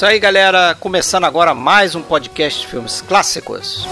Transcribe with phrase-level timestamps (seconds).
[0.00, 0.74] Isso aí, galera.
[0.80, 3.86] Começando agora mais um podcast de filmes clássicos.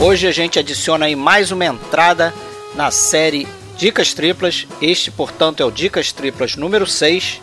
[0.00, 2.34] Hoje a gente adiciona aí mais uma entrada
[2.74, 4.66] na série Dicas Triplas.
[4.82, 7.40] Este, portanto, é o Dicas Triplas número 6.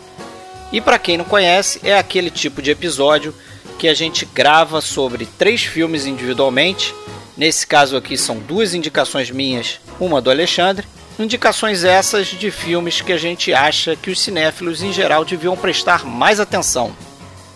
[0.70, 3.34] E para quem não conhece, é aquele tipo de episódio
[3.78, 6.94] que a gente grava sobre três filmes individualmente.
[7.36, 10.86] Nesse caso aqui são duas indicações minhas, uma do Alexandre.
[11.18, 16.04] Indicações essas de filmes que a gente acha que os cinéfilos em geral deviam prestar
[16.04, 16.94] mais atenção.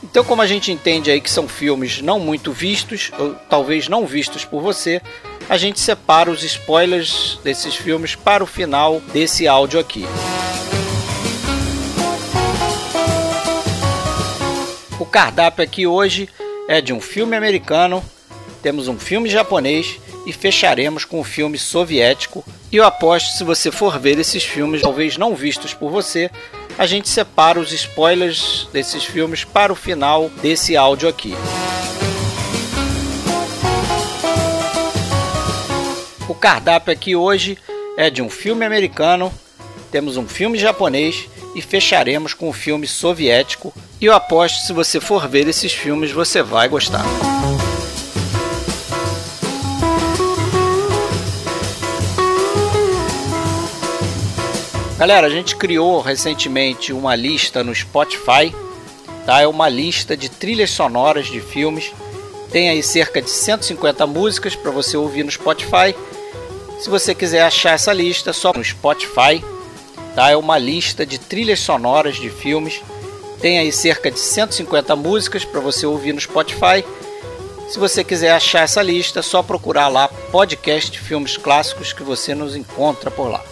[0.02, 4.06] Então, como a gente entende aí que são filmes não muito vistos, ou talvez não
[4.06, 5.02] vistos por você,
[5.48, 10.06] a gente separa os spoilers desses filmes para o final desse áudio aqui.
[14.98, 16.28] O cardápio aqui hoje
[16.66, 18.02] é de um filme americano,
[18.60, 22.44] temos um filme japonês e fecharemos com um filme soviético.
[22.72, 26.28] E eu aposto se você for ver esses filmes, talvez não vistos por você,
[26.76, 31.32] a gente separa os spoilers desses filmes para o final desse áudio aqui.
[36.28, 37.56] O cardápio aqui hoje
[37.96, 39.32] é de um filme americano,
[39.92, 43.74] temos um filme japonês e fecharemos com um filme soviético.
[44.00, 47.04] E eu aposto se você for ver esses filmes, você vai gostar.
[54.96, 58.54] Galera, a gente criou recentemente uma lista no Spotify,
[59.26, 59.40] tá?
[59.40, 61.92] É uma lista de trilhas sonoras de filmes.
[62.52, 65.94] Tem aí cerca de 150 músicas para você ouvir no Spotify.
[66.78, 69.44] Se você quiser achar essa lista, só no Spotify,
[70.18, 70.30] tá?
[70.30, 72.82] É uma lista de trilhas sonoras de filmes.
[73.40, 76.84] Tem aí cerca de 150 músicas para você ouvir no Spotify.
[77.68, 82.56] Se você quiser achar essa lista, só procurar lá podcast Filmes Clássicos que você nos
[82.56, 83.44] encontra por lá.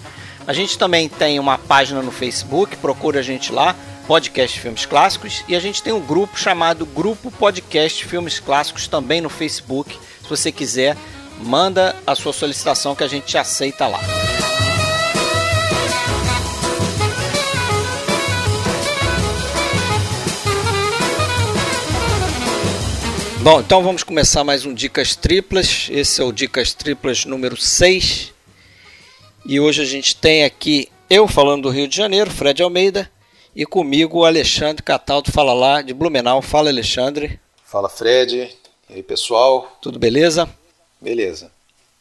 [0.47, 3.75] A gente também tem uma página no Facebook, procura a gente lá,
[4.07, 9.21] Podcast Filmes Clássicos, e a gente tem um grupo chamado Grupo Podcast Filmes Clássicos também
[9.21, 9.97] no Facebook.
[10.31, 10.95] Se você quiser,
[11.39, 13.99] manda a sua solicitação que a gente aceita lá.
[23.41, 25.89] Bom, então vamos começar mais um Dicas Triplas.
[25.91, 28.31] Esse é o Dicas Triplas número 6.
[29.45, 33.11] E hoje a gente tem aqui eu falando do Rio de Janeiro, Fred Almeida,
[33.53, 36.41] e comigo o Alexandre Cataldo fala lá de Blumenau.
[36.41, 37.37] Fala, Alexandre.
[37.65, 38.60] Fala, Fred.
[38.91, 39.77] E aí, pessoal?
[39.81, 40.53] Tudo beleza?
[40.99, 41.49] Beleza.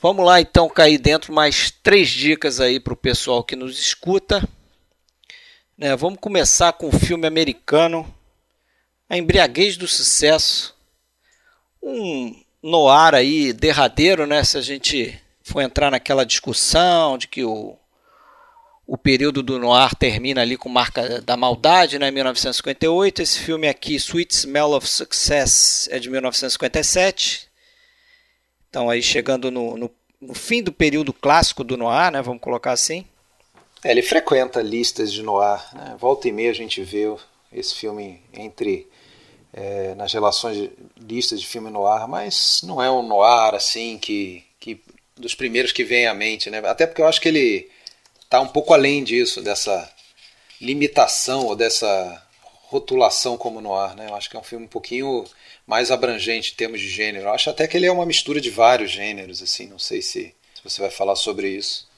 [0.02, 4.42] Vamos lá então cair dentro mais três dicas aí para o pessoal que nos escuta.
[5.78, 8.12] Né, vamos começar com o filme americano
[9.08, 10.74] A Embriaguez do Sucesso.
[11.80, 14.42] Um noir aí derradeiro, né?
[14.42, 17.78] Se a gente for entrar naquela discussão de que o
[18.90, 23.22] o período do noir termina ali com Marca da Maldade, né, 1958.
[23.22, 27.48] Esse filme aqui, Sweet Smell of Success, é de 1957.
[28.68, 29.90] Então aí chegando no, no,
[30.20, 33.06] no fim do período clássico do noir, né, vamos colocar assim.
[33.84, 35.62] É, ele frequenta listas de noir.
[35.72, 35.94] Né?
[35.96, 37.14] Volta e meia a gente vê
[37.52, 38.88] esse filme entre
[39.52, 44.42] é, nas relações de listas de filme noir, mas não é um noir assim que,
[44.58, 44.80] que
[45.16, 46.58] dos primeiros que vem à mente, né?
[46.64, 47.70] Até porque eu acho que ele
[48.30, 49.90] está um pouco além disso, dessa
[50.60, 52.22] limitação ou dessa
[52.68, 53.96] rotulação como no ar.
[53.96, 54.06] Né?
[54.08, 55.24] Eu acho que é um filme um pouquinho
[55.66, 57.26] mais abrangente em termos de gênero.
[57.26, 59.42] Eu acho até que ele é uma mistura de vários gêneros.
[59.42, 59.66] assim.
[59.66, 61.88] Não sei se, se você vai falar sobre isso.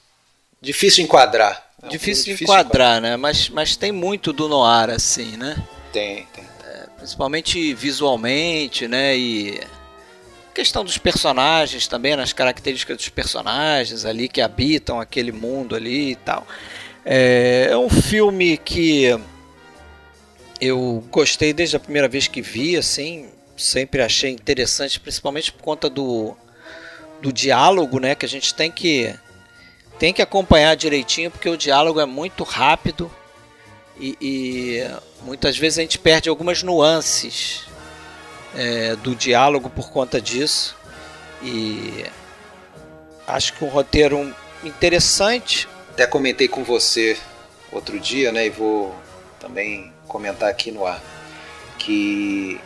[0.59, 1.71] Difícil enquadrar.
[1.79, 3.15] É um difícil, difícil enquadrar, enquadrar, né?
[3.15, 5.55] Mas, mas tem muito do noir, assim, né?
[5.91, 6.45] Tem, tem.
[6.65, 9.15] É, principalmente visualmente, né?
[9.15, 9.61] E
[10.53, 16.15] questão dos personagens também, nas características dos personagens ali que habitam aquele mundo ali e
[16.15, 16.47] tal.
[17.05, 19.19] É, é um filme que
[20.61, 23.27] eu gostei desde a primeira vez que vi, assim,
[23.57, 26.35] sempre achei interessante, principalmente por conta do,
[27.21, 29.13] do diálogo, né, que a gente tem que
[29.99, 33.11] tem que acompanhar direitinho porque o diálogo é muito rápido
[33.99, 34.87] e, e
[35.21, 37.65] muitas vezes a gente perde algumas nuances
[38.55, 40.75] é, do diálogo por conta disso.
[41.41, 42.05] E
[43.27, 44.33] acho que um roteiro
[44.63, 45.67] interessante.
[45.91, 47.17] Até comentei com você
[47.71, 48.47] outro dia, né?
[48.47, 48.95] E vou
[49.39, 51.01] também comentar aqui no ar.
[51.77, 52.59] Que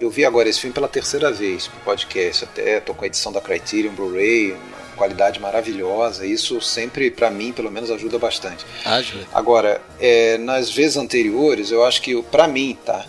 [0.00, 2.44] eu vi agora esse filme pela terceira vez pro podcast.
[2.44, 6.26] Até tô com a edição da Criterion Blu-ray, uma qualidade maravilhosa.
[6.26, 8.66] Isso sempre, para mim, pelo menos, ajuda bastante.
[8.84, 9.26] Ajuda.
[9.32, 13.06] Agora, é, nas vezes anteriores, eu acho que, para mim, tá?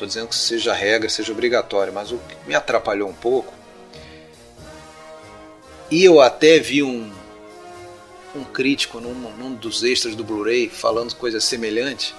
[0.00, 3.52] Tô dizendo que seja regra, seja obrigatório, mas o que me atrapalhou um pouco.
[5.90, 7.12] E eu até vi um,
[8.34, 12.14] um crítico num, num dos extras do Blu-ray falando coisa semelhante.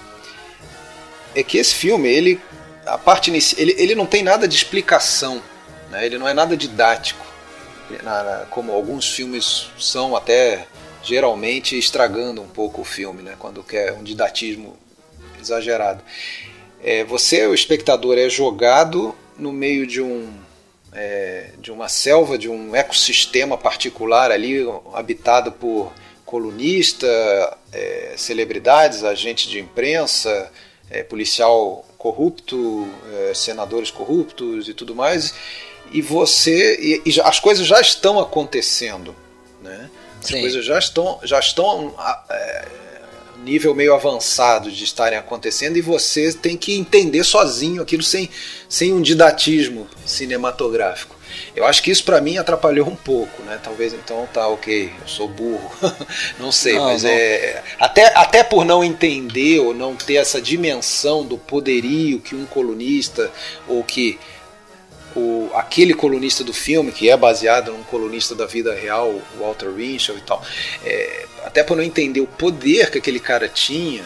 [1.34, 2.40] É que esse filme, ele
[2.86, 3.56] a parte inici...
[3.60, 5.42] ele, ele não tem nada de explicação,
[5.90, 6.06] né?
[6.06, 7.26] ele não é nada didático,
[8.50, 10.68] como alguns filmes são até
[11.02, 13.34] geralmente estragando um pouco o filme, né?
[13.40, 14.78] quando quer um didatismo
[15.40, 16.00] exagerado.
[16.82, 20.32] É, você, o espectador, é jogado no meio de um
[20.92, 25.92] é, de uma selva, de um ecossistema particular ali, habitado por
[26.26, 27.06] colunista,
[27.72, 30.50] é, celebridades, agentes de imprensa,
[30.90, 32.88] é, policial corrupto,
[33.30, 35.34] é, senadores corruptos e tudo mais,
[35.92, 39.14] e você e, e as coisas já estão acontecendo,
[39.62, 39.88] né?
[40.20, 40.40] As Sim.
[40.40, 41.94] coisas já estão já estão
[42.28, 42.68] é,
[43.42, 48.28] nível meio avançado de estarem acontecendo e você tem que entender sozinho aquilo sem,
[48.68, 51.16] sem um didatismo cinematográfico.
[51.56, 53.58] Eu acho que isso para mim atrapalhou um pouco, né?
[53.62, 55.70] Talvez então tá ok, eu sou burro,
[56.38, 57.10] não sei, não, mas não.
[57.10, 62.44] é até, até por não entender ou não ter essa dimensão do poderio que um
[62.46, 63.30] colunista
[63.66, 64.18] ou que
[65.16, 70.18] o, aquele colunista do filme, que é baseado num colunista da vida real, Walter Winchell
[70.18, 70.44] e tal,
[70.84, 74.04] é, até por não entender o poder que aquele cara tinha,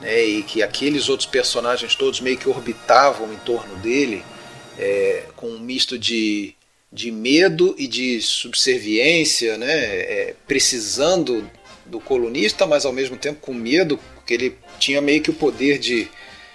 [0.00, 4.24] né, e que aqueles outros personagens todos meio que orbitavam em torno dele,
[4.78, 6.54] é, com um misto de,
[6.92, 11.48] de medo e de subserviência, né, é, precisando
[11.86, 15.78] do colunista, mas ao mesmo tempo com medo, porque ele tinha meio que o poder
[15.78, 16.08] de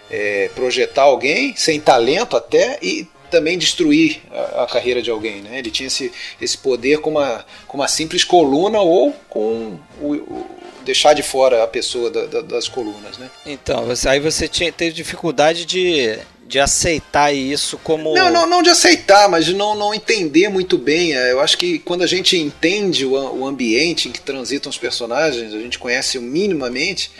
[0.09, 5.41] é, projetar alguém, sem talento até, e também destruir a, a, carreira de alguém.
[5.41, 5.59] Né?
[5.59, 10.45] Ele tinha esse, esse poder com uma, com uma simples coluna ou com o, o
[10.83, 13.17] deixar de fora a pessoa da, da, das colunas.
[13.17, 13.29] Né?
[13.45, 18.13] Então, você, aí você tinha, teve dificuldade de, de aceitar isso como.
[18.13, 21.15] Não, não, não de aceitar, mas de não, não entender muito bem.
[21.15, 24.77] É, eu acho que quando a gente entende o, o ambiente em que transitam os
[24.77, 27.11] personagens, a gente conhece minimamente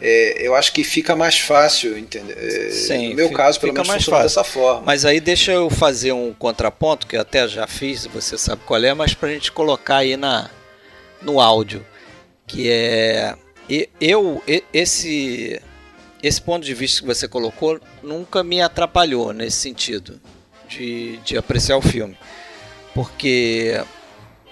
[0.00, 2.36] é, eu acho que fica mais fácil, entender.
[2.36, 4.22] É, Sim, no meu fica, caso, pelo menos mais fácil.
[4.24, 4.82] dessa forma.
[4.84, 8.82] Mas aí deixa eu fazer um contraponto, que eu até já fiz, você sabe qual
[8.82, 10.50] é, mas para a gente colocar aí na,
[11.22, 11.84] no áudio,
[12.46, 13.34] que é
[14.00, 15.60] eu esse
[16.22, 20.20] esse ponto de vista que você colocou nunca me atrapalhou nesse sentido
[20.68, 22.16] de, de apreciar o filme,
[22.94, 23.80] porque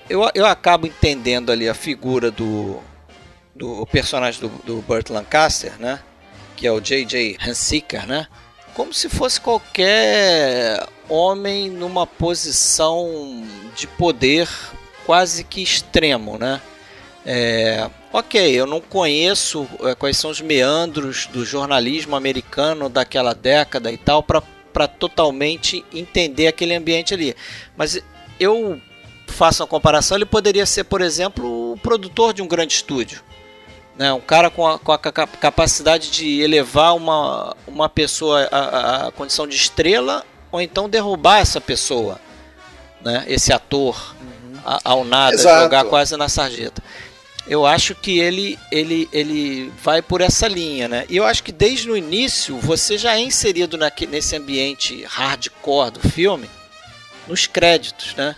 [0.09, 2.81] eu, eu acabo entendendo ali a figura do
[3.55, 6.01] do personagem do, do Burt Lancaster, né?
[6.57, 7.39] Que é o J.J.
[7.41, 8.27] Hansiker, né?
[8.75, 13.47] Como se fosse qualquer homem numa posição
[13.77, 14.49] de poder
[15.07, 16.61] quase que extremo, né?
[17.27, 23.91] É, ok, eu não conheço é, quais são os meandros do jornalismo americano daquela década
[23.91, 27.35] e tal para totalmente entender aquele ambiente ali.
[27.77, 27.99] Mas
[28.39, 28.79] eu
[29.27, 33.23] faço uma comparação, ele poderia ser, por exemplo, o produtor de um grande estúdio.
[33.97, 34.13] Né?
[34.13, 39.47] Um cara com a, com a capacidade de elevar uma, uma pessoa à, à condição
[39.47, 42.21] de estrela ou então derrubar essa pessoa,
[43.01, 43.25] né?
[43.27, 44.59] esse ator, uhum.
[44.85, 45.63] ao nada, Exato.
[45.65, 46.83] jogar quase na sarjeta.
[47.47, 51.05] Eu acho que ele, ele, ele vai por essa linha, né?
[51.11, 55.91] E eu acho que desde o início você já é inserido naque, nesse ambiente hardcore
[55.91, 56.49] do filme,
[57.29, 58.35] nos créditos, né?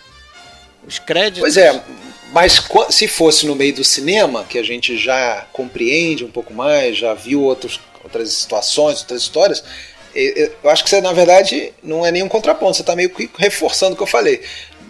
[0.85, 1.39] Os créditos.
[1.39, 1.81] Pois é,
[2.31, 6.97] mas se fosse no meio do cinema, que a gente já compreende um pouco mais,
[6.97, 9.63] já viu outros, outras situações, outras histórias,
[10.13, 13.93] eu acho que você, na verdade, não é nenhum contraponto, você está meio que reforçando
[13.93, 14.41] o que eu falei.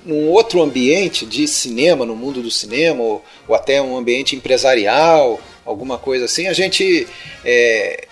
[0.06, 5.39] Num outro ambiente de cinema, no mundo do cinema, ou, ou até um ambiente empresarial,
[5.65, 7.06] alguma coisa assim, a gente,
[7.44, 8.08] é,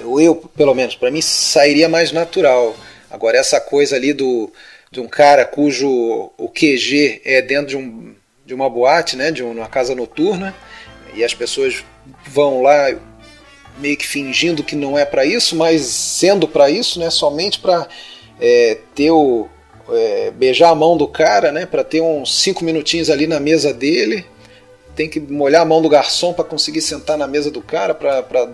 [0.00, 2.76] eu pelo menos, para mim, sairia mais natural.
[3.08, 4.50] Agora, essa coisa ali do,
[4.90, 8.14] de um cara cujo o QG é dentro de um
[8.48, 10.54] de uma boate, né, de uma casa noturna,
[11.14, 11.84] e as pessoas
[12.26, 12.96] vão lá
[13.78, 17.86] meio que fingindo que não é para isso, mas sendo para isso, né, somente para
[18.40, 19.46] é, ter o
[19.90, 23.70] é, beijar a mão do cara, né, para ter uns cinco minutinhos ali na mesa
[23.70, 24.24] dele,
[24.96, 28.48] tem que molhar a mão do garçom para conseguir sentar na mesa do cara para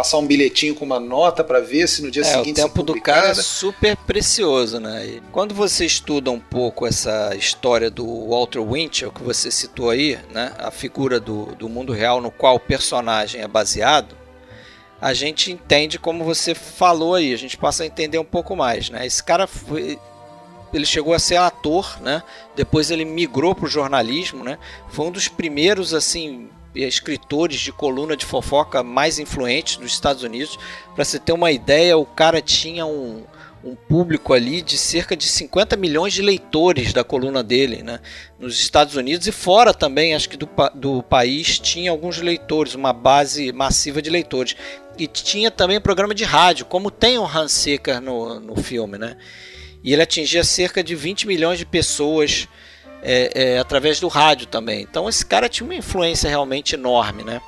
[0.00, 2.82] passar um bilhetinho com uma nota para ver se no dia é, seguinte o tempo
[2.82, 5.06] do cara é super precioso, né?
[5.06, 10.18] E quando você estuda um pouco essa história do Walter Winchell que você citou aí,
[10.32, 10.54] né?
[10.58, 14.16] A figura do, do mundo real no qual o personagem é baseado,
[14.98, 18.88] a gente entende como você falou aí, a gente passa a entender um pouco mais,
[18.88, 19.04] né?
[19.04, 19.98] Esse cara foi,
[20.72, 22.22] ele chegou a ser ator, né?
[22.56, 24.56] Depois ele migrou para o jornalismo, né?
[24.88, 30.58] Foi um dos primeiros assim escritores de coluna de fofoca mais influentes dos Estados Unidos.
[30.94, 33.24] Para você ter uma ideia, o cara tinha um,
[33.62, 38.00] um público ali de cerca de 50 milhões de leitores da coluna dele, né?
[38.38, 42.92] Nos Estados Unidos e fora também, acho que do, do país tinha alguns leitores, uma
[42.92, 44.56] base massiva de leitores.
[44.98, 49.16] E tinha também programa de rádio, como tem o Hans Secker no, no filme, né?
[49.82, 52.48] E ele atingia cerca de 20 milhões de pessoas
[53.02, 54.82] é, é, através do rádio também.
[54.82, 57.40] Então esse cara tinha uma influência realmente enorme, né?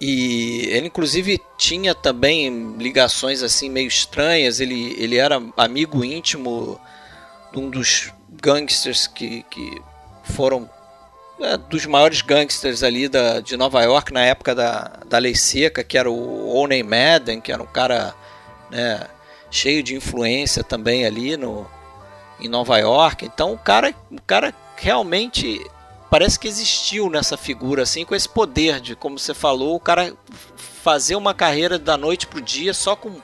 [0.00, 4.60] E ele inclusive tinha também ligações assim meio estranhas.
[4.60, 6.80] Ele, ele era amigo íntimo
[7.52, 9.82] de um dos gangsters que, que
[10.22, 10.70] foram
[11.40, 15.82] é, dos maiores gangsters ali da, de Nova York na época da, da lei seca,
[15.82, 18.14] que era o Oney Madden, que era um cara
[18.70, 19.04] né,
[19.50, 21.68] cheio de influência também ali no,
[22.40, 23.24] em Nova York.
[23.24, 25.64] Então o cara, o cara realmente
[26.10, 30.14] parece que existiu nessa figura assim com esse poder de, como você falou, o cara
[30.82, 33.20] fazer uma carreira da noite pro dia só com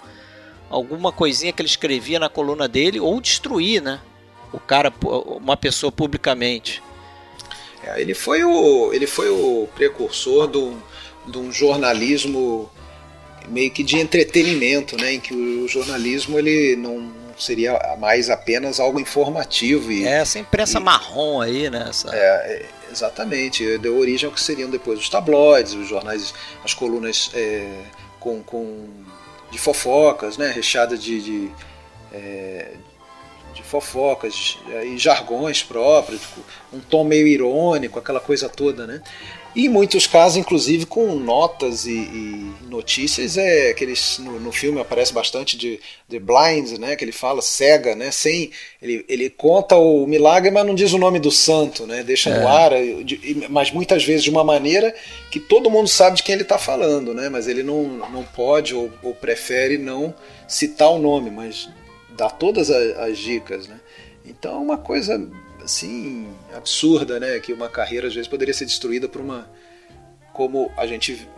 [0.69, 4.01] alguma coisinha que ele escrevia na coluna dele ou destruir, né?
[4.53, 6.83] O cara, uma pessoa publicamente.
[7.83, 10.75] É, ele foi o ele foi o precursor do,
[11.27, 12.71] de um jornalismo
[13.49, 15.15] meio que de entretenimento, né?
[15.15, 19.91] Em que o jornalismo ele não seria mais apenas algo informativo.
[19.91, 21.87] E, é, essa imprensa e, marrom aí, né?
[21.89, 22.15] Essa...
[22.15, 23.79] É, exatamente.
[23.79, 27.83] Deu origem ao que seriam depois os tabloides, os jornais, as colunas é,
[28.21, 28.89] com, com,
[29.51, 30.51] de fofocas, né?
[30.51, 31.51] Recheadas de, de,
[32.13, 32.73] é,
[33.55, 36.23] de fofocas e jargões próprios,
[36.73, 39.03] um tom meio irônico, aquela coisa toda, né?
[39.55, 44.51] E em muitos casos, inclusive, com notas e, e notícias, é que eles, no, no,
[44.51, 45.79] filme aparece bastante de
[46.11, 48.51] The Blind, né, que ele fala cega, né, sem
[48.83, 52.41] ele, ele conta o milagre, mas não diz o nome do santo, né, deixa é.
[52.41, 52.71] no ar,
[53.05, 54.93] de, mas muitas vezes de uma maneira
[55.31, 58.75] que todo mundo sabe de quem ele está falando, né, mas ele não, não pode
[58.75, 60.13] ou, ou, prefere não
[60.49, 61.69] citar o nome, mas
[62.17, 63.79] dá todas as, as dicas, né.
[64.27, 65.17] Então é uma coisa
[65.65, 67.39] assim absurda, né?
[67.41, 69.49] Que uma carreira às vezes poderia ser destruída por uma
[70.33, 71.29] como a gente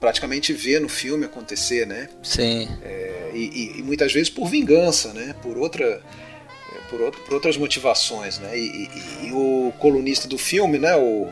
[0.00, 2.08] praticamente vê no filme acontecer, né?
[2.22, 2.68] Sim.
[2.82, 5.34] É, e, e, muitas vezes por vingança, né?
[5.42, 8.58] Por outra é, por, outro, por outras motivações, né?
[8.58, 8.88] E,
[9.22, 10.96] e, e, o colunista do filme, né?
[10.96, 11.28] O,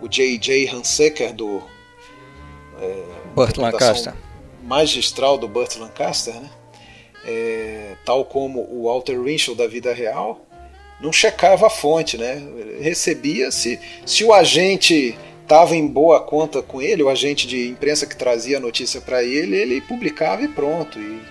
[0.00, 0.68] o J.J.
[0.68, 1.62] Hansecker do
[2.80, 4.14] é, Burt Lancaster
[4.68, 6.50] magistral do Burt Lancaster, né?
[7.24, 10.46] É, tal como o Walter Winchell da vida real,
[11.00, 12.42] não checava a fonte, né?
[12.80, 18.06] Recebia se se o agente estava em boa conta com ele, o agente de imprensa
[18.06, 20.98] que trazia a notícia para ele, ele publicava e pronto.
[20.98, 21.22] E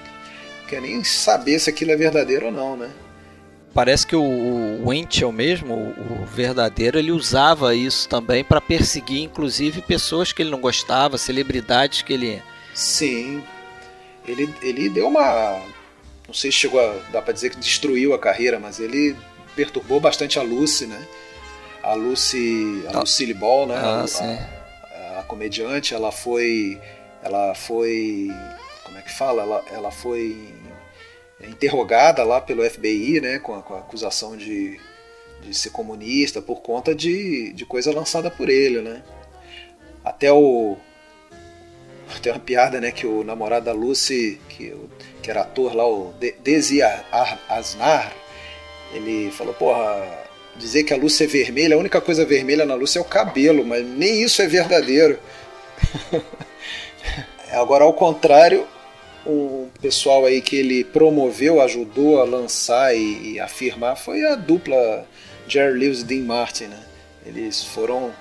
[0.59, 2.89] não quer nem saber se aquilo é verdadeiro ou não, né?
[3.73, 10.31] Parece que o Winchell mesmo, o verdadeiro, ele usava isso também para perseguir, inclusive, pessoas
[10.33, 12.41] que ele não gostava, celebridades que ele.
[12.73, 13.43] Sim.
[14.27, 15.61] Ele, ele deu uma.
[16.27, 16.95] Não sei se chegou a.
[17.11, 19.15] dá para dizer que destruiu a carreira, mas ele
[19.57, 21.07] perturbou bastante a Lucy, né?
[21.81, 22.99] A Lucy, a ah.
[22.99, 23.75] Lucille Ball, né?
[23.75, 24.23] Ah, a, sim.
[24.23, 26.79] A, a, comediante, ela foi,
[27.23, 28.29] ela foi,
[28.83, 29.41] como é que fala?
[29.41, 30.53] Ela, ela foi
[31.41, 33.39] interrogada lá pelo FBI, né?
[33.39, 34.79] Com a, com a acusação de,
[35.41, 39.01] de ser comunista por conta de, de coisa lançada por ele, né?
[40.05, 40.77] Até o
[42.21, 44.73] tem uma piada, né, que o namorado da Lucy, que,
[45.21, 46.79] que era ator lá, o Desi
[47.49, 48.13] Asnar,
[48.93, 52.95] ele falou, porra, dizer que a luz é vermelha, a única coisa vermelha na luz
[52.95, 55.19] é o cabelo, mas nem isso é verdadeiro.
[57.51, 58.67] Agora, ao contrário,
[59.25, 65.05] o pessoal aí que ele promoveu, ajudou a lançar e, e afirmar foi a dupla
[65.47, 66.79] Jerry Lewis e Dean Martin, né?
[67.25, 68.11] Eles foram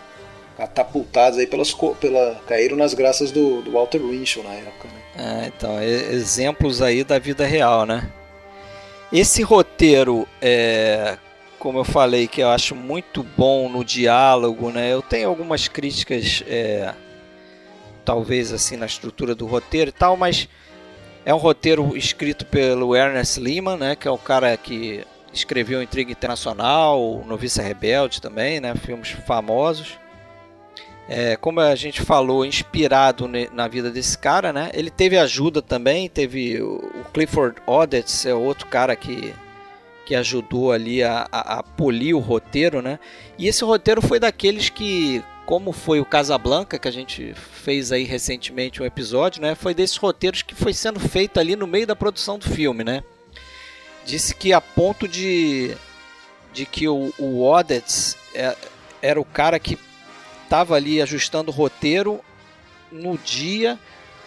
[0.57, 4.89] catapultados aí pelas pela caíram nas graças do, do Walter Winchell na época.
[4.89, 5.43] Né?
[5.43, 8.11] É, então exemplos aí da vida real, né?
[9.19, 11.17] Esse roteiro, é,
[11.59, 14.93] como eu falei, que eu acho muito bom no diálogo, né?
[14.93, 16.93] Eu tenho algumas críticas, é,
[18.05, 20.51] talvez assim, na estrutura do roteiro e tal, mas
[21.25, 23.97] é um roteiro escrito pelo Ernest Lehman, né?
[23.97, 28.75] Que é o cara que escreveu Intriga Internacional, Noviça Rebelde também, né?
[28.75, 29.99] Filmes famosos.
[31.09, 34.71] É, como a gente falou, inspirado na vida desse cara, né?
[34.75, 39.33] Ele teve ajuda também, teve o Clifford Odets, é outro cara que,
[40.05, 42.99] que ajudou ali a, a, a, polir o roteiro, né?
[43.39, 48.03] E esse roteiro foi daqueles que, como foi o Casablanca, que a gente fez aí
[48.03, 49.55] recentemente um episódio, né?
[49.55, 53.05] Foi desses roteiros que foi sendo feito ali no meio da produção do filme, né?
[54.05, 55.77] Disse que a ponto de,
[56.53, 58.57] de que o, o Odets é,
[59.01, 59.79] era o cara que
[60.47, 62.21] estava ali ajustando o roteiro
[62.91, 63.79] no dia.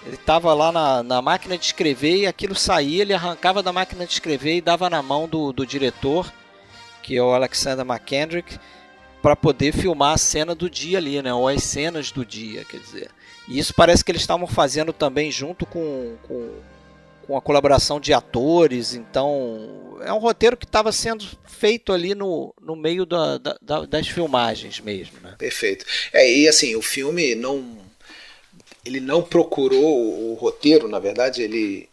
[0.06, 4.06] Ele estava lá na, na, máquina de escrever e aquilo saía, ele arrancava da máquina
[4.06, 6.32] de escrever e dava na mão do, do diretor,
[7.04, 8.58] que é o Alexander McKendrick,
[9.22, 11.34] para poder filmar a cena do dia ali, né?
[11.34, 13.10] Ou as cenas do dia, quer dizer.
[13.48, 16.50] E isso parece que eles estavam fazendo também junto com, com
[17.30, 22.52] com a colaboração de atores, então é um roteiro que estava sendo feito ali no,
[22.60, 25.20] no meio da, da, das filmagens mesmo.
[25.20, 25.36] Né?
[25.38, 25.86] Perfeito.
[26.12, 27.78] É, e assim, o filme não.
[28.84, 31.88] Ele não procurou o roteiro, na verdade, ele,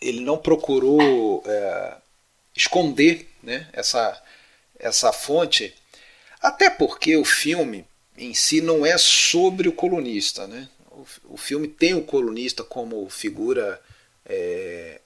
[0.00, 1.96] ele não procurou é,
[2.56, 4.22] esconder né, essa,
[4.78, 5.74] essa fonte,
[6.40, 7.84] até porque o filme
[8.16, 10.46] em si não é sobre o colunista.
[10.46, 10.66] Né?
[10.92, 11.04] O,
[11.34, 13.78] o filme tem o colunista como figura
[14.30, 15.00] é,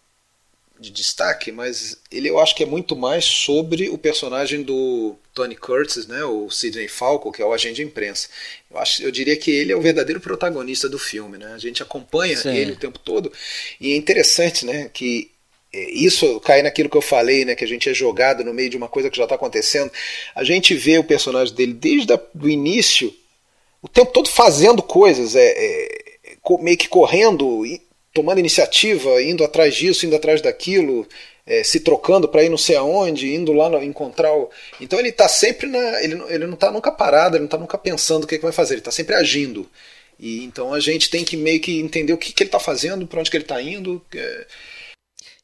[0.79, 5.57] de destaque, mas ele eu acho que é muito mais sobre o personagem do Tony
[5.57, 8.29] Curtis, né, o Sidney Falco, que é o agente de imprensa.
[8.71, 11.39] Eu, acho, eu diria que ele é o verdadeiro protagonista do filme.
[11.39, 11.53] Né?
[11.55, 12.55] A gente acompanha Sim.
[12.55, 13.33] ele o tempo todo.
[13.81, 15.31] E é interessante né, que
[15.73, 18.71] é, isso cai naquilo que eu falei, né, que a gente é jogado no meio
[18.71, 19.91] de uma coisa que já está acontecendo.
[20.35, 23.15] A gente vê o personagem dele desde o início,
[23.81, 26.05] o tempo todo fazendo coisas, é, é
[26.61, 27.65] meio que correndo,
[28.15, 31.07] tomando iniciativa, indo atrás disso, indo atrás daquilo,
[31.45, 34.49] é, se trocando para ir não sei aonde, indo lá no, encontrar o.
[34.81, 36.03] Então ele está sempre na.
[36.03, 38.45] Ele, ele não está nunca parado, ele não está nunca pensando o que, é que
[38.45, 39.69] vai fazer, ele está sempre agindo.
[40.19, 43.07] E então a gente tem que meio que entender o que, que ele está fazendo,
[43.07, 44.01] para onde que ele está indo.
[44.15, 44.47] É...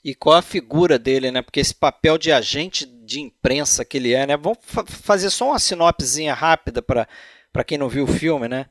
[0.03, 1.43] E qual a figura dele, né?
[1.43, 4.37] Porque esse papel de agente de imprensa que ele é, né?
[4.37, 8.67] Vamos fa fazer só uma sinopsezinha rápida para quem não viu o filme, né?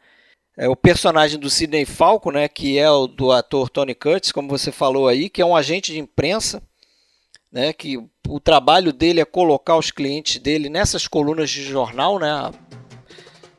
[0.59, 4.49] É, o personagem do Sidney Falco, né, que é o do ator Tony Curtis, como
[4.49, 6.61] você falou aí, que é um agente de imprensa,
[7.49, 12.51] né, que o trabalho dele é colocar os clientes dele nessas colunas de jornal, né,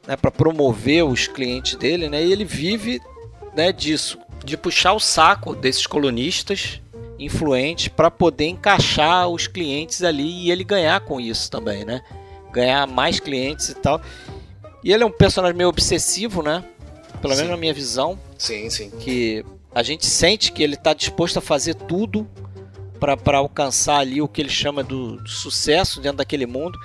[0.07, 3.01] né para promover os clientes dele, né, e ele vive
[3.57, 6.83] né, disso, de puxar o saco desses colunistas
[7.19, 12.03] influentes para poder encaixar os clientes ali e ele ganhar com isso também, né,
[12.53, 14.03] ganhar mais clientes e tal.
[14.85, 16.65] E ele é um personagem meio obsessivo, né?
[17.21, 17.41] Pelo sim.
[17.41, 18.19] menos na minha visão.
[18.39, 18.91] Sim, sim.
[18.91, 22.29] Que a gente sente que ele está disposto a fazer tudo
[22.99, 26.79] para alcançar ali o que ele chama do, do sucesso dentro daquele mundo.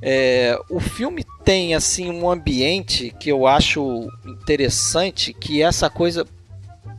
[0.00, 6.26] É, o filme tem assim um ambiente que eu acho interessante, que é essa coisa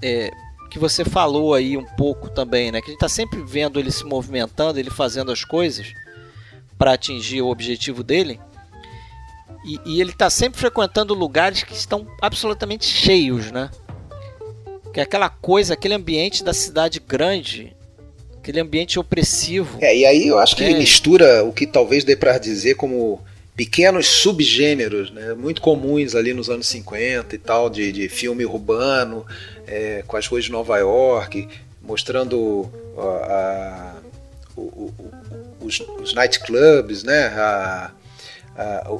[0.02, 0.32] é,
[0.70, 2.82] que você falou aí um pouco também, né?
[2.82, 5.88] Que a gente está sempre vendo ele se movimentando, ele fazendo as coisas
[6.78, 8.39] para atingir o objetivo dele.
[9.65, 13.71] E, e ele está sempre frequentando lugares que estão absolutamente cheios, né?
[14.93, 17.75] Que é aquela coisa, aquele ambiente da cidade grande,
[18.38, 19.80] aquele ambiente opressivo.
[19.82, 20.69] É, e aí eu acho que é.
[20.69, 23.19] ele mistura o que talvez dê para dizer como
[23.56, 29.25] pequenos subgêneros, né, muito comuns ali nos anos 50 e tal, de, de filme urbano,
[29.65, 31.47] é, com as ruas de Nova York,
[31.82, 33.95] mostrando a, a,
[34.56, 34.93] o, o,
[35.62, 37.91] os, os nightclubs, né, a,
[38.58, 38.91] a,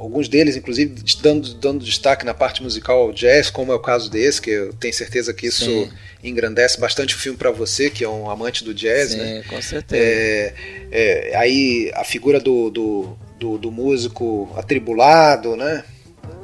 [0.00, 4.10] alguns deles, inclusive, dando, dando destaque na parte musical ao jazz, como é o caso
[4.10, 5.90] desse, que eu tenho certeza que isso Sim.
[6.24, 9.44] engrandece bastante o filme para você, que é um amante do jazz, Sim, né?
[9.46, 10.02] com certeza.
[10.02, 10.54] É,
[10.90, 15.84] é, aí a figura do, do, do, do, músico atribulado, né?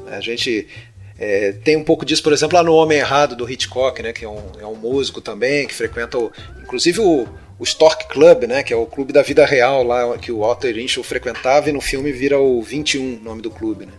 [0.08, 0.68] A gente
[1.18, 4.12] é, tem um pouco disso, por exemplo, lá no Homem Errado, do Hitchcock, né?
[4.12, 6.30] Que é um, é um músico também, que frequenta, o,
[6.62, 7.26] inclusive, o
[7.58, 10.78] o Stork Club, né, que é o clube da vida real lá que o Walter
[10.78, 13.92] Inchel frequentava e no filme vira o 21, nome do clube, né?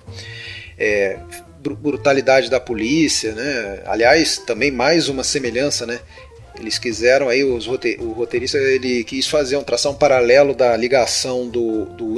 [0.78, 1.18] É,
[1.60, 3.82] brutalidade da polícia, né?
[3.86, 6.00] Aliás, também mais uma semelhança, né?
[6.60, 11.48] Eles quiseram aí os rote o roteirista ele quis fazer um tração paralelo da ligação
[11.48, 12.16] do do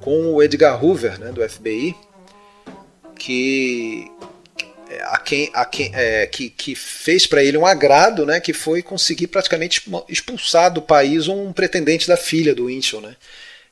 [0.00, 1.96] com o Edgar Hoover, né, do FBI,
[3.18, 4.08] que
[5.02, 8.82] a quem, a quem é, que, que fez para ele um agrado, né, que foi
[8.82, 13.16] conseguir praticamente expulsar do país um pretendente da filha do Winchell, né?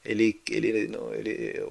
[0.05, 1.63] Ele, ele, ele,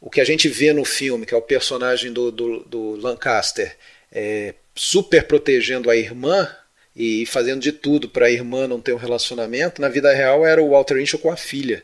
[0.00, 3.76] o que a gente vê no filme, que é o personagem do, do, do Lancaster,
[4.12, 6.48] é, super protegendo a irmã
[6.94, 10.62] e fazendo de tudo para a irmã não ter um relacionamento, na vida real era
[10.62, 11.82] o Walter Winchell com a filha.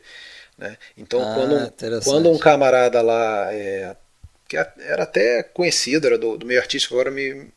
[0.57, 0.77] Né?
[0.97, 3.97] Então, ah, quando, quando um camarada lá é,
[4.49, 7.49] que era até conhecido, era do, do meio artístico, agora me,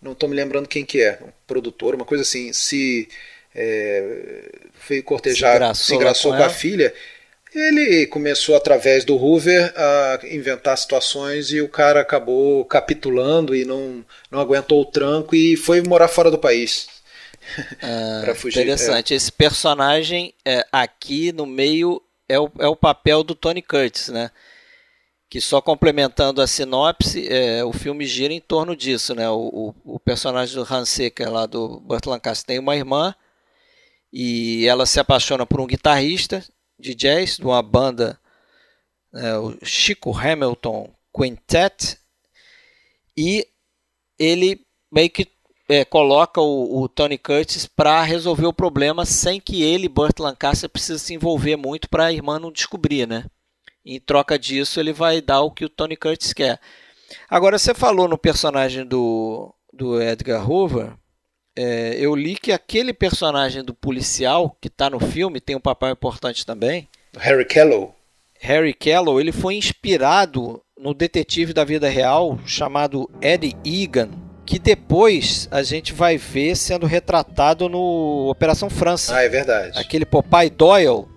[0.00, 3.08] não estou me lembrando quem que é, um produtor, uma coisa assim, se
[3.54, 6.94] é, foi cortejar, se engraçou, se engraçou com, com a filha,
[7.54, 14.04] ele começou através do Hoover a inventar situações e o cara acabou capitulando e não,
[14.30, 16.88] não aguentou o tranco e foi morar fora do país.
[17.82, 18.60] Ah, fugir.
[18.60, 19.14] Interessante.
[19.14, 19.16] É.
[19.16, 24.30] Esse personagem é, aqui no meio é o, é o papel do Tony Curtis, né?
[25.30, 29.30] Que só complementando a sinopse, é, o filme gira em torno disso, né?
[29.30, 33.14] O, o, o personagem do Hans Secker lá do Burt Lancaster tem uma irmã
[34.12, 36.44] e ela se apaixona por um guitarrista
[36.78, 38.18] de jazz de uma banda,
[39.14, 41.98] é, o Chico Hamilton Quintet,
[43.16, 43.46] e
[44.18, 45.28] ele meio que
[45.68, 50.68] é, coloca o, o, Tony Curtis para resolver o problema sem que ele, Burt Lancaster,
[50.68, 53.26] precise se envolver muito para a irmã não descobrir, né?
[53.90, 56.60] Em troca disso, ele vai dar o que o Tony Curtis quer.
[57.28, 60.92] Agora, você falou no personagem do, do Edgar Hoover,
[61.58, 65.90] é, eu li que aquele personagem do policial que está no filme tem um papel
[65.90, 66.88] importante também.
[67.18, 67.92] Harry Kellow.
[68.38, 74.10] Harry Kellow, ele foi inspirado no detetive da vida real chamado Eddie Egan,
[74.46, 79.16] que depois a gente vai ver sendo retratado no Operação França.
[79.16, 79.76] Ah, é verdade.
[79.76, 81.09] Aquele Popeye Doyle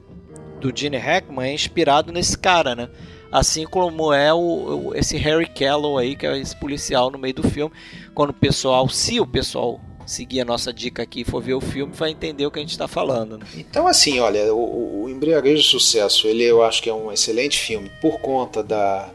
[0.64, 2.90] do Gene Hackman é inspirado nesse cara, né?
[3.30, 7.50] Assim como é o, esse Harry Kellow aí, que é esse policial no meio do
[7.50, 7.74] filme,
[8.14, 11.62] quando o pessoal, se o pessoal seguir a nossa dica aqui e for ver o
[11.62, 13.38] filme, vai entender o que a gente está falando.
[13.38, 13.46] Né?
[13.58, 17.60] Então, assim, olha, o, o Embriaguez de Sucesso, ele eu acho que é um excelente
[17.60, 19.10] filme por conta da,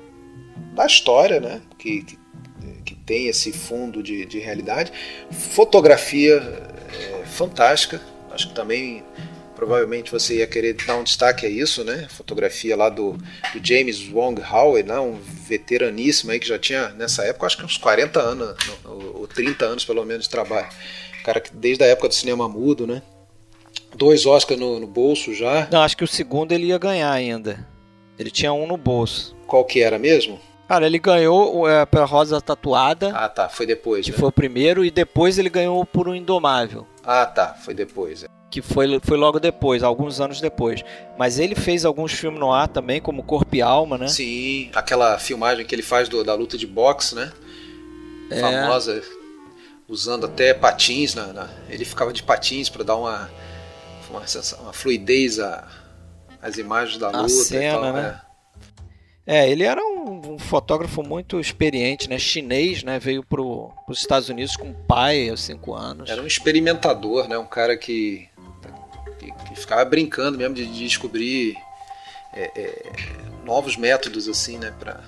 [0.74, 1.62] da história, né?
[1.78, 2.18] Que, que
[2.94, 4.92] tem esse fundo de, de realidade.
[5.30, 9.02] Fotografia é, fantástica, acho que também
[9.58, 12.06] provavelmente você ia querer dar um destaque a isso, né?
[12.08, 13.14] Fotografia lá do,
[13.52, 15.00] do James Wong Howe, né?
[15.00, 19.64] um veteraníssimo aí que já tinha nessa época, acho que uns 40 anos, ou 30
[19.64, 20.68] anos pelo menos de trabalho.
[21.24, 23.02] Cara que desde a época do cinema mudo, né?
[23.96, 25.66] Dois Oscars no, no bolso já.
[25.72, 27.66] Não, acho que o segundo ele ia ganhar ainda.
[28.16, 29.34] Ele tinha um no bolso.
[29.44, 30.40] Qual que era mesmo?
[30.68, 33.10] Cara, ele ganhou é, pela Rosa Tatuada.
[33.12, 33.48] Ah, tá.
[33.48, 34.04] Foi depois.
[34.04, 34.18] Que né?
[34.18, 34.84] foi o primeiro.
[34.84, 36.86] E depois ele ganhou por um Indomável.
[37.10, 37.54] Ah, tá.
[37.54, 38.24] Foi depois.
[38.24, 38.26] É.
[38.50, 40.84] Que foi, foi logo depois, alguns anos depois.
[41.18, 44.08] Mas ele fez alguns filmes no ar também, como Corpo e Alma, né?
[44.08, 47.32] Sim, aquela filmagem que ele faz do, da luta de boxe, né?
[48.30, 48.40] É.
[48.40, 49.02] Famosa,
[49.88, 51.14] usando até patins.
[51.14, 53.30] Na, na ele ficava de patins para dar uma,
[54.10, 54.22] uma,
[54.60, 55.38] uma fluidez
[56.42, 57.24] às imagens da luta.
[57.24, 58.20] A cena, e tal, né?
[58.24, 58.28] É.
[59.30, 62.18] É, ele era um, fotógrafo muito experiente, né?
[62.18, 62.98] Chinês, né?
[62.98, 66.10] Veio para os Estados Unidos com o pai aos cinco anos.
[66.10, 67.38] Era um experimentador, né?
[67.38, 68.28] Um cara que,
[69.18, 71.56] que, que ficava brincando mesmo de, de descobrir
[72.32, 72.92] é, é,
[73.44, 74.72] novos métodos, assim, né?
[74.78, 75.00] Pra,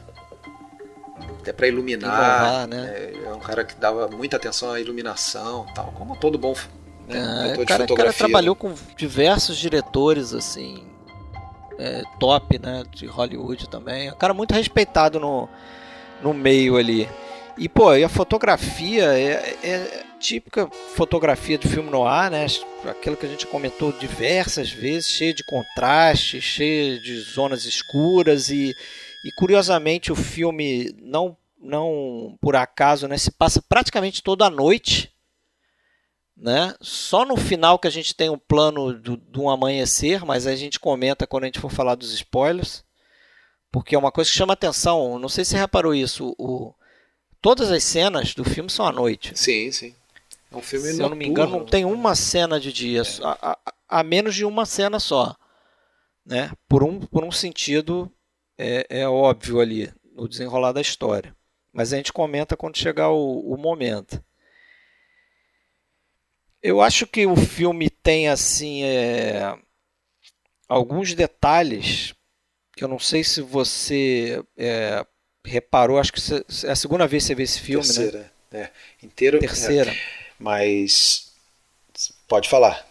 [1.40, 2.68] até para iluminar.
[2.68, 2.92] né?
[2.94, 6.54] É, é, um cara que dava muita atenção à iluminação tal, como todo bom
[7.08, 8.58] né, é, o cara, cara trabalhou né?
[8.60, 10.84] com diversos diretores, assim,
[11.80, 14.10] é, top né, de Hollywood também.
[14.10, 15.48] Um cara muito respeitado no,
[16.22, 17.08] no meio ali.
[17.56, 22.46] E, pô, e a fotografia é, é típica fotografia de filme no ar, né?
[22.88, 28.74] Aquilo que a gente comentou diversas vezes, cheio de contraste, cheio de zonas escuras e,
[29.24, 35.12] e curiosamente o filme não não por acaso, né, se passa praticamente toda a noite
[36.40, 36.74] né?
[36.80, 40.56] Só no final que a gente tem um plano do, do um amanhecer, mas a
[40.56, 42.82] gente comenta quando a gente for falar dos spoilers,
[43.70, 45.18] porque é uma coisa que chama atenção.
[45.18, 46.34] Não sei se você reparou isso.
[46.38, 46.74] O,
[47.42, 49.32] todas as cenas do filme são à noite.
[49.38, 49.94] Sim, sim.
[50.50, 51.06] É um filme Se noturno.
[51.06, 53.04] eu não me engano, não tem uma cena de dia, é.
[53.22, 53.58] a, a,
[54.00, 55.36] a, menos de uma cena só.
[56.24, 56.50] Né?
[56.66, 58.10] Por, um, por um sentido
[58.58, 61.36] é, é óbvio ali, no desenrolar da história.
[61.72, 64.22] Mas a gente comenta quando chegar o, o momento.
[66.62, 69.58] Eu acho que o filme tem assim é,
[70.68, 72.14] alguns detalhes
[72.76, 75.04] que eu não sei se você é,
[75.44, 75.98] reparou.
[75.98, 76.20] Acho que
[76.66, 77.92] é a segunda vez que você vê esse filme, né?
[77.92, 78.60] Terceira, né?
[78.62, 78.70] É,
[79.04, 79.38] inteiro.
[79.38, 79.90] Terceira.
[79.90, 79.96] É,
[80.38, 81.32] mas
[82.28, 82.86] pode falar.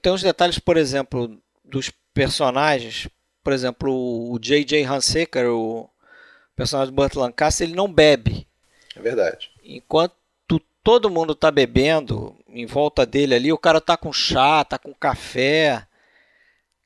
[0.00, 3.08] Tem uns detalhes, por exemplo, dos personagens.
[3.42, 4.84] Por exemplo, o J.J.
[4.84, 5.90] Hansecker, o
[6.54, 8.46] personagem do Burt Lancaster, ele não bebe.
[8.94, 9.50] É verdade.
[9.64, 10.14] Enquanto
[10.82, 14.92] todo mundo tá bebendo em volta dele ali, o cara tá com chá, tá com
[14.92, 15.86] café,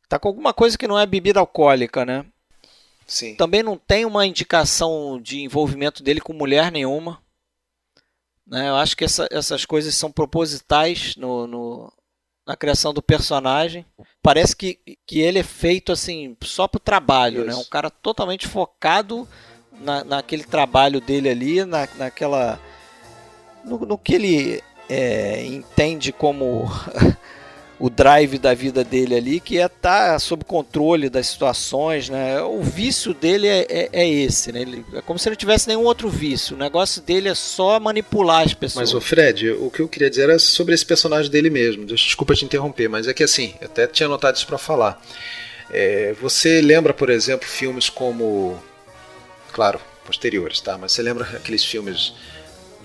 [0.09, 2.25] tá com alguma coisa que não é bebida alcoólica, né?
[3.07, 3.37] Sim.
[3.37, 7.23] Também não tem uma indicação de envolvimento dele com mulher nenhuma.
[8.47, 8.69] Né?
[8.69, 11.93] Eu acho que essa, essas coisas são propositais no, no,
[12.47, 13.87] na criação do personagem.
[14.23, 17.55] Parece que, que ele é feito assim só pro trabalho, né?
[17.55, 19.29] Um cara totalmente focado
[19.73, 22.61] na, naquele trabalho dele ali, na, naquela.
[23.67, 26.71] No, no que ele é, entende como
[27.79, 32.41] o drive da vida dele ali, que é estar tá sob controle das situações, né?
[32.41, 34.63] O vício dele é, é, é esse, né?
[34.63, 36.57] Ele, é como se ele não tivesse nenhum outro vício.
[36.57, 38.93] O negócio dele é só manipular as pessoas.
[38.93, 41.85] Mas, o Fred, o que eu queria dizer era sobre esse personagem dele mesmo.
[41.85, 45.03] Desculpa te interromper, mas é que assim, eu até tinha anotado isso para falar.
[45.71, 48.59] É, você lembra, por exemplo, filmes como.
[49.53, 50.79] Claro, posteriores, tá?
[50.79, 52.15] Mas você lembra aqueles filmes,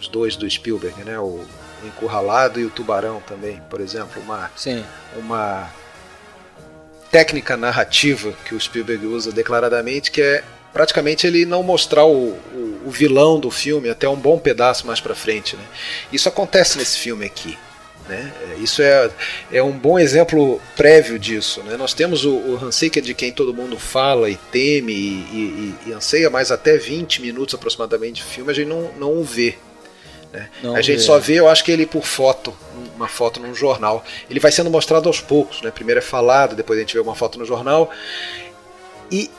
[0.01, 1.17] os dois do Spielberg, né?
[1.17, 1.45] O
[1.83, 4.83] o Encurralado e o Tubarão também, por exemplo, uma, Sim.
[5.15, 5.71] uma
[7.09, 12.81] técnica narrativa que o Spielberg usa declaradamente, que é praticamente ele não mostrar o, o,
[12.85, 15.55] o vilão do filme até um bom pedaço mais para frente.
[15.55, 15.63] Né?
[16.13, 17.57] Isso acontece nesse filme aqui.
[18.07, 18.31] Né?
[18.59, 19.09] Isso é,
[19.51, 21.61] é um bom exemplo prévio disso.
[21.63, 21.75] Né?
[21.77, 25.89] Nós temos o, o Hans Sicker de quem todo mundo fala e teme e, e,
[25.89, 29.57] e anseia, mas até 20 minutos aproximadamente de filme a gente não, não o vê.
[30.31, 30.49] Né?
[30.75, 32.53] a gente só vê, eu acho que ele por foto,
[32.95, 34.03] uma foto num jornal.
[34.29, 35.71] Ele vai sendo mostrado aos poucos, né?
[35.71, 37.91] Primeiro é falado, depois a gente vê uma foto no jornal.
[39.11, 39.29] E,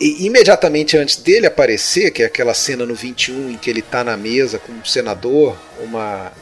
[0.00, 4.04] e imediatamente antes dele aparecer, que é aquela cena no 21 em que ele está
[4.04, 6.32] na mesa com um senador, uma,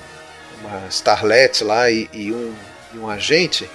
[0.60, 2.54] uma starlet lá e, e, um,
[2.92, 3.68] e um agente,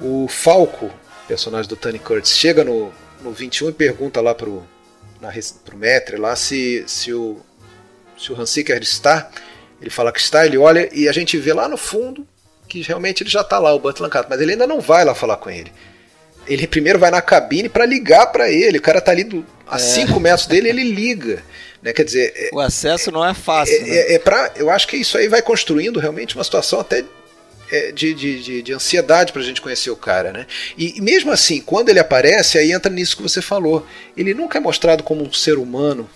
[0.00, 0.90] o Falco,
[1.28, 4.64] personagem do Tony Curtis, chega no, no 21 e pergunta lá pro,
[5.20, 5.32] na,
[5.64, 7.40] pro Metre lá se, se o
[8.18, 9.30] se o Hansiker está,
[9.80, 12.26] ele fala que está, ele olha e a gente vê lá no fundo
[12.68, 15.14] que realmente ele já está lá, o Burt Lancaster, mas ele ainda não vai lá
[15.14, 15.72] falar com ele.
[16.46, 19.78] Ele primeiro vai na cabine para ligar para ele, o cara está ali do, a
[19.78, 20.18] 5 é.
[20.18, 21.42] metros dele, ele liga.
[21.82, 21.92] Né?
[21.92, 23.76] Quer dizer, é, o acesso não é fácil.
[23.76, 23.96] É, né?
[23.96, 27.04] é, é pra, eu acho que isso aí vai construindo realmente uma situação até
[27.70, 30.46] é, de, de, de, de, ansiedade para a gente conhecer o cara, né?
[30.76, 33.86] E, e, mesmo assim, quando ele aparece, aí entra nisso que você falou.
[34.16, 36.08] Ele nunca é mostrado como um ser humano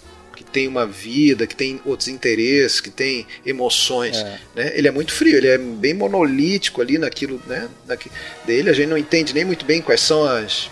[0.45, 4.17] tem uma vida, que tem outros interesses, que tem emoções.
[4.17, 4.39] É.
[4.55, 4.73] Né?
[4.75, 7.69] Ele é muito frio, ele é bem monolítico ali naquilo né?
[7.87, 8.11] Naqui,
[8.45, 8.71] dele.
[8.71, 10.71] A gente não entende nem muito bem quais são as,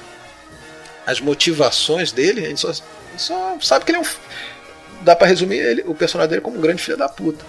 [1.06, 2.44] as motivações dele.
[2.44, 2.72] A gente só,
[3.16, 4.06] só sabe que ele é um.
[5.02, 7.44] Dá para resumir ele, o personagem dele como um grande filho da puta.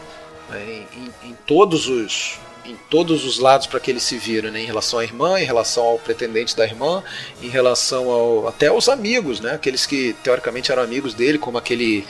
[0.49, 0.63] Né?
[0.63, 4.61] Em, em, em todos os em todos os lados para que ele se vira, né?
[4.61, 7.03] em relação à irmã, em relação ao pretendente da irmã,
[7.41, 9.53] em relação ao, até aos amigos, né?
[9.53, 12.05] aqueles que teoricamente eram amigos dele, como aquele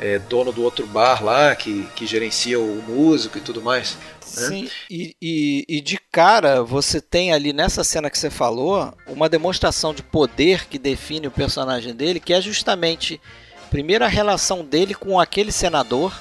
[0.00, 3.96] é, dono do outro bar lá, que, que gerencia o músico e tudo mais.
[4.36, 4.48] Né?
[4.48, 9.28] Sim, e, e, e, de cara você tem ali nessa cena que você falou uma
[9.28, 13.20] demonstração de poder que define o personagem dele, que é justamente
[13.70, 16.12] primeiro a relação dele com aquele senador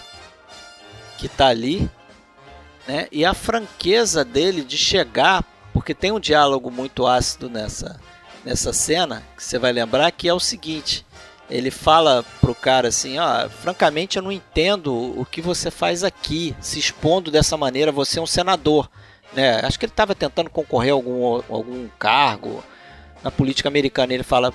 [1.18, 1.90] que está ali,
[2.88, 3.08] né?
[3.12, 5.44] E a franqueza dele de chegar,
[5.74, 8.00] porque tem um diálogo muito ácido nessa
[8.46, 11.04] nessa cena, que você vai lembrar que é o seguinte,
[11.50, 16.56] ele fala pro cara assim, ó, francamente eu não entendo o que você faz aqui,
[16.62, 18.88] se expondo dessa maneira, você é um senador,
[19.34, 19.62] né?
[19.64, 22.64] Acho que ele estava tentando concorrer a algum, algum cargo
[23.24, 24.54] na política americana, ele fala,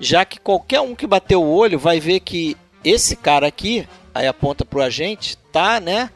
[0.00, 4.26] já que qualquer um que bater o olho vai ver que esse cara aqui, aí
[4.26, 6.10] aponta pro agente, tá, né,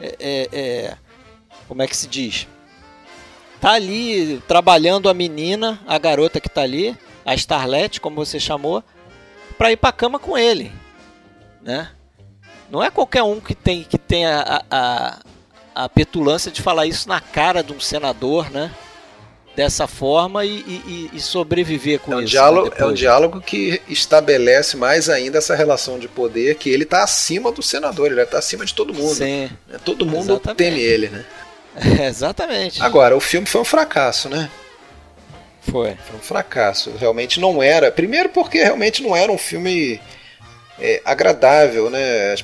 [0.00, 0.96] é, é, é,
[1.68, 2.46] como é que se diz?
[3.60, 8.82] Tá ali trabalhando a menina, a garota que tá ali, a Starlet, como você chamou,
[9.56, 10.72] para ir para cama com ele,
[11.62, 11.90] né?
[12.70, 15.18] Não é qualquer um que tem que tem a, a,
[15.74, 18.74] a petulância de falar isso na cara de um senador, né?
[19.54, 22.30] Dessa forma e, e, e, sobreviver com é um isso.
[22.30, 26.84] Diálogo, né, é um diálogo que estabelece mais ainda essa relação de poder que ele
[26.84, 29.14] está acima do senador, ele está acima de todo mundo.
[29.14, 29.78] Sim, né?
[29.84, 30.56] Todo mundo exatamente.
[30.56, 31.24] teme ele, né?
[32.00, 32.82] É, exatamente.
[32.82, 34.50] Agora, o filme foi um fracasso, né?
[35.60, 35.96] Foi.
[36.06, 36.92] Foi um fracasso.
[36.98, 37.92] Realmente não era.
[37.92, 40.00] Primeiro porque realmente não era um filme
[40.78, 42.34] é, agradável, né?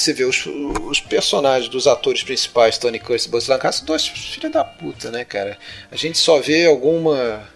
[0.00, 4.52] Você vê os, os, personagens dos atores principais, Tony Curtis e Buzz Lancaster, dois filhos
[4.52, 5.58] da puta, né, cara?
[5.90, 7.46] A gente só vê alguma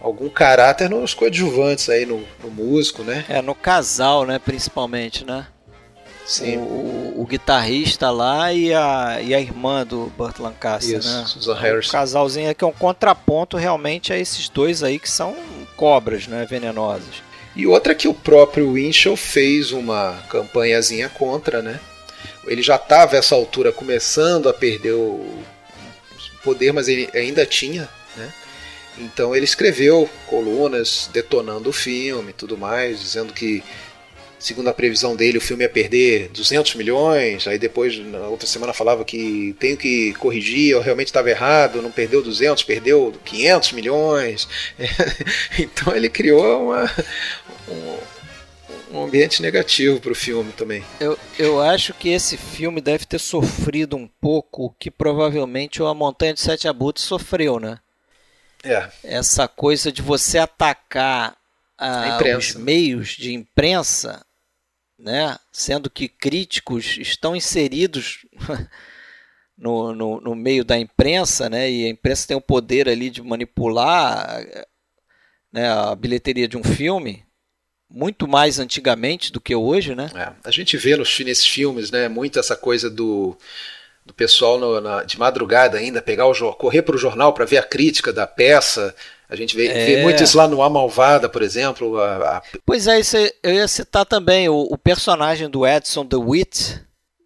[0.00, 3.24] algum caráter nos coadjuvantes aí no, no músico, né?
[3.28, 5.46] É, no casal, né, principalmente, né?
[6.24, 6.58] Sim.
[6.58, 11.24] O, o, o, guitarrista lá e a, e a irmã do Burt Lancaster, Isso, né?
[11.26, 11.88] Susan Harrison.
[11.88, 15.36] O casalzinho aqui é um contraponto realmente a esses dois aí que são
[15.76, 17.29] cobras, né, venenosas.
[17.60, 21.78] E outra que o próprio Winchell fez uma campanhazinha contra, né?
[22.46, 25.42] Ele já estava essa altura começando a perder o
[26.42, 28.32] poder, mas ele ainda tinha, né?
[28.96, 33.62] Então ele escreveu colunas detonando o filme tudo mais, dizendo que
[34.40, 37.46] segundo a previsão dele, o filme ia perder 200 milhões.
[37.46, 41.90] Aí depois, na outra semana, falava que tenho que corrigir, eu realmente estava errado, não
[41.90, 44.48] perdeu 200, perdeu 500 milhões.
[45.58, 46.90] então ele criou uma,
[48.92, 50.84] um ambiente negativo para o filme também.
[50.98, 56.34] Eu, eu acho que esse filme deve ter sofrido um pouco que provavelmente a Montanha
[56.34, 57.78] de Sete Abutres sofreu, né?
[58.64, 58.90] É.
[59.04, 61.36] Essa coisa de você atacar
[61.78, 64.24] a, a os meios de imprensa,
[64.98, 65.38] né?
[65.52, 68.26] Sendo que críticos estão inseridos
[69.56, 71.70] no, no, no meio da imprensa, né?
[71.70, 74.42] E a imprensa tem o poder ali de manipular
[75.52, 77.24] né, a bilheteria de um filme
[77.90, 80.10] muito mais antigamente do que hoje, né?
[80.14, 83.36] É, a gente vê nos, nesses filmes, né, muito essa coisa do,
[84.06, 87.58] do pessoal no, na, de madrugada ainda pegar o correr para o jornal para ver
[87.58, 88.94] a crítica da peça.
[89.28, 89.86] A gente vê, é.
[89.86, 91.98] vê muito isso lá no A Malvada, por exemplo.
[91.98, 92.42] A, a...
[92.64, 96.80] Pois é, isso eu ia citar também o, o personagem do Edson DeWitt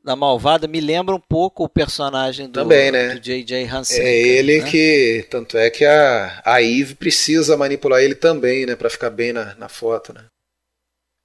[0.05, 3.15] da Malvada me lembra um pouco o personagem do, Também, né?
[3.15, 3.65] do J.J.
[3.65, 3.99] Hansen.
[3.99, 4.71] É ele né?
[4.71, 5.27] que.
[5.31, 8.77] Tanto é que a, a Eve precisa manipular ele também, né?
[8.77, 10.21] para ficar bem na, na foto, né?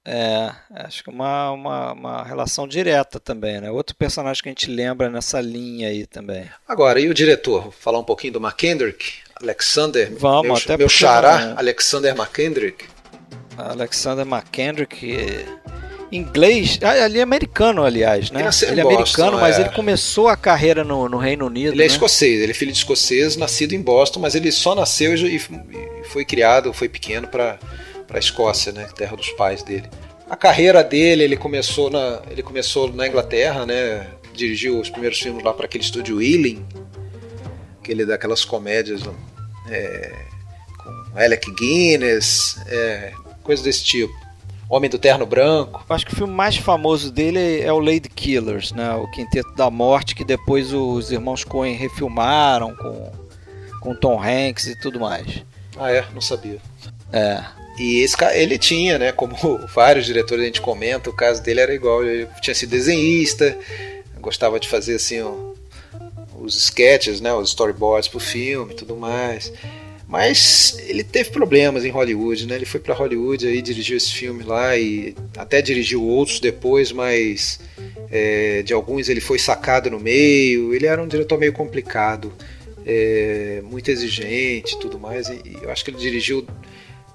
[0.04, 3.70] É, acho que uma, uma, uma relação direta também, né?
[3.70, 6.48] Outro personagem que a gente lembra nessa linha aí também.
[6.66, 7.64] Agora, e o diretor?
[7.64, 9.18] Vou falar um pouquinho do McKendrick?
[9.42, 11.58] Alexander, Vamos, meu, até meu xará, não...
[11.58, 12.84] Alexander McKendrick.
[13.56, 15.46] Alexander McKendrick,
[16.12, 18.40] inglês, ah, ele é americano, aliás, né?
[18.40, 19.62] Ele, ele é americano, mas é.
[19.62, 21.72] ele começou a carreira no, no Reino Unido.
[21.72, 21.92] Ele é né?
[21.92, 25.38] escocês, ele é filho de escocês, nascido em Boston, mas ele só nasceu e
[26.04, 27.58] foi criado, foi pequeno para
[28.10, 29.88] para a Escócia, né, terra dos pais dele.
[30.28, 35.44] A carreira dele, ele começou na, ele começou na Inglaterra, né, dirigiu os primeiros filmes
[35.44, 36.66] lá para aquele estúdio Ealing,
[37.80, 39.02] aquele daquelas comédias
[39.68, 40.12] é,
[40.78, 43.12] com Alec Guinness, é,
[43.44, 44.12] coisas desse tipo.
[44.68, 45.84] Homem do Terno Branco.
[45.88, 48.94] Acho que o filme mais famoso dele é o Lady Killers, né?
[48.94, 53.12] O Quinteto da Morte, que depois os irmãos Coen refilmaram com,
[53.80, 55.44] com Tom Hanks e tudo mais.
[55.76, 56.06] Ah, é?
[56.14, 56.60] Não sabia.
[57.12, 57.42] É.
[57.80, 59.34] E esse cara, ele tinha, né, como
[59.74, 63.56] vários diretores a gente comenta, o caso dele era igual, ele tinha sido desenhista,
[64.20, 65.22] gostava de fazer assim
[66.38, 69.50] os sketches, né, os storyboards pro filme tudo mais.
[70.06, 72.56] Mas ele teve problemas em Hollywood, né?
[72.56, 77.60] Ele foi para Hollywood aí dirigiu esse filme lá e até dirigiu outros depois, mas
[78.10, 80.74] é, de alguns ele foi sacado no meio.
[80.74, 82.32] Ele era um diretor meio complicado,
[82.84, 85.28] é, muito exigente, tudo mais.
[85.28, 86.44] E eu acho que ele dirigiu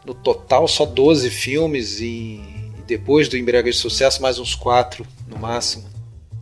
[0.06, 2.40] no total só 12 filmes e,
[2.78, 5.86] e depois do Embriague de Sucesso mais uns 4 no máximo.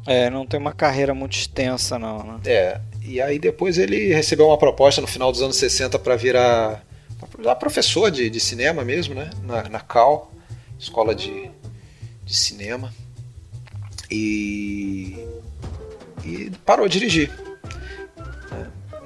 [0.05, 2.39] É, não tem uma carreira muito extensa não, né?
[2.45, 6.85] É, e aí depois ele recebeu uma proposta no final dos anos 60 para virar,
[7.37, 9.29] virar professor de, de cinema mesmo, né?
[9.43, 10.31] Na, na Cal,
[10.77, 11.49] escola de,
[12.25, 12.93] de cinema.
[14.11, 15.25] E,
[16.25, 17.31] e parou de dirigir.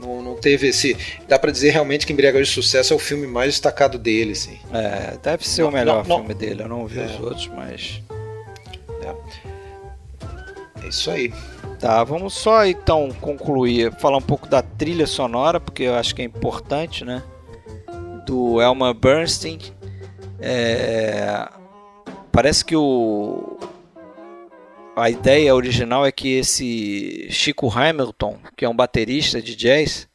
[0.01, 0.95] Não, não teve esse.
[1.27, 4.59] Dá para dizer realmente que Embriagador de Sucesso é o filme mais destacado dele, assim.
[4.73, 6.63] É, deve ser não, o melhor não, filme dele.
[6.63, 7.05] Eu não vi é.
[7.05, 8.01] os outros, mas.
[9.01, 10.85] É.
[10.85, 11.33] é isso aí.
[11.79, 16.21] Tá, vamos só então concluir, falar um pouco da trilha sonora, porque eu acho que
[16.21, 17.21] é importante, né?
[18.25, 19.59] Do Elmer Bernstein.
[20.39, 21.47] É...
[22.31, 23.57] Parece que o
[24.97, 30.09] a ideia original é que esse Chico Hamilton, que é um baterista de jazz,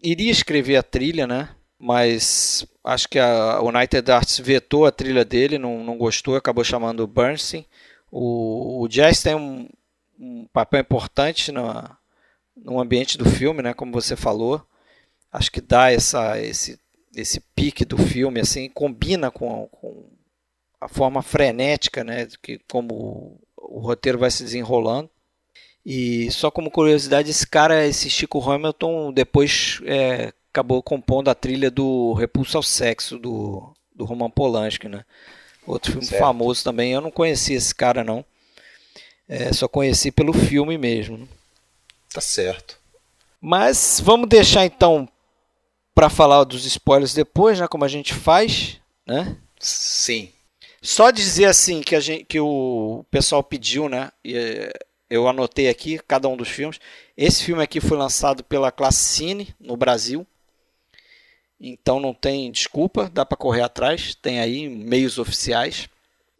[0.00, 1.48] iria escrever a trilha, né?
[1.76, 7.00] Mas acho que a United Arts vetou a trilha dele, não, não gostou, acabou chamando
[7.00, 7.66] o Bernstein.
[8.12, 9.68] O, o jazz tem um,
[10.16, 11.64] um papel importante no,
[12.56, 13.74] no ambiente do filme, né?
[13.74, 14.64] Como você falou,
[15.32, 16.78] acho que dá essa, esse,
[17.12, 20.08] esse pique do filme, assim, combina com, com
[20.80, 22.28] a forma frenética, né?
[22.40, 25.10] Que como o roteiro vai se desenrolando.
[25.84, 31.70] E só como curiosidade, esse cara, esse Chico Hamilton, depois é, acabou compondo a trilha
[31.70, 35.04] do Repulso ao Sexo, do, do Roman Polanski, né?
[35.66, 36.20] Outro filme certo.
[36.20, 36.92] famoso também.
[36.92, 38.24] Eu não conhecia esse cara, não.
[39.28, 41.28] É, só conheci pelo filme mesmo.
[42.12, 42.78] Tá certo.
[43.40, 45.08] Mas vamos deixar então
[45.94, 47.68] para falar dos spoilers depois, né?
[47.68, 49.36] Como a gente faz, né?
[49.58, 50.32] Sim.
[50.80, 54.10] Só dizer assim que, a gente, que o pessoal pediu, né?
[54.24, 54.72] E eh,
[55.10, 56.78] eu anotei aqui cada um dos filmes.
[57.16, 60.26] Esse filme aqui foi lançado pela Classine no Brasil.
[61.60, 64.14] Então não tem desculpa, dá para correr atrás.
[64.14, 65.88] Tem aí meios oficiais.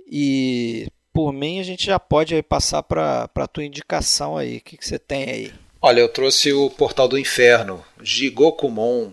[0.07, 4.59] E por mim a gente já pode passar para a tua indicação aí.
[4.59, 5.53] O que, que você tem aí?
[5.82, 9.12] Olha, eu trouxe o Portal do Inferno, Jigokumon,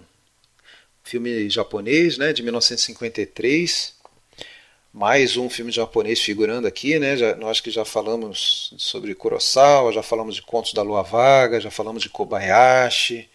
[1.04, 3.95] filme japonês, né, de 1953
[4.96, 7.18] mais um filme japonês figurando aqui, né?
[7.18, 11.70] Já, nós que já falamos sobre Kurosawa, já falamos de Contos da Lua Vaga, já
[11.70, 13.30] falamos de Kobayashi,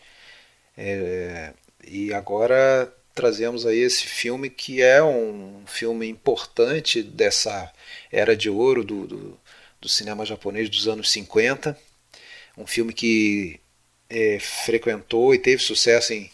[0.74, 1.52] é,
[1.86, 7.70] e agora trazemos aí esse filme que é um filme importante dessa
[8.10, 9.40] era de ouro do, do,
[9.82, 11.78] do cinema japonês dos anos 50.
[12.56, 13.60] Um filme que
[14.08, 16.30] é, frequentou e teve sucesso em,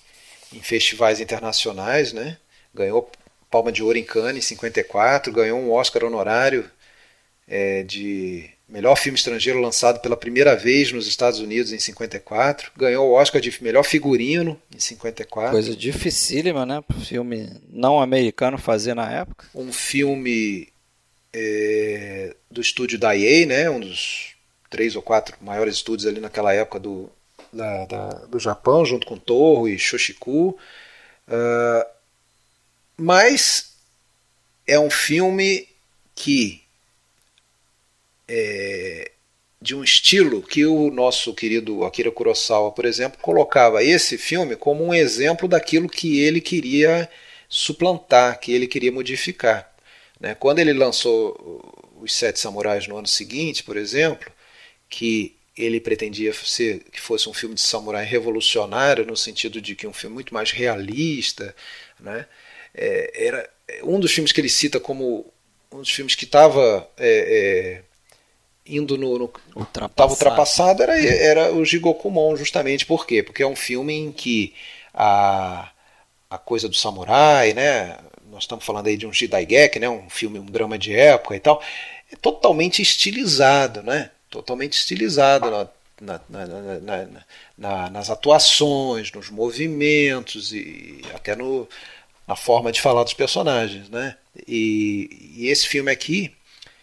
[0.53, 2.39] em festivais internacionais, né?
[2.72, 3.11] ganhou
[3.51, 6.71] Palma de Ouro em Cannes em 54, ganhou um Oscar honorário
[7.49, 13.09] é, de melhor filme estrangeiro lançado pela primeira vez nos Estados Unidos em 54, ganhou
[13.09, 15.53] o Oscar de melhor figurino em 54.
[15.53, 16.83] Coisa dificílima, né?
[16.87, 19.47] Para filme não americano fazer na época.
[19.55, 20.69] Um filme
[21.33, 23.71] é, do estúdio da EA, né?
[23.71, 24.35] Um dos
[24.69, 27.09] três ou quatro maiores estúdios ali naquela época do,
[27.53, 30.59] da, da, do Japão, junto com Torro e Shoshiku.
[31.29, 31.96] Uh,
[32.97, 33.77] mas
[34.67, 35.69] é um filme
[36.15, 36.63] que
[38.29, 39.13] é,
[39.61, 44.85] de um estilo que o nosso querido Akira Kurosawa, por exemplo, colocava esse filme como
[44.85, 47.09] um exemplo daquilo que ele queria
[47.49, 49.73] suplantar, que ele queria modificar.
[50.21, 50.35] Né?
[50.35, 54.31] Quando ele lançou Os Sete Samurais no ano seguinte, por exemplo,
[54.89, 59.87] que ele pretendia ser que fosse um filme de samurai revolucionário no sentido de que
[59.87, 61.57] um filme muito mais realista,
[61.99, 62.27] né?
[62.77, 63.51] É, era
[63.83, 65.24] um dos filmes que ele cita como
[65.72, 67.83] um dos filmes que estava é, é,
[68.66, 70.12] indo no, no ultrapassado.
[70.12, 73.22] ultrapassado era, era o Jigokumon justamente por quê?
[73.22, 74.55] Porque é um filme em que
[74.93, 75.70] a,
[76.29, 77.97] a coisa do samurai, né?
[78.31, 79.89] Nós estamos falando aí de um Jidaigeki, né?
[79.89, 81.62] Um filme, um drama de época e tal,
[82.12, 84.11] é totalmente estilizado, né?
[84.31, 85.51] totalmente estilizado
[86.01, 87.09] na, na,
[87.57, 91.68] na, nas atuações, nos movimentos e até no,
[92.27, 93.89] na forma de falar dos personagens.
[93.89, 94.16] Né?
[94.47, 96.33] E, e esse filme aqui,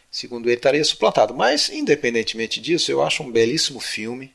[0.09, 1.33] segundo ele, estaria suplantado.
[1.33, 4.31] Mas, independentemente disso, eu acho um belíssimo filme,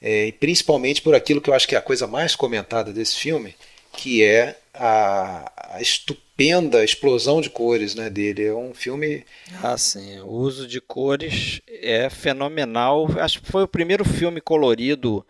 [0.00, 3.54] é, principalmente por aquilo que eu acho que é a coisa mais comentada desse filme,
[3.92, 8.46] que é a, a estupenda explosão de cores né, dele.
[8.46, 9.24] É um filme.
[9.62, 10.18] Ah, sim.
[10.20, 13.06] O uso de cores é fenomenal.
[13.18, 15.24] Acho que foi o primeiro filme colorido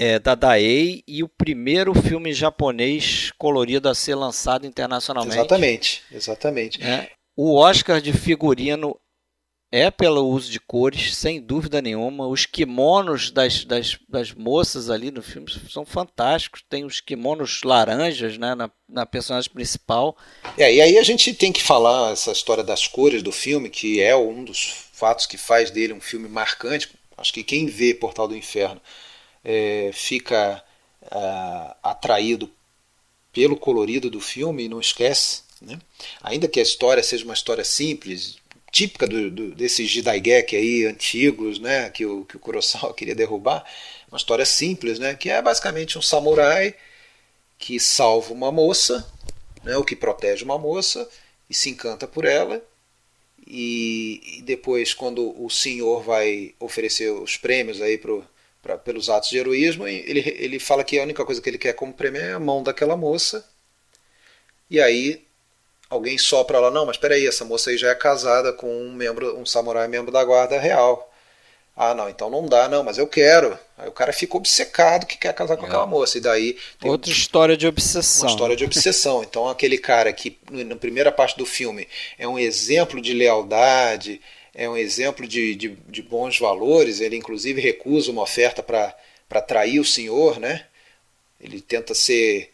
[0.00, 5.36] é, da Daei e o primeiro filme japonês colorido a ser lançado internacionalmente.
[5.36, 6.84] Exatamente, exatamente.
[6.84, 7.10] É.
[7.36, 8.96] O Oscar de figurino
[9.72, 12.28] é pelo uso de cores, sem dúvida nenhuma.
[12.28, 16.62] Os kimonos das, das, das moças ali no filme são fantásticos.
[16.70, 20.16] Tem os kimonos laranjas né, na, na personagem principal.
[20.56, 24.00] É, e aí a gente tem que falar essa história das cores do filme, que
[24.00, 26.88] é um dos fatos que faz dele um filme marcante.
[27.16, 28.80] Acho que quem vê Portal do Inferno
[29.44, 30.62] é, fica
[31.02, 32.50] uh, atraído
[33.32, 35.42] pelo colorido do filme e não esquece.
[35.60, 35.78] Né?
[36.22, 38.38] Ainda que a história seja uma história simples,
[38.70, 43.64] típica do, do, desses Jidaigeki aí antigos, né, que o, que o Kurosawa queria derrubar,
[44.08, 46.74] uma história simples, né, que é basicamente um samurai
[47.58, 49.06] que salva uma moça,
[49.64, 51.08] né, o que protege uma moça
[51.48, 52.62] e se encanta por ela
[53.46, 58.24] e, e depois quando o senhor vai oferecer os prêmios aí pro,
[58.62, 61.72] pra, pelos atos de heroísmo, ele, ele fala que a única coisa que ele quer
[61.74, 63.44] como prêmio é a mão daquela moça
[64.70, 65.24] e aí
[65.88, 68.92] alguém sopra lá, não, mas espera aí, essa moça aí já é casada com um
[68.92, 71.06] membro, um samurai membro da guarda real.
[71.74, 73.56] Ah, não, então não dá, não, mas eu quero.
[73.78, 75.68] Aí o cara fica obcecado que quer casar com é.
[75.68, 76.18] aquela moça.
[76.18, 76.58] E daí.
[76.82, 78.26] Outra história de obsessão.
[78.26, 79.22] Uma história de obsessão.
[79.22, 81.86] Então, aquele cara que, na primeira parte do filme,
[82.18, 84.20] é um exemplo de lealdade,
[84.58, 89.78] é um exemplo de, de, de bons valores, ele inclusive recusa uma oferta para trair
[89.78, 90.64] o senhor, né?
[91.40, 92.50] Ele tenta ser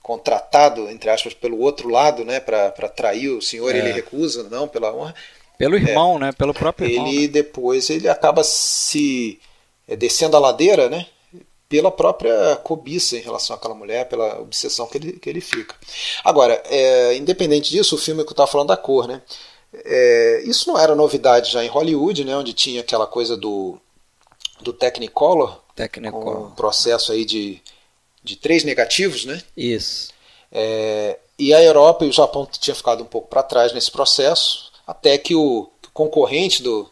[0.00, 3.78] contratado, entre aspas, pelo outro lado, né, para trair o senhor, é.
[3.78, 5.12] ele recusa, não, pela honra.
[5.58, 6.20] Pelo irmão, é.
[6.20, 7.08] né, pelo próprio irmão.
[7.08, 7.28] Ele né?
[7.28, 9.40] depois ele acaba se
[9.88, 11.06] é, descendo a ladeira, né,
[11.68, 15.74] pela própria cobiça em relação àquela mulher, pela obsessão que ele, que ele fica.
[16.22, 19.20] Agora, é, independente disso, o filme que eu estava falando da cor, né,
[19.72, 23.78] é, isso não era novidade já em Hollywood, né, onde tinha aquela coisa do,
[24.60, 26.48] do Technicolor, Technicolor.
[26.48, 27.62] um processo aí de
[28.28, 29.42] de três negativos, né?
[29.56, 30.10] Isso.
[30.52, 34.70] É, e a Europa e o Japão tinham ficado um pouco para trás nesse processo,
[34.86, 36.88] até que o, concorrente do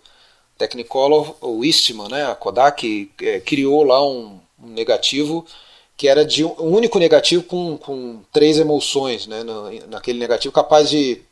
[0.58, 5.46] Technicolor, o Eastman, né, a Kodak, é, criou lá um, um, negativo
[5.96, 10.52] que era de um, um único negativo com, com três emulsões, né, no, naquele negativo
[10.52, 11.22] capaz de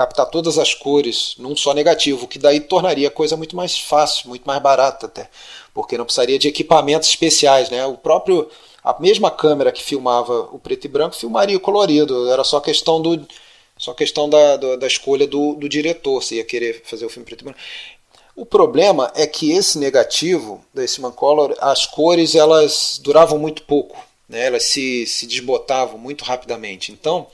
[0.00, 4.30] captar todas as cores num só negativo, que daí tornaria a coisa muito mais fácil,
[4.30, 5.28] muito mais barata até,
[5.74, 7.84] porque não precisaria de equipamentos especiais, né?
[7.84, 8.48] O próprio
[8.82, 12.30] a mesma câmera que filmava o preto e branco filmaria o colorido.
[12.30, 13.26] Era só questão do
[13.76, 17.26] só questão da, da, da escolha do, do diretor, se ia querer fazer o filme
[17.26, 17.58] preto e branco.
[18.34, 24.02] O problema é que esse negativo desse Mancolor, as cores elas duravam muito pouco.
[24.26, 24.46] né?
[24.46, 26.90] elas se, se desbotavam muito rapidamente.
[26.90, 27.26] Então,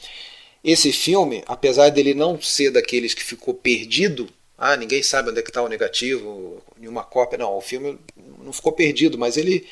[0.67, 5.43] esse filme, apesar dele não ser daqueles que ficou perdido, ah, ninguém sabe onde é
[5.43, 7.97] que está o negativo, nenhuma cópia, não, o filme
[8.43, 9.65] não ficou perdido, mas ele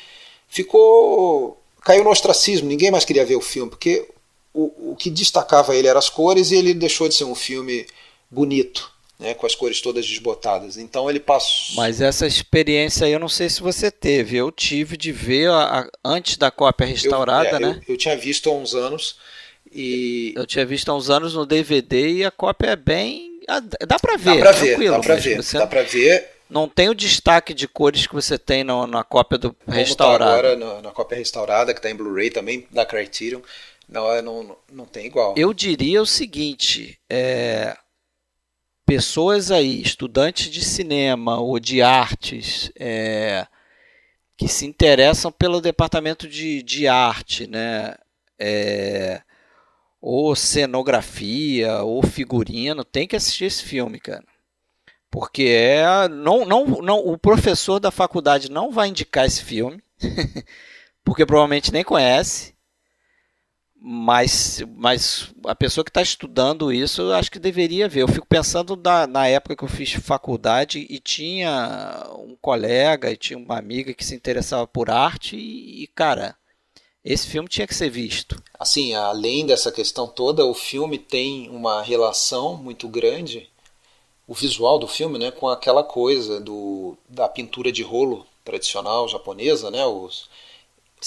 [0.47, 4.07] ficou caiu no ostracismo, ninguém mais queria ver o filme, porque
[4.53, 7.85] o, o que destacava ele eram as cores e ele deixou de ser um filme
[8.31, 8.89] bonito,
[9.19, 10.77] né, com as cores todas desbotadas.
[10.77, 11.75] Então ele passou.
[11.75, 14.37] Mas essa experiência aí eu não sei se você teve.
[14.37, 17.81] Eu tive de ver a, a, antes da cópia restaurada, eu, é, né?
[17.85, 19.17] Eu, eu, tinha visto há uns anos
[19.75, 20.33] e.
[20.35, 23.39] Eu tinha visto há uns anos no DVD e a cópia é bem.
[23.87, 24.37] Dá pra ver.
[24.37, 25.41] Dá pra ver, dá pra ver.
[25.53, 29.37] Dá pra ver não tem o destaque de cores que você tem no, na cópia
[29.37, 30.31] do Como restaurado.
[30.31, 33.41] Tá agora na, na, cópia restaurada, que está em Blu-ray também, da Criterion,
[33.87, 35.33] não, é, não, não tem igual.
[35.37, 37.75] Eu diria o seguinte: é,
[38.85, 43.47] pessoas aí, estudantes de cinema ou de artes, é,
[44.37, 47.95] que se interessam pelo departamento de, de arte, né?
[48.37, 49.21] É,
[50.07, 54.23] ou cenografia, ou figurino, tem que assistir esse filme, cara.
[55.09, 56.07] Porque é.
[56.07, 59.83] Não, não, não, o professor da faculdade não vai indicar esse filme,
[61.03, 62.53] porque provavelmente nem conhece.
[63.75, 68.01] Mas, mas a pessoa que está estudando isso, eu acho que deveria ver.
[68.01, 73.17] Eu fico pensando na, na época que eu fiz faculdade e tinha um colega e
[73.17, 76.35] tinha uma amiga que se interessava por arte e, e cara,
[77.05, 78.41] esse filme tinha que ser visto.
[78.59, 83.47] Assim, além dessa questão toda, o filme tem uma relação muito grande
[84.27, 89.69] o visual do filme, né, com aquela coisa do, da pintura de rolo tradicional japonesa,
[89.69, 90.29] né, os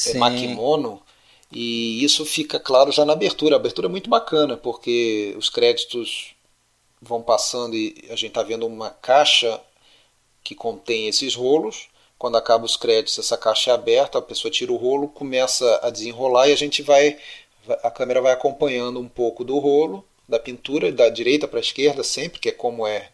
[0.07, 1.03] é, makimono,
[1.51, 3.57] e isso fica claro já na abertura.
[3.57, 6.35] A abertura é muito bacana, porque os créditos
[7.01, 9.61] vão passando e a gente está vendo uma caixa
[10.45, 11.89] que contém esses rolos.
[12.19, 15.91] Quando acaba os créditos, essa caixa é aberta, a pessoa tira o rolo, começa a
[15.91, 17.17] desenrolar e a gente vai,
[17.83, 22.05] a câmera vai acompanhando um pouco do rolo da pintura, da direita para a esquerda
[22.05, 23.09] sempre, que é como é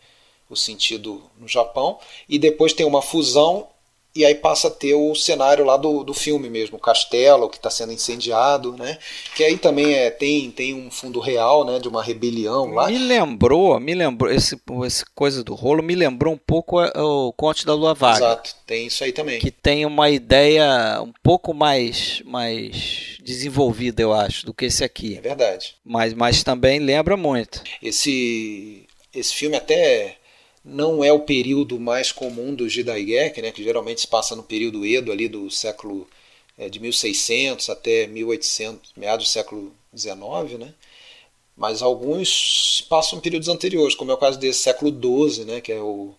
[0.51, 1.99] o sentido no Japão,
[2.29, 3.69] e depois tem uma fusão
[4.15, 7.57] e aí passa a ter o cenário lá do, do filme mesmo, o castelo que
[7.57, 8.97] está sendo incendiado, né?
[9.35, 11.81] Que aí também é, tem, tem um fundo real, né?
[11.81, 12.87] De uma rebelião lá.
[12.87, 14.57] Me lembrou, me lembrou, esse,
[14.87, 18.19] esse coisa do rolo me lembrou um pouco o Conte da Lua Vaga.
[18.19, 19.41] Exato, tem isso aí também.
[19.41, 25.17] Que tem uma ideia um pouco mais, mais desenvolvida, eu acho, do que esse aqui.
[25.17, 25.75] É verdade.
[25.85, 27.63] Mas, mas também lembra muito.
[27.83, 30.19] Esse, esse filme até
[30.65, 34.87] não é o período mais comum do Jidaigeki, né, que geralmente se passa no período
[34.87, 36.09] Edo ali do século
[36.57, 40.75] é, de 1600 até 1800, meados do século XIX, né?
[41.57, 45.81] Mas alguns passam períodos anteriores, como é o caso desse século XII, né, que é
[45.81, 46.15] o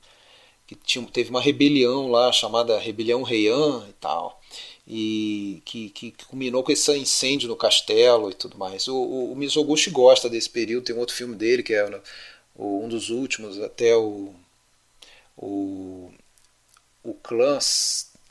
[0.67, 4.41] que tinha, teve uma rebelião lá chamada Rebelião Heian e tal,
[4.87, 8.87] e que, que, que, culminou com esse incêndio no castelo e tudo mais.
[8.87, 12.01] O, o, o Mizoguchi gosta desse período, tem um outro filme dele que é
[12.55, 14.33] um dos últimos, até o,
[15.37, 16.11] o,
[17.03, 17.59] o clã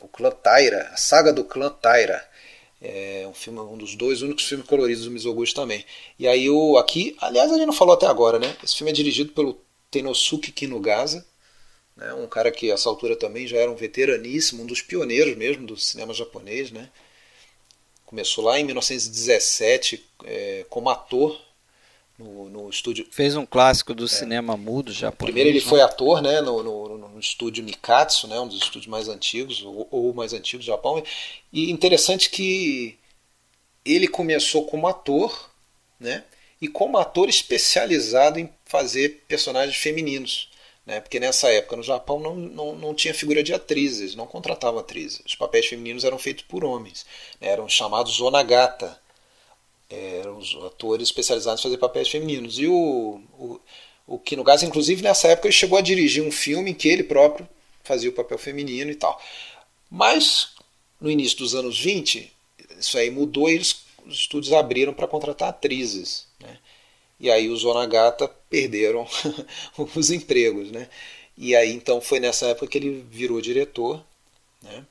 [0.00, 2.26] o clã Taira, a saga do clã Taira.
[2.80, 5.84] É um filme, um dos dois únicos filmes coloridos do Mizoguchi também.
[6.18, 8.54] E aí o aqui, aliás, a gente não falou até agora, né?
[8.62, 9.58] Esse filme é dirigido pelo
[9.90, 11.26] Tenosuke Kinugasa,
[11.96, 12.12] né?
[12.14, 15.66] Um cara que a essa altura também já era um veteraníssimo, um dos pioneiros mesmo
[15.66, 16.90] do cinema japonês, né?
[18.04, 21.40] Começou lá em 1917 é, como ator
[22.18, 23.06] no, no estúdio.
[23.10, 24.08] Fez um clássico do é.
[24.08, 25.32] cinema mudo japonês.
[25.32, 25.68] Primeiro ele né?
[25.68, 29.88] foi ator né, no, no, no, estúdio Nikatsu, né, um dos estúdios mais antigos, ou,
[29.90, 31.02] ou mais antigos do Japão.
[31.52, 32.98] E interessante que
[33.84, 35.50] ele começou como ator,
[35.98, 36.24] né,
[36.60, 40.50] e como ator especializado em fazer personagens femininos.
[40.86, 44.78] Né, porque nessa época no Japão não, não, não tinha figura de atrizes, não contratavam
[44.78, 45.22] atrizes.
[45.24, 47.06] Os papéis femininos eram feitos por homens,
[47.40, 49.00] né, eram chamados onagata
[50.20, 52.58] eram os atores especializados em fazer papéis femininos.
[52.58, 53.60] E o, o,
[54.06, 57.48] o Kinugasa, inclusive, nessa época, ele chegou a dirigir um filme em que ele próprio
[57.82, 59.20] fazia o papel feminino e tal.
[59.90, 60.54] Mas,
[61.00, 62.32] no início dos anos 20,
[62.78, 66.26] isso aí mudou e eles, os estúdios abriram para contratar atrizes.
[66.40, 66.58] Né?
[67.20, 69.06] E aí os Onagata perderam
[69.94, 70.70] os empregos.
[70.70, 70.88] Né?
[71.36, 74.04] E aí, então, foi nessa época que ele virou diretor.
[74.62, 74.84] Né?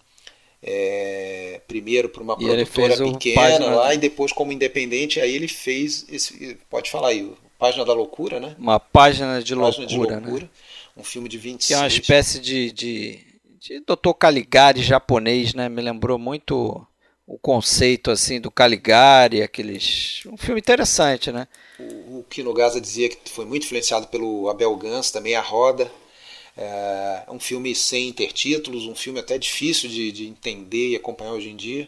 [0.64, 6.06] É, primeiro para uma e produtora pequena lá e depois como independente, aí ele fez
[6.10, 8.56] esse, pode falar aí, Página da Loucura, né?
[8.58, 10.50] Uma página de página loucura, de loucura né?
[10.98, 11.68] Um filme de 26.
[11.68, 13.20] Que é uma espécie de, de,
[13.60, 14.14] de Dr.
[14.18, 15.68] Caligari japonês, né?
[15.70, 16.86] Me lembrou muito
[17.26, 21.48] o conceito assim do Caligari, aqueles um filme interessante, né?
[21.80, 25.90] O, o Kinogasa dizia que foi muito influenciado pelo Abel Gans, também a Roda,
[26.58, 31.50] é um filme sem intertítulos, um filme até difícil de, de entender e acompanhar hoje
[31.50, 31.88] em dia.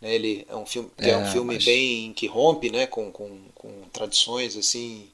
[0.00, 0.14] Né?
[0.14, 1.64] Ele é um filme, é, é um filme mas...
[1.64, 2.86] bem que rompe né?
[2.86, 5.08] com, com, com tradições assim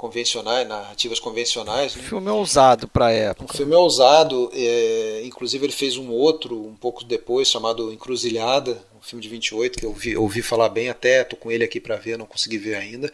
[0.00, 1.94] convencionais, narrativas convencionais.
[1.94, 2.02] Né?
[2.02, 3.52] Um filme ousado para a época.
[3.52, 9.02] Um filme ousado, é, inclusive ele fez um outro um pouco depois chamado Encruzilhada, um
[9.02, 11.96] filme de 28 que eu ouvi, ouvi falar bem até, tô com ele aqui para
[11.96, 13.12] ver, não consegui ver ainda.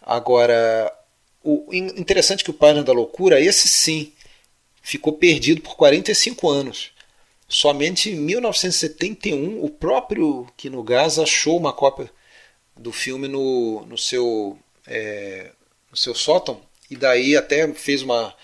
[0.00, 0.92] Agora,
[1.42, 4.12] o interessante é que o Página da Loucura, esse sim,
[4.90, 6.90] ficou perdido por 45 anos.
[7.48, 12.10] Somente em 1971, o próprio Kino Gás achou uma cópia
[12.76, 15.52] do filme no, no seu é,
[15.90, 16.60] no seu sótão,
[16.90, 18.34] e daí até fez uma,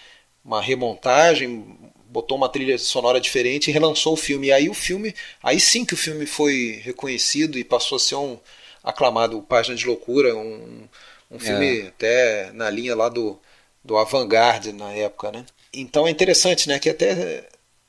[0.45, 1.77] uma remontagem,
[2.09, 4.49] botou uma trilha sonora diferente e relançou o filme.
[4.49, 8.15] E aí o filme, aí sim que o filme foi reconhecido e passou a ser
[8.17, 8.39] um
[8.85, 10.89] aclamado, Página de Loucura, um,
[11.29, 11.87] um filme é.
[11.89, 13.39] até na linha lá do,
[13.85, 15.45] do avant-garde na época, né?
[15.81, 17.49] Então é interessante, né, que até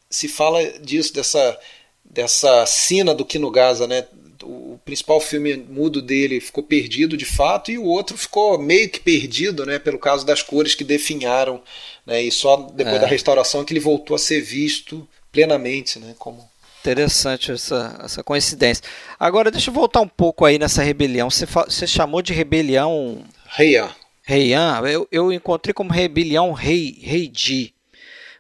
[0.10, 1.60] se fala disso, dessa,
[2.04, 4.06] dessa cena do Kino Gaza, né,
[4.44, 9.00] o principal filme mudo dele ficou perdido de fato e o outro ficou meio que
[9.00, 11.62] perdido, né, pelo caso das cores que definharam,
[12.06, 13.00] né, e só depois é.
[13.00, 16.48] da restauração que ele voltou a ser visto plenamente, né, como
[16.80, 18.84] Interessante essa, essa coincidência.
[19.20, 21.30] Agora, deixa eu voltar um pouco aí nessa rebelião.
[21.30, 23.26] Você, você chamou de rebelião.
[23.46, 23.90] Reian.
[24.24, 24.82] Reian.
[24.88, 27.74] Eu, eu encontrei como rebelião Rei, Rei Di.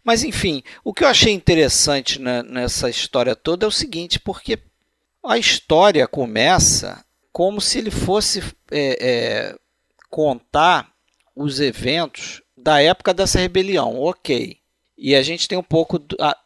[0.07, 4.57] Mas, enfim, o que eu achei interessante nessa história toda é o seguinte: porque
[5.21, 7.03] a história começa
[7.33, 8.41] como se ele fosse
[8.71, 9.55] é, é,
[10.09, 10.93] contar
[11.35, 14.57] os eventos da época dessa rebelião, ok.
[14.97, 16.01] E a gente tem um pouco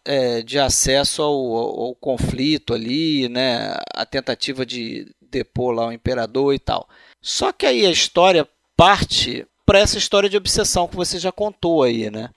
[0.05, 3.75] é, de acesso ao, ao, conflito ali, né?
[3.93, 6.89] A tentativa de depor lá o imperador e tal.
[7.21, 11.83] Só que aí a história parte para essa história de obsessão que você já contou
[11.83, 12.31] aí, né?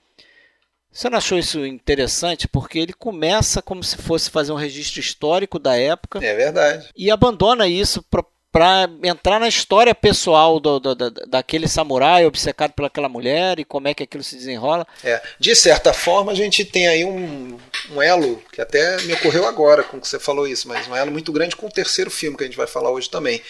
[0.95, 2.47] Você não achou isso interessante?
[2.47, 6.25] Porque ele começa como se fosse fazer um registro histórico da época.
[6.25, 6.89] É verdade.
[6.95, 8.01] E abandona isso
[8.49, 13.89] para entrar na história pessoal do, do, do, daquele samurai obcecado pelaquela mulher e como
[13.89, 14.87] é que aquilo se desenrola.
[15.03, 17.59] É, de certa forma, a gente tem aí um,
[17.91, 21.11] um elo que até me ocorreu agora com que você falou isso, mas um elo
[21.11, 23.41] muito grande com o terceiro filme que a gente vai falar hoje também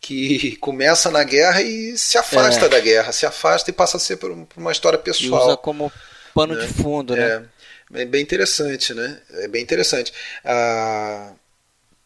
[0.00, 2.68] que começa na guerra e se afasta é.
[2.68, 5.40] da guerra, se afasta e passa a ser por uma história pessoal.
[5.40, 5.90] E usa como
[6.34, 6.66] pano né?
[6.66, 7.48] de fundo, né?
[7.94, 9.20] É, é, bem interessante, né?
[9.30, 10.12] É bem interessante.
[10.44, 11.32] Ah,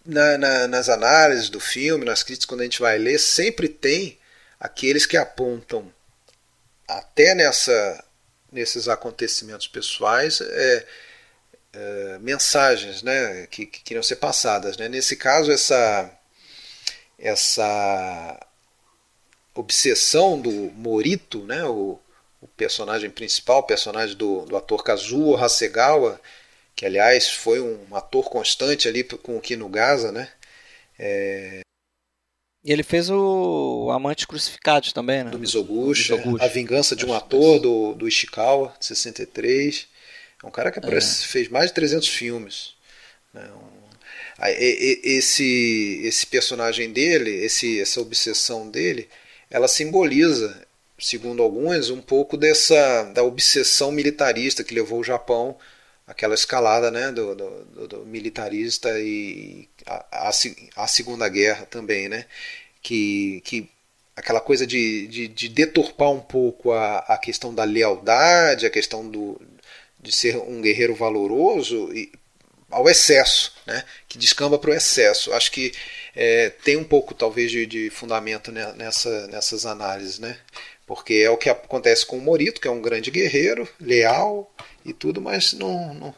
[0.04, 4.18] na, na, nas análises do filme, nas críticas, quando a gente vai ler, sempre tem
[4.60, 5.92] aqueles que apontam
[6.86, 8.04] até nessa,
[8.50, 10.86] nesses acontecimentos pessoais é,
[11.72, 14.76] é, mensagens né, que, que queriam ser passadas.
[14.76, 14.88] Né?
[14.88, 16.10] Nesse caso, essa,
[17.18, 18.40] essa
[19.54, 22.00] obsessão do Morito, né, o,
[22.40, 26.20] o personagem principal, o personagem do, do ator Kazuo Hasegawa,
[26.74, 30.28] que aliás foi um ator constante ali com o Kino Gaza, né?
[30.98, 31.60] É...
[32.64, 35.30] E ele fez o Amante Crucificado também, né?
[35.30, 36.44] Do Mizoguchi, Mizoguchi.
[36.44, 39.88] A Vingança de um Ator, do, do Ishikawa, de 63.
[40.42, 41.00] É um cara que é.
[41.00, 42.74] fez mais de 300 filmes.
[43.32, 43.48] Né?
[43.52, 43.78] Um...
[45.02, 49.08] Esse, esse personagem dele, esse, essa obsessão dele,
[49.50, 50.64] ela simboliza
[50.98, 55.56] segundo alguns, um pouco dessa da obsessão militarista que levou o Japão
[56.06, 60.30] àquela escalada né, do, do, do militarista e a, a,
[60.76, 62.24] a, Segunda Guerra também, né,
[62.82, 63.68] que, que
[64.16, 69.08] aquela coisa de, de, de deturpar um pouco a, a questão da lealdade, a questão
[69.08, 69.40] do,
[70.00, 72.10] de ser um guerreiro valoroso e,
[72.70, 75.32] ao excesso, né, que descamba para o excesso.
[75.32, 75.72] Acho que
[76.14, 80.18] é, tem um pouco, talvez, de, de fundamento nessa, nessas análises.
[80.18, 80.36] Né?
[80.88, 84.50] Porque é o que acontece com o Morito, que é um grande guerreiro, leal
[84.86, 86.14] e tudo, mas não, não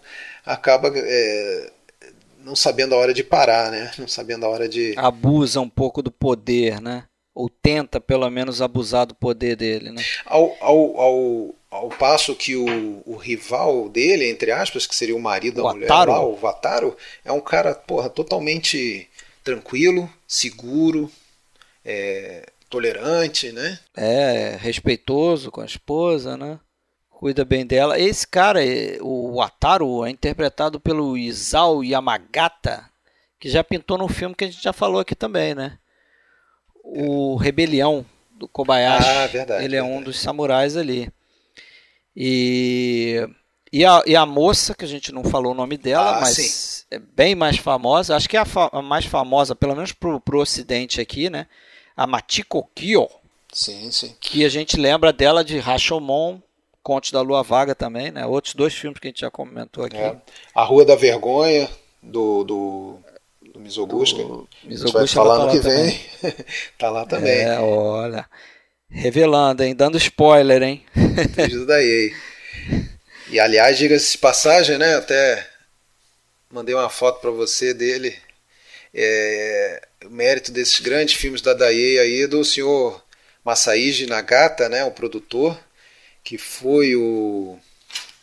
[0.47, 1.73] acaba é,
[2.45, 3.91] não sabendo a hora de parar, né?
[3.99, 4.95] Não sabendo a hora de.
[4.97, 7.03] Abusa um pouco do poder, né?
[7.35, 10.03] Ou tenta pelo menos abusar do poder dele, né?
[10.25, 15.21] Ao, ao, ao, ao passo que o, o rival dele, entre aspas, que seria o
[15.21, 19.09] marido o da mulher lá, o Vataro, é um cara, porra, totalmente
[19.43, 21.11] tranquilo, seguro,
[21.85, 23.79] é, tolerante, né?
[23.97, 26.59] É, respeitoso com a esposa, né?
[27.11, 28.01] Cuida bem dela.
[28.01, 28.61] Esse cara,
[29.03, 32.89] o Ataru, é interpretado pelo Isao Yamagata,
[33.39, 35.79] que já pintou no filme que a gente já falou aqui também, né?
[36.83, 39.09] O Rebelião do Kobayashi.
[39.09, 39.65] Ah, verdade.
[39.65, 40.01] Ele é verdade.
[40.01, 41.11] um dos samurais ali.
[42.17, 43.29] E
[43.73, 46.37] e a, e a moça, que a gente não falou o nome dela, ah, mas
[46.37, 46.87] sim.
[46.91, 50.21] é bem mais famosa, acho que é a, fa a mais famosa, pelo menos pro,
[50.21, 51.47] pro ocidente aqui, né?
[52.01, 53.11] A Machiko Kyo.
[53.53, 54.17] Sim, sim.
[54.19, 56.41] Que a gente lembra dela de Rashomon,
[56.83, 58.25] Conte da Lua Vaga também, né?
[58.25, 59.99] Outros dois filmes que a gente já comentou aqui.
[59.99, 60.17] É.
[60.55, 61.69] A Rua da Vergonha,
[62.03, 62.99] do, do,
[63.43, 64.15] do do Mizoguchi.
[64.15, 66.01] O Mizoguchi vai falar no que vem.
[66.79, 67.43] tá lá também.
[67.43, 68.25] É, olha.
[68.89, 69.75] Revelando, hein?
[69.77, 70.83] Dando spoiler, hein?
[71.37, 72.13] Vídeo da EA.
[73.29, 74.95] E aliás, diga-se de passagem, né?
[74.95, 75.47] Até
[76.51, 78.17] mandei uma foto para você dele.
[78.95, 83.03] É, o mérito desses grandes filmes da Daiei aí do senhor
[83.45, 85.59] Masaiji Nagata, né, o produtor,
[86.23, 87.59] que foi o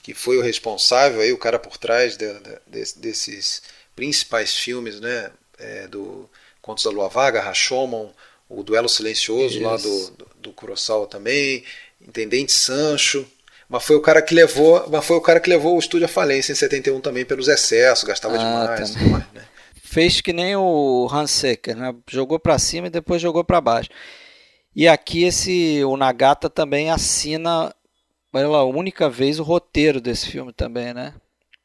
[0.03, 3.61] que foi o responsável aí, o cara por trás de, de, desses
[3.93, 6.29] principais filmes, né, é, do
[6.61, 8.09] Contos da Lua Vaga, Rashomon,
[8.47, 9.63] o Duelo Silencioso Isso.
[9.63, 11.63] lá do, do, do Kurosawa também,
[12.01, 13.27] Intendente Sancho,
[13.67, 16.09] mas foi o cara que levou, mas foi o cara que levou o estúdio à
[16.09, 19.46] falência em 71 também pelos excessos, gastava ah, demais, demais né?
[19.97, 21.91] Fez que nem o Hansecker, né?
[22.07, 23.89] Jogou para cima e depois jogou para baixo.
[24.75, 27.73] E aqui esse o Nagata também assina
[28.31, 31.15] pela única vez o roteiro desse filme também, né?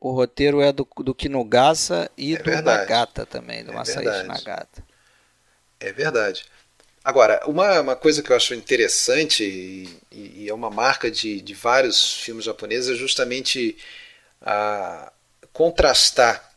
[0.00, 2.78] O roteiro é do, do Kinugasa e é do verdade.
[2.80, 4.82] Nagata também, do é Masashi Nagata.
[5.78, 6.46] É verdade.
[7.04, 11.52] Agora, uma, uma coisa que eu acho interessante e, e é uma marca de, de
[11.52, 13.76] vários filmes japoneses é justamente
[14.40, 15.12] a
[15.52, 16.50] contrastar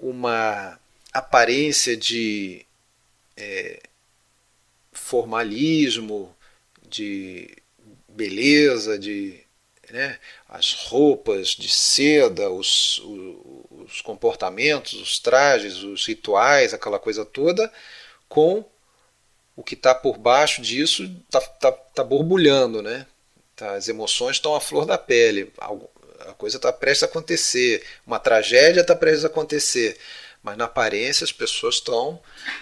[0.00, 0.80] uma
[1.18, 2.64] aparência de
[3.36, 3.80] é,
[4.92, 6.34] formalismo,
[6.88, 7.56] de
[8.08, 9.40] beleza, de
[9.90, 13.00] né, as roupas de seda, os,
[13.70, 17.72] os comportamentos, os trajes, os rituais, aquela coisa toda,
[18.28, 18.64] com
[19.54, 23.06] o que está por baixo disso está tá, tá borbulhando, né?
[23.54, 28.18] Tá, as emoções estão à flor da pele, a coisa está prestes a acontecer, uma
[28.18, 29.96] tragédia está prestes a acontecer,
[30.46, 32.20] mas na aparência as pessoas estão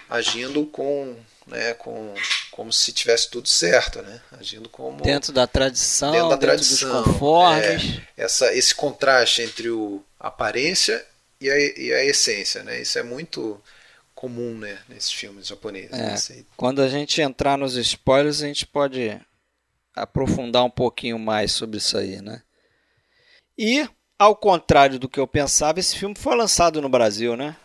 [0.09, 1.15] agindo com,
[1.45, 2.15] né, com
[2.49, 4.21] como se tivesse tudo certo, né?
[4.31, 7.99] Agindo como dentro da tradição, dentro, da tradição, dentro dos conformes.
[8.17, 11.05] É, essa, esse contraste entre o, a aparência
[11.39, 12.81] e a, e a essência, né?
[12.81, 13.61] Isso é muito
[14.15, 15.91] comum né, nesses filmes japoneses.
[15.91, 16.43] É, né?
[16.57, 19.15] Quando a gente entrar nos spoilers, a gente pode
[19.95, 22.41] aprofundar um pouquinho mais sobre isso aí, né?
[23.55, 27.55] E, ao contrário do que eu pensava, esse filme foi lançado no Brasil, né?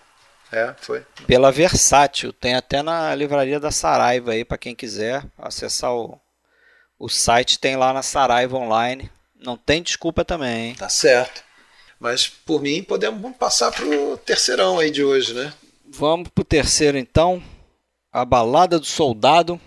[0.53, 1.05] É, foi.
[1.27, 2.33] Pela Versátil.
[2.33, 6.21] Tem até na livraria da Saraiva aí, para quem quiser acessar o,
[6.99, 9.11] o site, tem lá na Saraiva Online.
[9.35, 10.75] Não tem desculpa também, hein?
[10.75, 11.43] Tá certo.
[11.99, 15.53] Mas, por mim, podemos passar pro terceirão aí de hoje, né?
[15.87, 17.43] Vamos pro terceiro então.
[18.13, 19.61] A Balada do Soldado.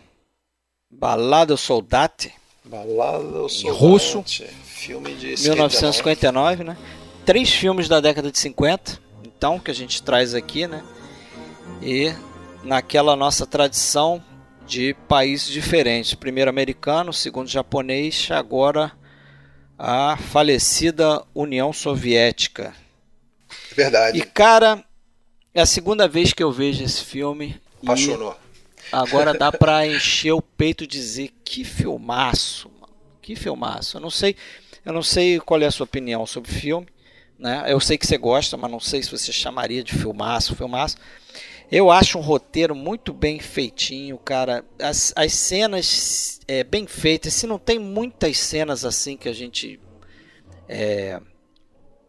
[0.90, 2.34] Balada Soldate.
[2.66, 3.80] Balada do Soldate.
[3.80, 4.24] Russo.
[4.64, 6.78] Filme de 1959, né?
[7.26, 9.00] Três filmes da década de 50,
[9.44, 10.82] então, que a gente traz aqui, né?
[11.82, 12.14] E
[12.64, 14.24] naquela nossa tradição
[14.66, 16.14] de países diferentes.
[16.14, 18.94] Primeiro americano, segundo japonês, agora
[19.78, 22.74] a falecida União Soviética.
[23.76, 24.18] Verdade.
[24.18, 24.82] E cara,
[25.54, 27.60] é a segunda vez que eu vejo esse filme.
[27.84, 28.40] Apaixonou.
[28.94, 32.94] Agora dá pra encher o peito e dizer que filmaço, mano.
[33.22, 33.98] Que filmaço.
[33.98, 34.38] Eu não sei,
[34.86, 36.88] eu não sei qual é a sua opinião sobre o filme,
[37.44, 37.66] né?
[37.68, 40.96] Eu sei que você gosta, mas não sei se você chamaria de filmaço, filmaço.
[41.70, 44.64] Eu acho um roteiro muito bem feitinho, cara.
[44.82, 47.34] As, as cenas é, bem feitas.
[47.34, 49.78] Se não tem muitas cenas assim que a gente
[50.70, 51.20] é,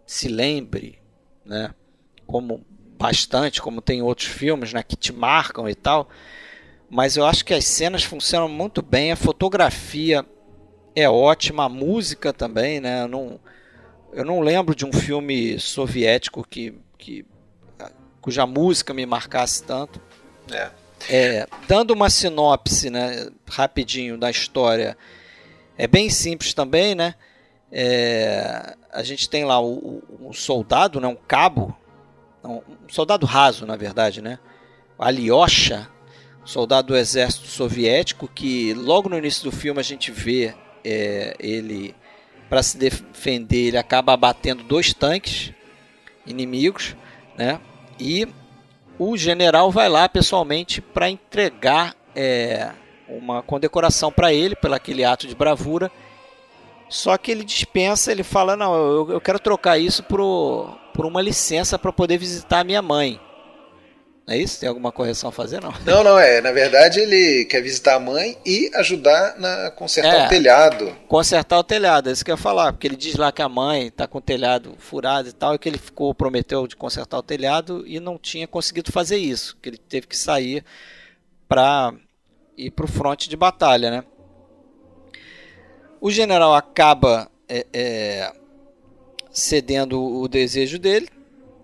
[0.07, 1.01] se lembre,
[1.45, 1.74] né?
[2.28, 2.64] Como
[2.97, 6.09] bastante, como tem outros filmes, né, que te marcam e tal.
[6.89, 10.24] Mas eu acho que as cenas funcionam muito bem, a fotografia
[10.95, 13.03] é ótima, a música também, né?
[13.03, 13.41] Eu não,
[14.15, 17.27] eu não lembro de um filme soviético que, que
[18.21, 20.01] cuja música me marcasse tanto.
[20.51, 20.71] É.
[21.11, 24.97] É, dando uma sinopse, né, rapidinho da história,
[25.77, 27.15] é bem simples também, né?
[27.71, 31.77] É, a gente tem lá o, um soldado, né, um cabo,
[32.43, 34.39] um soldado raso, na verdade, né?
[34.99, 35.89] Alyosha,
[36.45, 40.55] soldado do exército soviético, que logo no início do filme a gente vê
[40.85, 41.95] é, ele,
[42.49, 45.53] para se defender, ele acaba abatendo dois tanques
[46.27, 46.97] inimigos,
[47.37, 47.61] né?
[47.99, 48.29] E
[48.99, 52.71] o general vai lá pessoalmente para entregar é,
[53.09, 55.91] uma condecoração para ele pelo aquele ato de bravura.
[56.89, 61.21] Só que ele dispensa, ele fala: Não, eu, eu quero trocar isso pro, por uma
[61.21, 63.21] licença para poder visitar a minha mãe.
[64.27, 64.59] É isso?
[64.59, 65.72] Tem alguma correção a fazer, não?
[65.85, 66.41] Não, não, é.
[66.41, 70.97] Na verdade, ele quer visitar a mãe e ajudar a consertar é, o telhado.
[71.07, 72.72] Consertar o telhado, é isso que eu ia falar.
[72.72, 75.59] Porque ele diz lá que a mãe está com o telhado furado e tal, e
[75.59, 79.59] que ele ficou, prometeu de consertar o telhado e não tinha conseguido fazer isso.
[79.61, 80.64] Que ele teve que sair
[81.47, 81.93] para
[82.57, 84.05] ir para o fronte de batalha, né?
[86.01, 88.33] O general acaba é, é,
[89.31, 91.09] cedendo o desejo dele,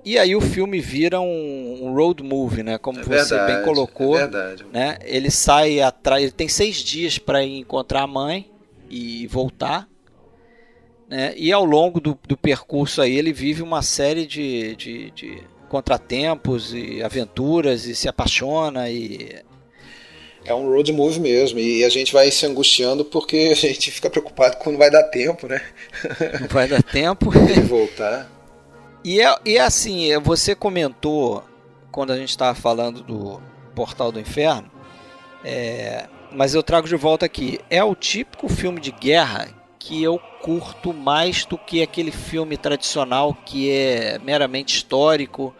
[0.04, 2.78] E aí o filme vira um, um road movie, né?
[2.78, 4.16] Como é você verdade, bem colocou.
[4.16, 4.64] É verdade.
[4.72, 4.98] Né?
[5.02, 8.50] Ele sai atrás, ele tem seis dias para encontrar a mãe
[8.88, 9.88] e voltar.
[11.08, 11.34] Né?
[11.36, 16.72] E ao longo do, do percurso aí ele vive uma série de, de, de contratempos
[16.72, 19.42] e aventuras e se apaixona e
[20.44, 21.58] é um road movie mesmo.
[21.58, 25.46] E a gente vai se angustiando porque a gente fica preocupado quando vai dar tempo,
[25.46, 25.60] né?
[26.40, 27.30] Não vai dar tempo.
[27.52, 28.39] de voltar.
[29.04, 31.44] E, é, e é assim, é, você comentou
[31.90, 33.40] quando a gente estava falando do
[33.74, 34.70] Portal do Inferno,
[35.44, 37.58] é, mas eu trago de volta aqui.
[37.70, 39.48] É o típico filme de guerra
[39.78, 45.54] que eu curto mais do que aquele filme tradicional que é meramente histórico,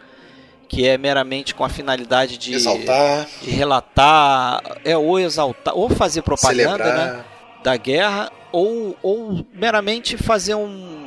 [0.69, 6.21] que é meramente com a finalidade de exaltar, de relatar, é ou exaltar, ou fazer
[6.21, 7.25] propaganda, né,
[7.63, 11.00] da guerra, ou, ou meramente fazer um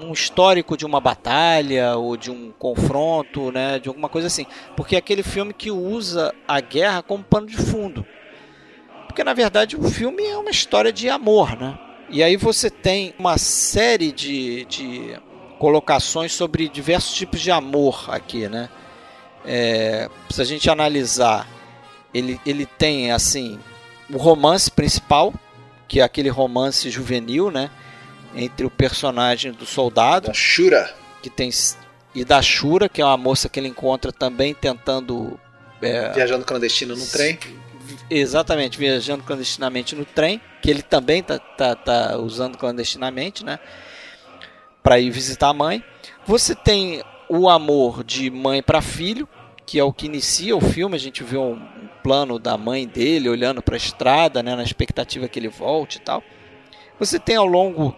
[0.00, 4.46] um histórico de uma batalha ou de um confronto, né, de alguma coisa assim.
[4.76, 8.06] Porque é aquele filme que usa a guerra como pano de fundo.
[9.06, 11.78] Porque na verdade o filme é uma história de amor, né?
[12.08, 15.16] E aí você tem uma série de, de
[15.58, 18.68] colocações sobre diversos tipos de amor aqui, né?
[19.44, 21.46] É, se a gente analisar,
[22.12, 23.58] ele, ele tem assim
[24.12, 25.32] o romance principal,
[25.86, 27.70] que é aquele romance juvenil, né?
[28.34, 31.50] Entre o personagem do soldado, da Shura, que tem
[32.14, 35.38] e da Shura, que é uma moça que ele encontra também tentando
[35.80, 37.38] é, viajando clandestino no trem.
[38.08, 43.58] Exatamente, viajando clandestinamente no trem, que ele também tá, tá, tá usando clandestinamente, né?
[44.82, 45.84] Para ir visitar a mãe.
[46.26, 49.28] Você tem o amor de mãe para filho,
[49.64, 50.96] que é o que inicia o filme.
[50.96, 51.60] A gente vê um
[52.02, 56.00] plano da mãe dele olhando para a estrada, né, na expectativa que ele volte e
[56.00, 56.22] tal.
[56.98, 57.96] Você tem ao longo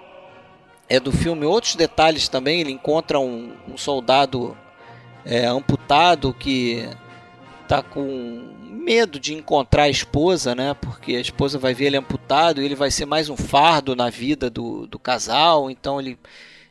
[0.92, 2.60] é do filme outros detalhes também.
[2.60, 4.54] Ele encontra um, um soldado
[5.24, 6.86] é, amputado que
[7.62, 10.74] está com medo de encontrar a esposa, né?
[10.74, 14.10] Porque a esposa vai ver ele amputado e ele vai ser mais um fardo na
[14.10, 15.70] vida do, do casal.
[15.70, 16.18] Então ele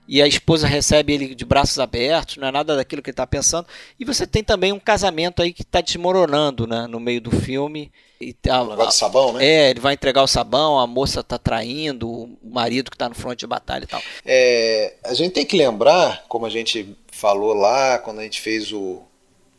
[0.08, 3.26] e a esposa recebe ele de braços abertos, não é nada daquilo que ele está
[3.26, 3.66] pensando.
[4.00, 7.92] E você tem também um casamento aí que está desmoronando né, no meio do filme.
[8.22, 9.46] E a, a, sabão, né?
[9.46, 13.16] É, ele vai entregar o sabão, a moça está traindo o marido que está no
[13.16, 14.02] fronte de batalha e tal.
[14.26, 18.72] É, a gente tem que lembrar, como a gente falou lá, quando a gente fez
[18.72, 19.02] o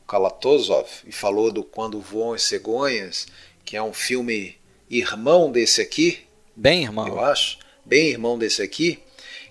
[0.06, 3.26] Kalatozov, e falou do Quando Voam as Cegonhas,
[3.64, 4.56] que é um filme
[4.88, 6.20] irmão desse aqui.
[6.54, 7.08] Bem irmão.
[7.08, 7.58] Eu acho.
[7.84, 9.02] Bem irmão desse aqui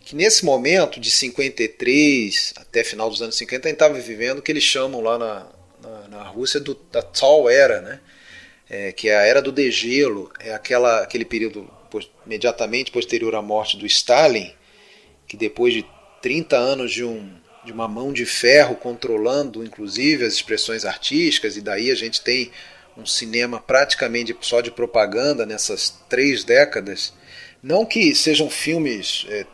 [0.03, 4.41] que nesse momento de 53 até final dos anos 50 a gente estava vivendo o
[4.41, 5.47] que eles chamam lá na,
[5.81, 7.99] na, na Rússia do, da Tall Era, né?
[8.73, 11.69] É, que é a era do degelo, é aquela, aquele período
[12.25, 14.49] imediatamente posterior à morte do Stalin,
[15.27, 15.85] que depois de
[16.21, 17.29] 30 anos de, um,
[17.65, 22.49] de uma mão de ferro controlando inclusive as expressões artísticas, e daí a gente tem
[22.97, 27.13] um cinema praticamente só de propaganda nessas três décadas.
[27.61, 29.45] Não que sejam filmes é,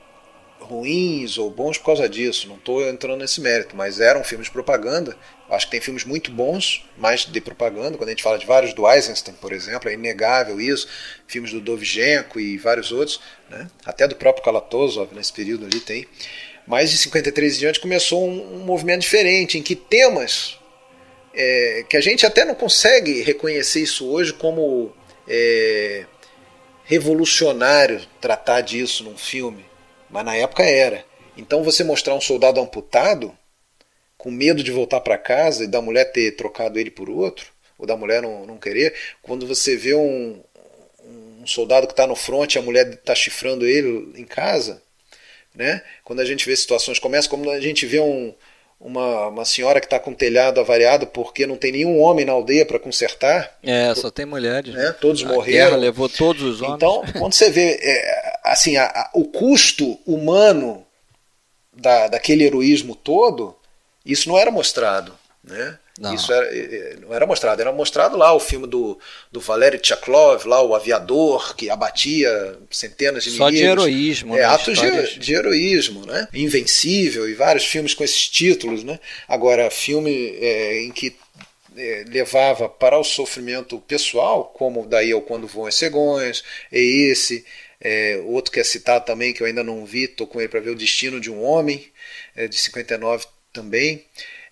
[0.67, 4.51] ruins ou bons por causa disso, não estou entrando nesse mérito, mas eram filmes de
[4.51, 5.17] propaganda.
[5.49, 8.73] Acho que tem filmes muito bons, mais de propaganda, quando a gente fala de vários
[8.73, 10.87] do Eisenstein, por exemplo, é inegável isso,
[11.25, 13.67] filmes do Dovzhenko e vários outros, né?
[13.85, 16.05] até do próprio Kalatozov nesse período ali tem.
[16.67, 20.59] Mas de 53 em diante começou um, um movimento diferente, em que temas
[21.33, 24.91] é, que a gente até não consegue reconhecer isso hoje como
[25.27, 26.05] é,
[26.83, 29.66] revolucionário tratar disso num filme
[30.09, 31.05] mas na época era.
[31.35, 33.37] Então você mostrar um soldado amputado,
[34.17, 37.85] com medo de voltar para casa e da mulher ter trocado ele por outro, ou
[37.85, 40.41] da mulher não, não querer, quando você vê um,
[41.05, 44.81] um soldado que está no front e a mulher está chifrando ele em casa,
[45.53, 45.83] né?
[46.03, 48.33] quando a gente vê situações como essa, como a gente vê um,
[48.79, 52.33] uma, uma senhora que está com o telhado avariado porque não tem nenhum homem na
[52.33, 53.57] aldeia para consertar.
[53.63, 54.73] É, só tem mulheres.
[54.73, 54.95] Né?
[55.01, 55.65] Todos a morreram.
[55.65, 56.75] Guerra levou todos os homens.
[56.75, 60.85] Então, quando você vê é, assim, a, a, o custo humano
[61.73, 63.55] da, daquele heroísmo todo,
[64.05, 65.13] isso não era mostrado.
[65.43, 65.77] Né?
[65.97, 66.13] Não.
[66.13, 68.99] Isso era, não era mostrado, era mostrado lá o filme do,
[69.31, 73.59] do Valery Tchaklov, lá o aviador que abatia centenas de Só inimigos.
[73.69, 74.35] Só de heroísmo.
[74.35, 74.45] É, né?
[74.45, 76.27] atos de, de, heroísmo, né?
[76.33, 78.99] Invencível e vários filmes com esses títulos, né?
[79.27, 81.15] Agora, filme é, em que
[81.75, 87.45] é, levava para o sofrimento pessoal, como daí ao Quando Voam as Cegonhas, é esse,
[87.79, 90.59] é, outro que é citado também, que eu ainda não vi, estou com ele para
[90.59, 91.85] ver O Destino de um Homem,
[92.35, 94.03] é, de 59 também.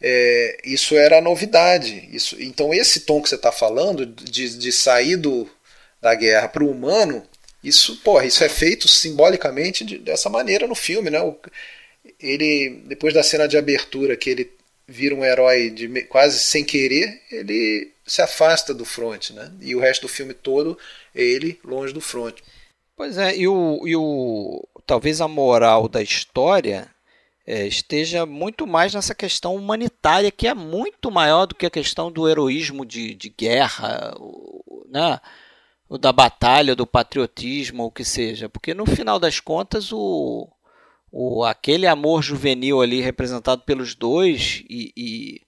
[0.01, 2.07] É, isso era novidade.
[2.11, 5.49] Isso, então, esse tom que você está falando, de, de sair do,
[6.01, 7.23] da guerra para o humano,
[7.63, 11.09] isso, porra, isso é feito simbolicamente de, dessa maneira no filme.
[11.09, 11.21] Né?
[11.21, 11.35] O,
[12.19, 14.51] ele, depois da cena de abertura, que ele
[14.87, 19.51] vira um herói de quase sem querer, ele se afasta do front, né?
[19.59, 20.77] E o resto do filme todo
[21.13, 22.35] ele longe do front.
[22.95, 26.87] Pois é, e o, e o talvez a moral da história
[27.45, 32.11] é, esteja muito mais nessa questão humanitária, que é muito maior do que a questão
[32.11, 34.15] do heroísmo de, de guerra,
[34.89, 35.19] né?
[35.87, 38.49] o da batalha, do patriotismo, o que seja.
[38.49, 40.49] Porque no final das contas, o,
[41.11, 45.41] o, aquele amor juvenil ali representado pelos dois e, e,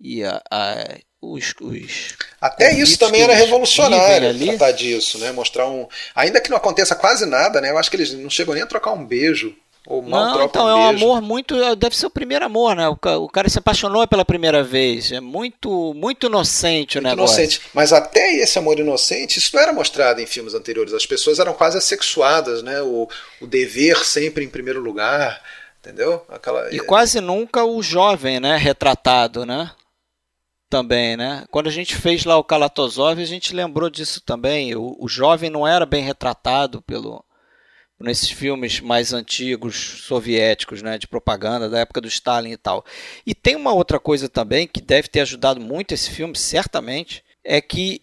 [0.00, 4.46] e a, a, os, os, Até isso também era revolucionário ali.
[4.46, 5.32] tratar disso, né?
[5.32, 5.88] Mostrar um.
[6.14, 7.70] Ainda que não aconteça quase nada, né?
[7.70, 9.56] Eu acho que eles não chegam nem a trocar um beijo
[9.86, 11.54] ou mal não, então é um amor muito.
[11.62, 12.88] É, deve ser o primeiro amor, né?
[12.88, 15.12] O, o cara se apaixonou pela primeira vez.
[15.12, 17.38] É muito, muito inocente muito o negócio.
[17.38, 17.60] Inocente.
[17.74, 20.94] Mas até esse amor inocente, isso não era mostrado em filmes anteriores.
[20.94, 22.80] As pessoas eram quase assexuadas, né?
[22.80, 23.06] O,
[23.42, 25.42] o dever sempre em primeiro lugar.
[25.80, 26.24] Entendeu?
[26.30, 26.74] Aquela...
[26.74, 28.56] E quase nunca o jovem, né?
[28.56, 29.70] Retratado, né?
[30.70, 31.44] Também, né?
[31.50, 34.74] Quando a gente fez lá o Kalatozov, a gente lembrou disso também.
[34.74, 37.22] O, o jovem não era bem retratado pelo
[37.98, 42.84] nesses filmes mais antigos soviéticos, né, de propaganda da época do Stalin e tal.
[43.26, 47.60] E tem uma outra coisa também que deve ter ajudado muito esse filme, certamente, é
[47.60, 48.02] que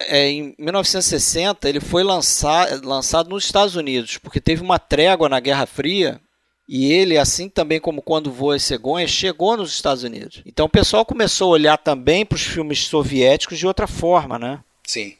[0.00, 5.40] é, em 1960 ele foi lançar, lançado nos Estados Unidos, porque teve uma trégua na
[5.40, 6.20] Guerra Fria
[6.68, 10.42] e ele, assim também como quando voa as cegonhas, chegou nos Estados Unidos.
[10.46, 14.60] Então o pessoal começou a olhar também para os filmes soviéticos de outra forma, né?
[14.86, 15.16] Sim.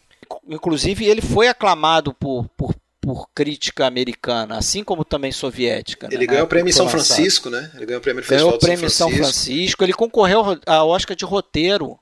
[0.46, 6.08] Inclusive ele foi aclamado por, por por crítica americana, assim como também soviética.
[6.10, 6.32] Ele né?
[6.32, 7.70] ganhou o prêmio em São Francisco, né?
[7.74, 9.24] Ele ganhou o prêmio ganhou o prêmio São Francisco.
[9.24, 9.84] São Francisco.
[9.84, 11.98] Ele concorreu ao Oscar de roteiro.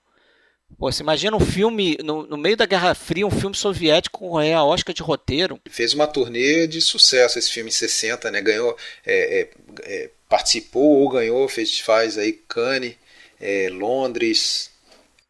[0.78, 4.56] Pô, você imagina um filme, no, no, meio da Guerra Fria, um filme soviético concorrer
[4.56, 5.60] ao Oscar de roteiro.
[5.64, 8.40] Ele fez uma turnê de sucesso esse filme em 60, né?
[8.42, 9.50] Ganhou, é, é,
[9.82, 12.96] é, participou ou ganhou festivais aí, Cannes,
[13.40, 14.70] é, Londres.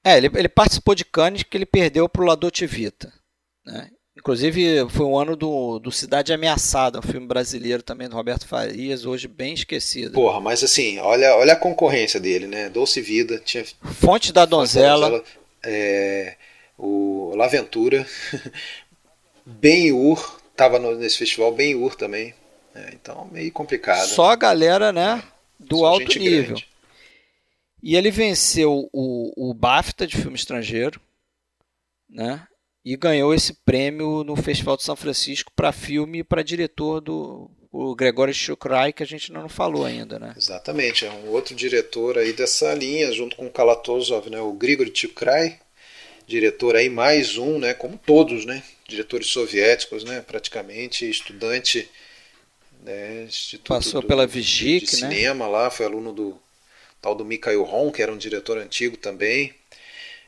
[0.03, 3.12] É, ele, ele participou de Cannes que ele perdeu para o Ladotivita.
[3.64, 3.91] Né?
[4.17, 9.05] Inclusive, foi um ano do, do Cidade Ameaçada, um filme brasileiro também do Roberto Farias,
[9.05, 10.12] hoje bem esquecido.
[10.12, 12.69] Porra, mas assim, olha, olha a concorrência dele, né?
[12.71, 13.64] Doce Vida, tinha.
[13.83, 15.11] Fonte da Donzela.
[15.11, 16.37] Fonte da Donzela é,
[16.79, 18.07] o Laventura.
[19.45, 22.35] Ben-Hur, tava no, nesse festival, Ben-Hur também.
[22.75, 24.07] É, então, meio complicado.
[24.07, 25.23] Só a galera, né?
[25.59, 26.45] Do Só alto nível.
[26.45, 26.69] Grande.
[27.83, 31.01] E ele venceu o, o BAFTA de filme estrangeiro,
[32.09, 32.47] né?
[32.87, 37.51] E ganhou esse prêmio no Festival de São Francisco para filme e para diretor do
[37.72, 40.32] o Gregório Shukrai, que a gente não falou ainda, né?
[40.37, 44.41] Exatamente, é um outro diretor aí dessa linha, junto com o Kalatozov, né?
[44.41, 45.59] O Grigori Shukrai,
[46.28, 47.74] diretor aí mais um, né?
[47.74, 48.62] Como todos, né?
[48.89, 50.24] Diretores soviéticos, né?
[50.24, 51.91] Praticamente estudante,
[52.84, 53.24] né?
[53.24, 55.11] Instituto Passou do, pela Vigik, de, de né?
[55.11, 56.41] cinema lá, foi aluno do
[57.03, 59.53] tal do Mikhail Ron, que era um diretor antigo também.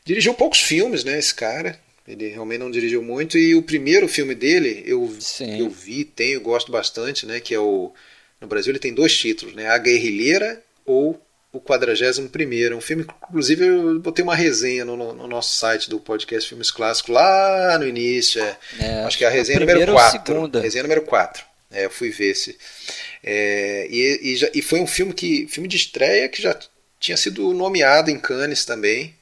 [0.03, 1.17] Dirigiu poucos filmes, né?
[1.17, 1.79] Esse cara,
[2.09, 3.37] ele realmente não dirigiu muito.
[3.37, 5.15] E o primeiro filme dele, eu,
[5.59, 7.39] eu vi, tenho, gosto bastante, né?
[7.39, 7.93] Que é o.
[8.41, 9.67] No Brasil ele tem dois títulos, né?
[9.67, 11.21] A Guerrilheira ou
[11.53, 12.75] o 41 primeiro.
[12.75, 17.13] Um filme, inclusive, eu botei uma resenha no, no, nosso site do podcast Filmes Clássicos
[17.13, 18.41] lá no início.
[18.41, 20.49] É, é, acho que é a resenha a número 4.
[20.59, 21.43] Resenha número 4.
[21.71, 22.57] É, eu fui ver esse.
[23.23, 25.47] É, e, e, já, e foi um filme que.
[25.47, 26.57] filme de estreia que já
[26.99, 29.13] tinha sido nomeado em Cannes também.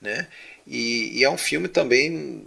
[0.00, 0.26] Né?
[0.66, 2.46] E, e, é um filme também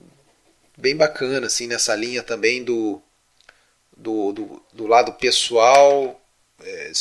[0.78, 3.02] bem bacana, assim, nessa linha também do,
[3.96, 6.20] do, do, do lado pessoal,
[6.64, 6.92] é,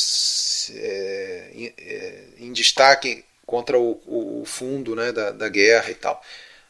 [0.71, 4.01] é, é, em destaque contra o,
[4.41, 6.21] o, fundo né, da, da guerra e tal.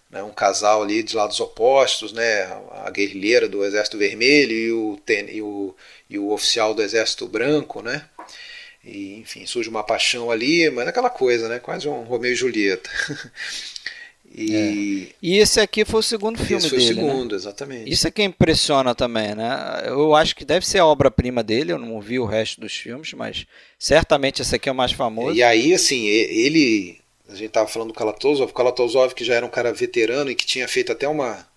[0.09, 2.43] Né, um casal ali de lados opostos, né,
[2.85, 5.75] a guerrilheira do Exército Vermelho e o, e o,
[6.09, 8.07] e o oficial do Exército Branco, né?
[8.83, 11.57] E, enfim, surge uma paixão ali, mas é aquela coisa, né?
[11.57, 12.89] Quase um Romeu e Julieta.
[14.37, 15.07] E...
[15.07, 15.15] É.
[15.21, 16.93] e esse aqui foi o segundo filme esse foi dele.
[16.95, 17.35] Foi o segundo, né?
[17.37, 17.89] exatamente.
[17.89, 19.83] Isso é que impressiona também, né?
[19.85, 23.13] Eu acho que deve ser a obra-prima dele, eu não vi o resto dos filmes,
[23.13, 23.45] mas
[23.79, 25.33] certamente esse aqui é o mais famoso.
[25.33, 26.99] E aí, assim, ele.
[27.29, 30.35] A gente estava falando do Kalatozov, o Kalatozov que já era um cara veterano e
[30.35, 31.47] que tinha feito até uma.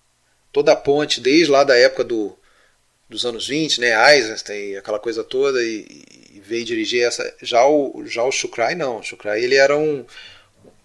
[0.51, 2.33] toda a ponte desde lá da época do,
[3.09, 4.15] dos anos 20, né?
[4.15, 5.85] Eisenstein, aquela coisa toda, e,
[6.33, 7.35] e veio dirigir essa.
[7.41, 8.99] Já o, já o Shukrai, não.
[8.99, 10.05] O Shukrai ele era um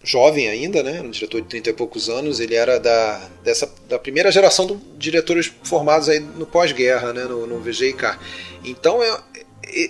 [0.05, 3.97] jovem ainda, né, um diretor de 30 e poucos anos, ele era da, dessa, da
[3.97, 8.17] primeira geração de diretores formados aí no pós-guerra, né, no, no VGIK.
[8.63, 9.19] Então, é,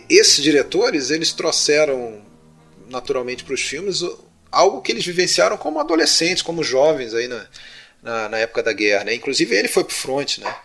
[0.09, 2.22] esses diretores, eles trouxeram
[2.89, 4.01] naturalmente para os filmes
[4.51, 7.47] algo que eles vivenciaram como adolescentes, como jovens aí na,
[8.01, 9.13] na, na época da guerra, né?
[9.13, 10.55] Inclusive ele foi para o front, né?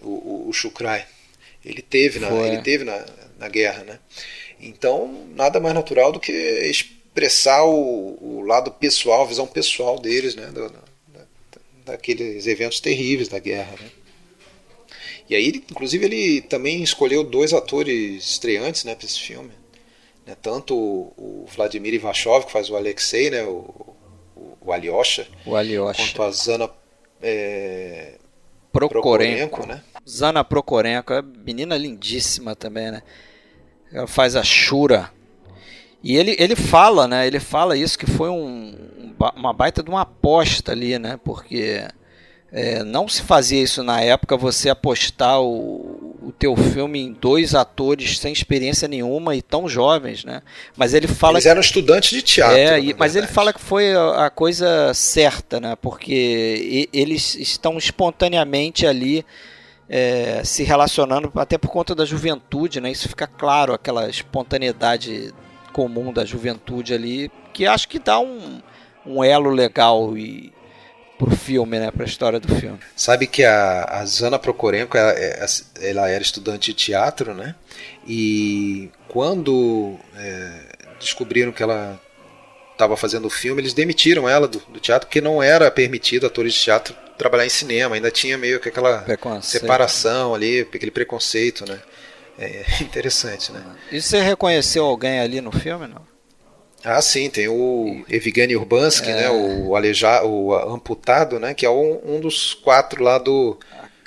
[0.00, 1.04] O, o, o Shukrai.
[1.64, 3.04] Ele teve na, ele teve na,
[3.38, 3.98] na guerra, né?
[4.60, 6.32] Então, nada mais natural do que
[7.12, 10.46] expressar o, o lado pessoal, a visão pessoal deles, né?
[10.46, 10.70] Da,
[11.84, 13.90] daqueles eventos terríveis da guerra, né?
[15.28, 19.50] E aí, inclusive, ele também escolheu dois atores estreantes né, para esse filme.
[20.26, 23.94] Né, tanto o Vladimir Ivashov, que faz o Alexei, né, o,
[24.36, 26.70] o, o Alyosha, o Alyosha, quanto a Zana
[27.20, 28.18] é,
[28.72, 29.82] Prokorenko, Prokorenko, né?
[30.08, 33.02] Zana Prokorenko, é menina lindíssima também, né?
[33.92, 35.10] Ela faz a Shura.
[36.02, 37.26] E ele, ele fala, né?
[37.26, 38.74] Ele fala isso que foi um,
[39.36, 41.18] uma baita de uma aposta ali, né?
[41.22, 41.84] Porque
[42.52, 47.54] é, não se fazia isso na época, você apostar o, o teu filme em dois
[47.54, 50.42] atores sem experiência nenhuma e tão jovens, né?
[50.76, 52.56] Mas ele fala eles eram estudantes de teatro.
[52.56, 55.76] É, e, mas ele fala que foi a, a coisa certa, né?
[55.80, 59.24] Porque e, eles estão espontaneamente ali
[59.88, 62.90] é, se relacionando, até por conta da juventude, né?
[62.90, 65.32] Isso fica claro, aquela espontaneidade
[65.72, 68.60] comum da juventude ali, que acho que dá um,
[69.06, 70.52] um elo legal e
[71.18, 72.78] pro filme, né, pra história do filme.
[72.96, 75.46] Sabe que a, a Zana Prokorenko, ela, é,
[75.80, 77.54] ela, era estudante de teatro, né,
[78.06, 80.52] e quando é,
[80.98, 82.00] descobriram que ela
[82.72, 86.54] estava fazendo o filme, eles demitiram ela do, do, teatro, porque não era permitido atores
[86.54, 89.04] de teatro trabalhar em cinema, ainda tinha meio que aquela
[89.40, 91.78] separação ali, aquele preconceito, né.
[92.38, 93.62] É interessante, né.
[93.90, 96.12] E você reconheceu alguém ali no filme, não?
[96.84, 99.14] Ah, sim, tem o Evgeny Urbansky, é...
[99.14, 103.56] né, o, aleja, o amputado, né, que é um, um, dos quatro lá do,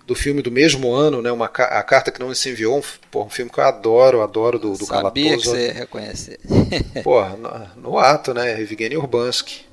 [0.05, 3.27] do filme do mesmo ano, né, uma, a carta que não se enviou, um, porra,
[3.27, 5.37] um filme que eu adoro, adoro do, do Sabia Calatoso.
[5.37, 6.39] que você ia reconhecer.
[7.01, 9.65] Porra, no, no, ato, né, Evgeny Urbansky.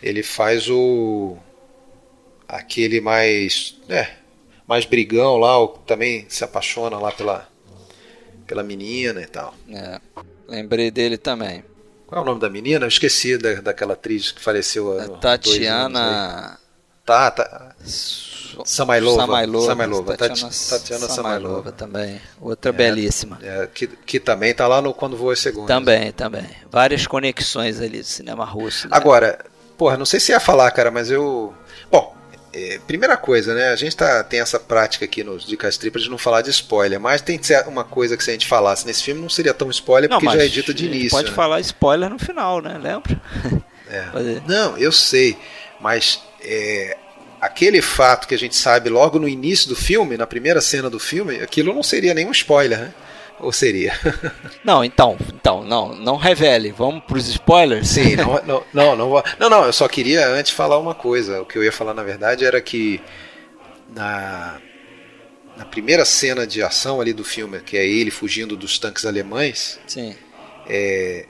[0.00, 1.36] Ele faz o
[2.46, 4.08] aquele mais, né,
[4.68, 7.49] mais brigão lá, o, também se apaixona lá pela
[8.50, 9.54] pela menina e tal.
[9.72, 10.00] É,
[10.48, 11.62] lembrei dele também.
[12.04, 12.84] Qual é o nome da menina?
[12.84, 16.58] Eu esqueci da, daquela atriz que faleceu há Tatiana.
[17.06, 17.76] Tá, tá.
[18.64, 19.20] Samailova.
[19.20, 19.66] Samailova.
[19.66, 20.16] Samailova.
[20.16, 22.20] Tatiana, Tatiana Samailova também.
[22.40, 23.38] Outra é, belíssima.
[23.40, 25.68] É, que, que também está lá no Quando Voa Segundo.
[25.68, 26.50] Também, também.
[26.68, 28.88] Várias conexões ali do cinema russo.
[28.88, 28.96] Né?
[28.96, 29.38] Agora,
[29.78, 31.54] porra, não sei se ia falar, cara, mas eu.
[32.52, 33.68] É, primeira coisa, né?
[33.68, 36.98] A gente tá, tem essa prática aqui nos Dicas Triplas de não falar de spoiler,
[36.98, 39.54] mas tem que ser uma coisa que se a gente falasse nesse filme não seria
[39.54, 41.10] tão spoiler, não, porque já é dito de início.
[41.10, 41.36] Pode né?
[41.36, 42.76] falar spoiler no final, né?
[42.76, 43.20] Lembra?
[43.88, 44.04] É.
[44.46, 45.36] Não, eu sei,
[45.80, 46.96] mas é,
[47.40, 50.98] aquele fato que a gente sabe logo no início do filme, na primeira cena do
[50.98, 52.94] filme, aquilo não seria nenhum spoiler, né?
[53.40, 53.92] Ou seria?
[54.62, 56.70] Não, então, então, não, não revele.
[56.70, 57.88] Vamos para os spoilers?
[57.88, 61.40] Sim, não, não, não, não, não, não, eu só queria antes falar uma coisa.
[61.40, 63.00] O que eu ia falar na verdade era que
[63.94, 64.60] na,
[65.56, 69.80] na primeira cena de ação ali do filme, que é ele fugindo dos tanques alemães,
[69.86, 70.14] Sim.
[70.68, 71.26] É,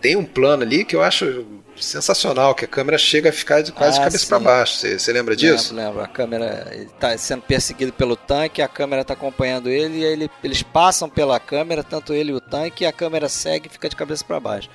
[0.00, 1.46] tem um plano ali que eu acho
[1.84, 4.86] sensacional, que a câmera chega a ficar de, quase ah, de cabeça para baixo.
[4.86, 5.74] Você lembra disso?
[5.74, 6.04] Lembro, lembro.
[6.04, 10.62] A câmera está sendo perseguido pelo tanque, a câmera está acompanhando ele e ele, eles
[10.62, 13.96] passam pela câmera, tanto ele e o tanque, e a câmera segue e fica de
[13.96, 14.68] cabeça para baixo.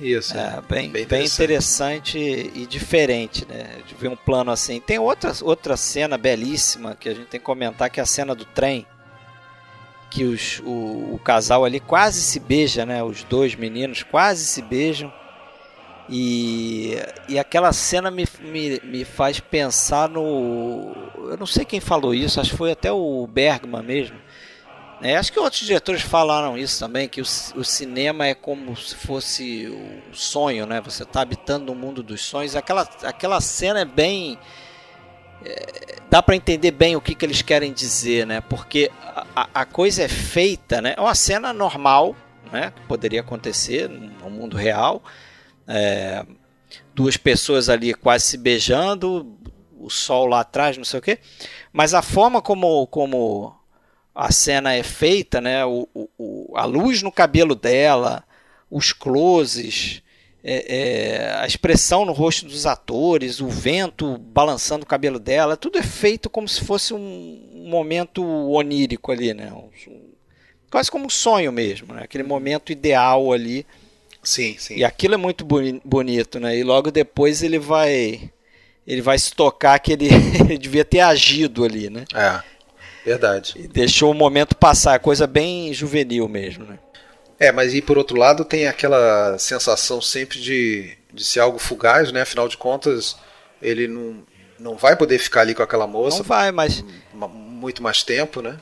[0.00, 0.36] Isso.
[0.36, 1.08] É, bem, bem, interessante.
[1.08, 2.18] bem interessante
[2.54, 3.78] e diferente, né?
[3.86, 4.80] De ver um plano assim.
[4.80, 8.34] Tem outra, outra cena belíssima que a gente tem que comentar, que é a cena
[8.34, 8.86] do trem.
[10.10, 13.02] Que os, o, o casal ali quase se beija, né?
[13.02, 15.12] Os dois meninos quase se beijam
[16.14, 16.94] e,
[17.26, 20.92] e aquela cena me, me, me faz pensar no.
[21.16, 24.18] Eu não sei quem falou isso, acho que foi até o Bergman mesmo.
[25.00, 28.94] É, acho que outros diretores falaram isso também, que o, o cinema é como se
[28.94, 30.82] fosse o sonho, né?
[30.82, 32.54] Você está habitando no mundo dos sonhos.
[32.54, 34.38] Aquela, aquela cena é bem.
[35.42, 38.42] É, dá para entender bem o que, que eles querem dizer, né?
[38.42, 38.90] Porque
[39.34, 40.92] a, a coisa é feita, né?
[40.94, 42.14] É uma cena normal,
[42.52, 42.70] né?
[42.76, 45.02] Que poderia acontecer no mundo real
[45.66, 46.24] é,
[46.94, 49.38] duas pessoas ali quase se beijando,
[49.78, 51.18] o sol lá atrás, não sei o que.
[51.72, 53.54] Mas a forma como, como
[54.14, 55.64] a cena é feita, né?
[55.64, 58.24] O, o, a luz no cabelo dela,
[58.70, 60.02] os closes,
[60.44, 65.78] é, é, a expressão no rosto dos atores, o vento balançando o cabelo dela, tudo
[65.78, 69.52] é feito como se fosse um, momento onírico ali, né?
[70.70, 72.02] Quase como um sonho mesmo, né?
[72.02, 73.66] aquele momento ideal ali
[74.22, 74.76] Sim, sim.
[74.76, 76.56] E aquilo é muito bonito, né?
[76.56, 78.30] E logo depois ele vai
[78.86, 80.08] ele vai se tocar que ele,
[80.40, 82.04] ele devia ter agido ali, né?
[82.14, 82.42] É.
[83.04, 83.54] Verdade.
[83.56, 86.78] E deixou o momento passar, coisa bem juvenil mesmo, né?
[87.38, 92.12] É, mas e por outro lado tem aquela sensação sempre de, de ser algo fugaz,
[92.12, 92.22] né?
[92.22, 93.16] Afinal de contas,
[93.60, 94.22] ele não,
[94.58, 96.18] não vai poder ficar ali com aquela moça.
[96.18, 98.58] Não vai, mas muito mais tempo, né?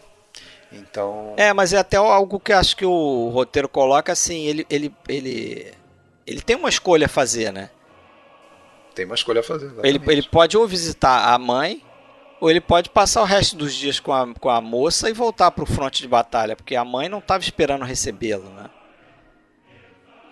[0.73, 1.35] Então.
[1.37, 5.75] É, mas é até algo que acho que o roteiro coloca assim, ele, ele, ele
[6.31, 7.71] ele tem uma escolha a fazer, né?
[8.95, 9.73] Tem uma escolha a fazer.
[9.83, 11.83] Ele, ele pode ou visitar a mãe,
[12.41, 15.51] ou ele pode passar o resto dos dias com a, com a moça e voltar
[15.51, 18.71] para o fronte de batalha, porque a mãe não estava esperando recebê-lo, né?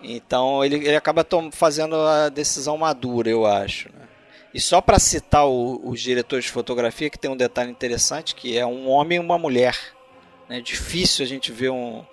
[0.01, 3.89] Então ele, ele acaba fazendo a decisão madura, eu acho.
[3.89, 4.07] Né?
[4.53, 8.57] E só para citar o, os diretores de fotografia, que tem um detalhe interessante, que
[8.57, 9.77] é um homem e uma mulher.
[10.49, 12.03] É difícil a gente ver um,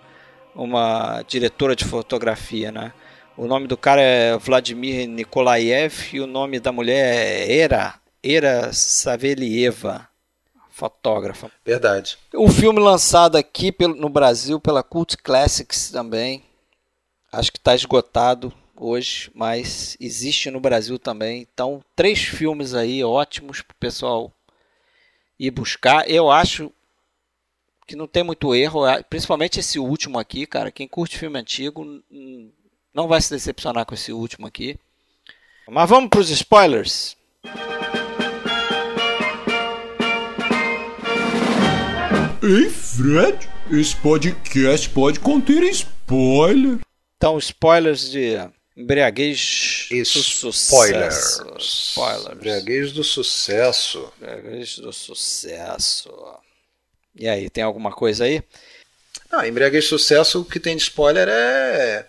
[0.55, 2.93] uma diretora de fotografia, né?
[3.37, 8.73] O nome do cara é Vladimir Nikolaev e o nome da mulher é Era, Era
[8.73, 10.09] Savelieva,
[10.71, 11.51] fotógrafa.
[11.65, 12.19] Verdade.
[12.35, 16.43] O filme lançado aqui no Brasil pela Cult Classics também.
[17.33, 21.47] Acho que está esgotado hoje, mas existe no Brasil também.
[21.53, 24.33] Então, três filmes aí ótimos para o pessoal
[25.39, 26.09] ir buscar.
[26.11, 26.73] Eu acho
[27.87, 30.73] que não tem muito erro, principalmente esse último aqui, cara.
[30.73, 32.03] Quem curte filme antigo
[32.93, 34.77] não vai se decepcionar com esse último aqui.
[35.69, 37.17] Mas vamos para os spoilers.
[42.43, 46.79] Ei, Fred, esse podcast pode conter spoiler.
[47.17, 48.37] Então, spoilers de
[48.77, 51.15] embriaguez Isso, do spoilers.
[51.15, 51.59] sucesso.
[51.59, 52.37] Spoilers.
[52.37, 54.13] Embriaguez do sucesso.
[54.21, 56.11] Embriaguez do sucesso.
[57.17, 58.43] E aí, tem alguma coisa aí?
[59.31, 62.07] Não, embriaguez sucesso, o que tem de spoiler é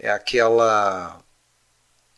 [0.00, 1.20] é aquela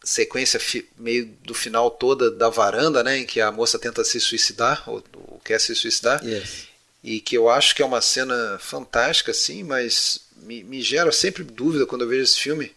[0.02, 0.60] sequência
[0.98, 5.02] meio do final toda da varanda, né, em que a moça tenta se suicidar ou,
[5.14, 6.24] ou quer se suicidar.
[6.24, 6.68] Yes.
[7.02, 11.42] E que eu acho que é uma cena fantástica, assim, mas me, me gera sempre
[11.42, 12.72] dúvida quando eu vejo esse filme,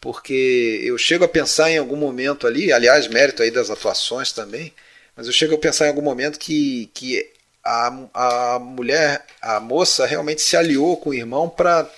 [0.00, 4.72] porque eu chego a pensar em algum momento ali, aliás, mérito aí das atuações também,
[5.16, 7.30] mas eu chego a pensar em algum momento que, que
[7.70, 11.88] a, a mulher, a moça realmente se aliou com o irmão para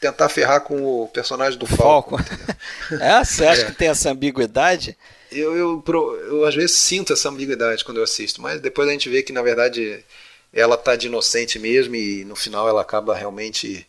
[0.00, 2.16] tentar ferrar com o personagem do Falco.
[3.00, 3.64] é, você acha é.
[3.66, 4.96] que tem essa ambiguidade?
[5.32, 5.84] Eu, eu,
[6.28, 9.32] eu, às vezes sinto essa ambiguidade quando eu assisto, mas depois a gente vê que
[9.32, 10.04] na verdade
[10.52, 13.86] ela tá de inocente mesmo e no final ela acaba realmente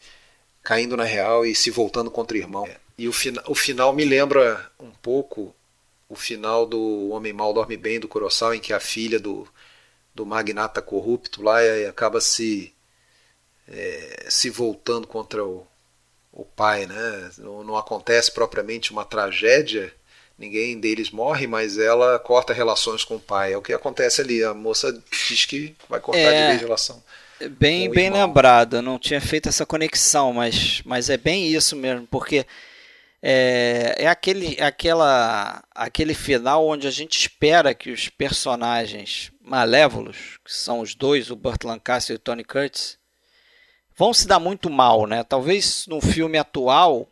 [0.64, 2.68] caindo na real e se voltando contra o irmão.
[2.98, 5.56] E o, fina, o final me lembra um pouco
[6.10, 9.48] o final do Homem Mal Dorme Bem do Kurosawa, em que a filha do,
[10.14, 11.58] do magnata corrupto lá
[11.88, 12.74] acaba se
[13.68, 15.66] é, se voltando contra o,
[16.32, 17.32] o pai, né?
[17.38, 19.94] Não, não, acontece propriamente uma tragédia,
[20.38, 23.54] ninguém deles morre, mas ela corta relações com o pai.
[23.54, 24.44] É o que acontece ali.
[24.44, 27.04] A moça diz que vai cortar é, de vez relação.
[27.52, 28.78] Bem, bem lembrado.
[28.78, 32.46] Eu não tinha feito essa conexão, mas, mas é bem isso mesmo, porque
[33.22, 40.54] é, é aquele, aquela, aquele final onde a gente espera que os personagens malévolos, que
[40.54, 42.98] são os dois, o Burt Lancaster e o Tony Curtis,
[43.98, 45.24] vão se dar muito mal, né?
[45.24, 47.10] Talvez no filme atual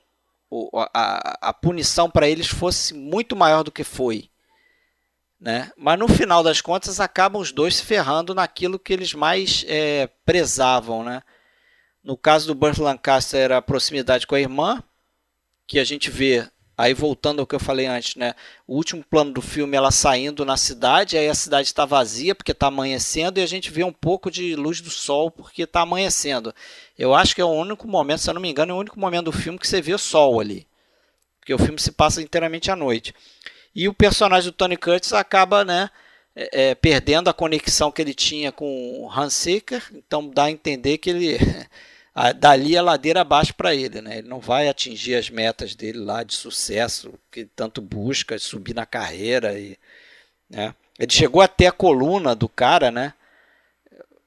[0.93, 4.29] a, a punição para eles fosse muito maior do que foi.
[5.39, 5.71] Né?
[5.77, 10.07] Mas no final das contas acabam os dois se ferrando naquilo que eles mais é,
[10.25, 11.03] prezavam.
[11.03, 11.21] Né?
[12.03, 14.81] No caso do Burt Lancaster era a proximidade com a irmã,
[15.67, 18.35] que a gente vê Aí voltando ao que eu falei antes, né?
[18.67, 22.51] O último plano do filme ela saindo na cidade, aí a cidade está vazia porque
[22.51, 26.53] está amanhecendo e a gente vê um pouco de luz do sol porque está amanhecendo.
[26.95, 28.99] Eu acho que é o único momento, se eu não me engano, é o único
[28.99, 30.67] momento do filme que você vê o sol ali.
[31.39, 33.11] Porque o filme se passa inteiramente à noite.
[33.73, 35.89] E o personagem do Tony Curtis acaba, né?
[36.35, 40.51] É, é, perdendo a conexão que ele tinha com o Hans Seeker, então dá a
[40.51, 41.39] entender que ele
[42.35, 44.17] dali a ladeira abaixo para ele, né?
[44.17, 48.87] Ele não vai atingir as metas dele lá de sucesso que tanto busca, subir na
[48.87, 49.77] carreira e,
[50.49, 50.73] né?
[50.97, 53.13] Ele chegou até a coluna do cara, né?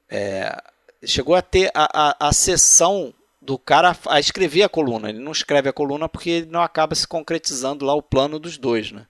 [0.09, 0.57] É,
[1.05, 5.09] chegou a ter a, a, a sessão do cara a escrever a coluna.
[5.09, 8.57] Ele não escreve a coluna porque ele não acaba se concretizando lá o plano dos
[8.57, 9.05] dois, né?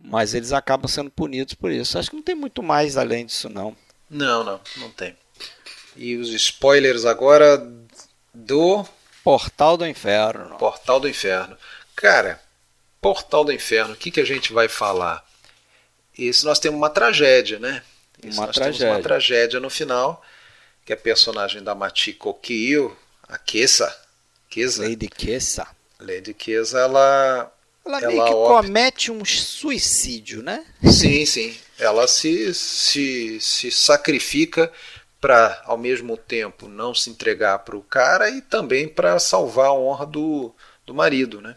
[0.00, 1.98] Mas eles acabam sendo punidos por isso.
[1.98, 3.76] Acho que não tem muito mais além disso, não.
[4.08, 5.14] Não, não, não tem.
[5.98, 7.60] E os spoilers agora
[8.32, 8.86] do
[9.24, 10.56] Portal do Inferno.
[10.56, 11.58] Portal do Inferno.
[11.96, 12.40] Cara,
[13.00, 15.26] Portal do Inferno, o que, que a gente vai falar?
[16.16, 17.82] Esse nós temos uma tragédia, né?
[18.22, 18.78] Esse uma nós tragédia.
[18.78, 20.24] temos uma tragédia no final,
[20.86, 22.96] que é a personagem da Machiko Kiyo,
[23.28, 23.92] a Kessa.
[24.48, 24.84] Kesa.
[24.84, 25.66] Lady Kessa.
[25.98, 27.52] Lady Kessa, ela.
[27.84, 28.62] Ela, ela meio que opta...
[28.62, 30.64] comete um suicídio, né?
[30.84, 31.58] Sim, sim.
[31.76, 34.72] Ela se, se, se sacrifica
[35.20, 39.74] para ao mesmo tempo não se entregar para o cara e também para salvar a
[39.74, 40.54] honra do,
[40.86, 41.56] do marido, né?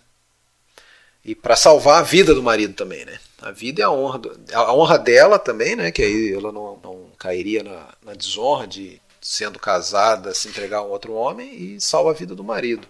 [1.24, 3.20] E para salvar a vida do marido também, né?
[3.42, 4.20] A vida e a honra,
[4.54, 5.92] a honra dela também, né?
[5.92, 10.84] Que aí ela não, não cairia na, na desonra de sendo casada se entregar a
[10.84, 12.88] um outro homem e salva a vida do marido.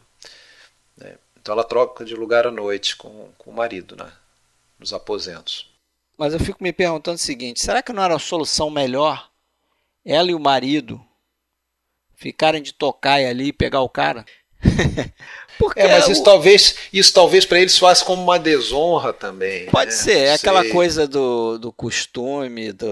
[0.95, 1.15] Né?
[1.39, 4.11] Então ela troca de lugar à noite com, com o marido, né?
[4.79, 5.69] Nos aposentos.
[6.17, 9.30] Mas eu fico me perguntando o seguinte: será que não era a solução melhor
[10.05, 11.01] ela e o marido
[12.15, 14.25] ficarem de tocaia ali e pegar o cara?
[15.75, 16.23] É, mas isso o...
[16.23, 19.67] talvez, isso talvez para eles soasse como uma desonra também.
[19.67, 19.97] Pode né?
[19.97, 22.87] ser, é aquela coisa do, do costume, do,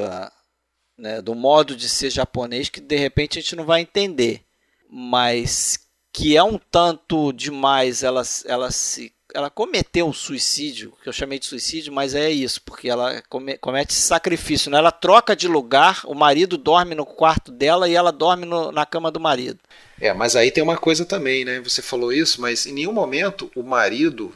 [0.96, 4.44] né, do modo de ser japonês que de repente a gente não vai entender.
[4.88, 5.80] Mas
[6.14, 11.40] que é um tanto demais ela, ela se ela cometeu um suicídio, que eu chamei
[11.40, 14.72] de suicídio, mas é isso, porque ela come, comete sacrifício.
[14.72, 14.78] Né?
[14.78, 18.86] Ela troca de lugar, o marido dorme no quarto dela e ela dorme no, na
[18.86, 19.60] cama do marido.
[20.02, 21.60] É, mas aí tem uma coisa também, né?
[21.60, 24.34] Você falou isso, mas em nenhum momento o marido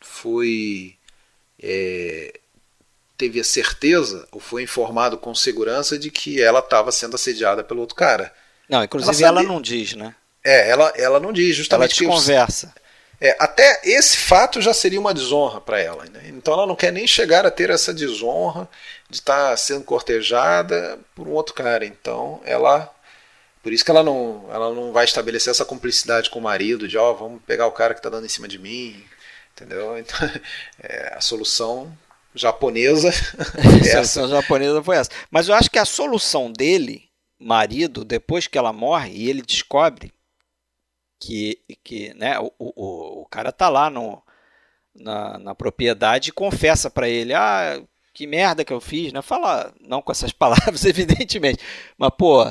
[0.00, 0.94] foi.
[1.62, 2.38] É,
[3.16, 7.80] teve a certeza ou foi informado com segurança de que ela estava sendo assediada pelo
[7.80, 8.32] outro cara.
[8.68, 10.14] Não, inclusive ela, ela não diz, né?
[10.44, 12.02] É, ela, ela não diz, justamente.
[12.04, 12.72] Ela conversa.
[13.20, 16.04] É, até esse fato já seria uma desonra para ela.
[16.06, 16.28] Né?
[16.28, 18.66] Então ela não quer nem chegar a ter essa desonra
[19.10, 21.84] de estar tá sendo cortejada por um outro cara.
[21.84, 22.90] Então ela.
[23.62, 26.96] Por isso que ela não, ela não vai estabelecer essa cumplicidade com o marido, de
[26.96, 29.04] ó, oh, vamos pegar o cara que está dando em cima de mim.
[29.52, 29.96] Entendeu?
[30.00, 30.30] Então,
[30.82, 31.92] é, a solução
[32.34, 33.10] japonesa.
[33.86, 35.10] É a solução japonesa foi essa.
[35.30, 40.10] Mas eu acho que a solução dele, marido, depois que ela morre e ele descobre
[41.20, 44.22] que, que né, o, o, o cara tá lá no,
[44.94, 47.80] na, na propriedade e confessa para ele, ah,
[48.14, 49.20] que merda que eu fiz, né?
[49.20, 51.62] Fala, não com essas palavras, evidentemente,
[51.98, 52.44] mas pô,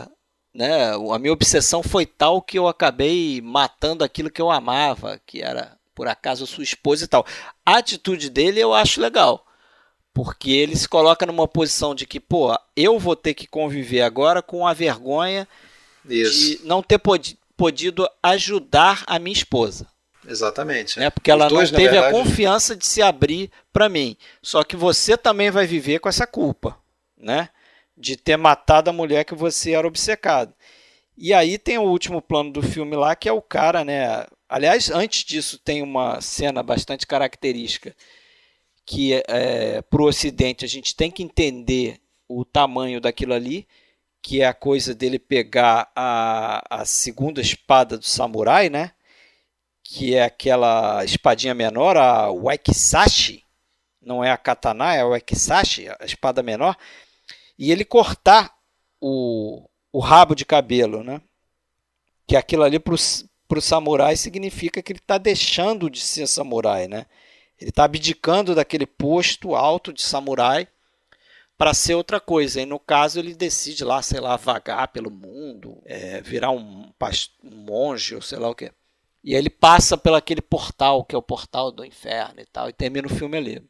[0.53, 5.41] né, a minha obsessão foi tal que eu acabei matando aquilo que eu amava, que
[5.41, 7.25] era por acaso sua esposa e tal.
[7.65, 9.45] A atitude dele eu acho legal,
[10.13, 14.41] porque ele se coloca numa posição de que, pô, eu vou ter que conviver agora
[14.41, 15.47] com a vergonha
[16.07, 16.59] Isso.
[16.59, 19.86] de não ter podido podido ajudar a minha esposa.
[20.26, 20.98] Exatamente.
[20.98, 21.10] Né?
[21.10, 22.15] Porque ela dois, não teve verdade...
[22.15, 24.15] a confiança de se abrir para mim.
[24.41, 26.80] Só que você também vai viver com essa culpa,
[27.18, 27.49] né?
[27.98, 30.53] De ter matado a mulher que você era obcecado.
[31.18, 34.26] E aí tem o último plano do filme lá, que é o cara, né?
[34.48, 37.94] Aliás, antes disso tem uma cena bastante característica
[38.86, 43.68] que é, para o Ocidente a gente tem que entender o tamanho daquilo ali
[44.21, 48.91] que é a coisa dele pegar a, a segunda espada do samurai, né?
[49.83, 53.43] Que é aquela espadinha menor, a wakizashi,
[54.01, 56.77] não é a katana, é a wakizashi, a espada menor,
[57.57, 58.53] e ele cortar
[59.01, 61.21] o, o rabo de cabelo, né?
[62.27, 67.05] Que aquilo ali para o samurai significa que ele está deixando de ser samurai, né?
[67.59, 70.67] Ele está abdicando daquele posto alto de samurai
[71.60, 72.61] para ser outra coisa.
[72.61, 76.90] E no caso ele decide lá, sei lá, vagar pelo mundo, é, virar um,
[77.44, 78.72] um monge ou sei lá o que.
[79.22, 82.69] E aí ele passa pelo aquele portal, que é o portal do inferno e tal,
[82.69, 83.61] e termina o filme ali.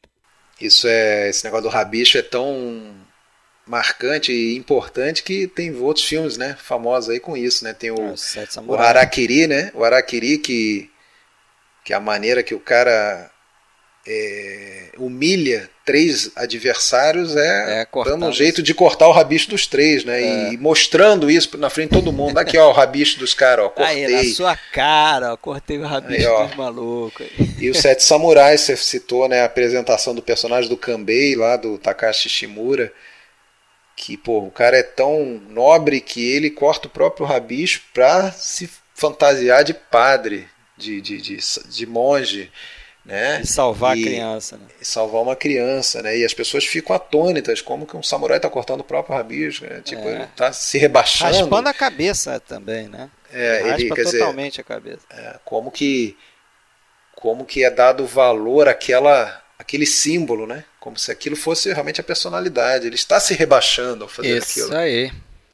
[0.62, 1.30] Isso é.
[1.30, 2.96] Esse negócio do rabicho é tão
[3.66, 6.56] marcante e importante que tem outros filmes, né?
[6.60, 7.74] Famosos aí com isso, né?
[7.74, 8.14] Tem o, é,
[8.68, 9.72] o Harakiri, né?
[9.74, 10.92] O Harakiri que,
[11.84, 13.32] que é a maneira que o cara
[14.06, 20.06] é, humilha três adversários é, é dando um jeito de cortar o rabicho dos três,
[20.06, 20.22] né?
[20.22, 20.54] É.
[20.54, 22.38] E mostrando isso na frente de todo mundo.
[22.38, 24.06] Aqui, ó, o rabicho dos caras, ó, cortei.
[24.06, 27.26] Aí, na sua cara, ó, cortei o rabicho aí, dos malucos.
[27.60, 31.80] E os Sete Samurais, você citou, né, a apresentação do personagem do Kanbei, lá do
[31.80, 32.94] Takashi Shimura,
[33.96, 38.70] que, pô, o cara é tão nobre que ele corta o próprio rabicho pra se
[38.94, 40.48] fantasiar de padre,
[40.78, 41.38] de, de, de,
[41.68, 42.52] de monge
[43.10, 43.42] né?
[43.42, 44.66] E salvar e, a criança, né?
[44.80, 46.18] E salvar uma criança, né?
[46.18, 49.82] E as pessoas ficam atônitas, como que um samurai está cortando o próprio rabisco, né?
[49.84, 50.14] Tipo, é.
[50.14, 51.36] ele está se rebaixando.
[51.36, 53.10] Raspando a cabeça também, né?
[53.34, 55.06] É, ele, totalmente dizer, a cabeça.
[55.10, 56.16] É, como que
[57.16, 60.64] como que é dado valor àquela aquele símbolo, né?
[60.80, 62.88] Como se aquilo fosse realmente a personalidade.
[62.88, 64.68] Ele está se rebaixando ao fazer Isso aquilo.
[64.68, 65.12] Isso aí.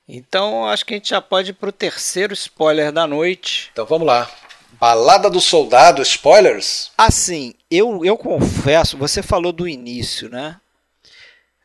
[0.08, 3.70] Então, acho que a gente já pode ir para o terceiro spoiler da noite.
[3.74, 4.30] Então, vamos lá.
[4.80, 6.92] Balada do Soldado, spoilers?
[6.98, 10.58] Assim, eu, eu confesso, você falou do início, né?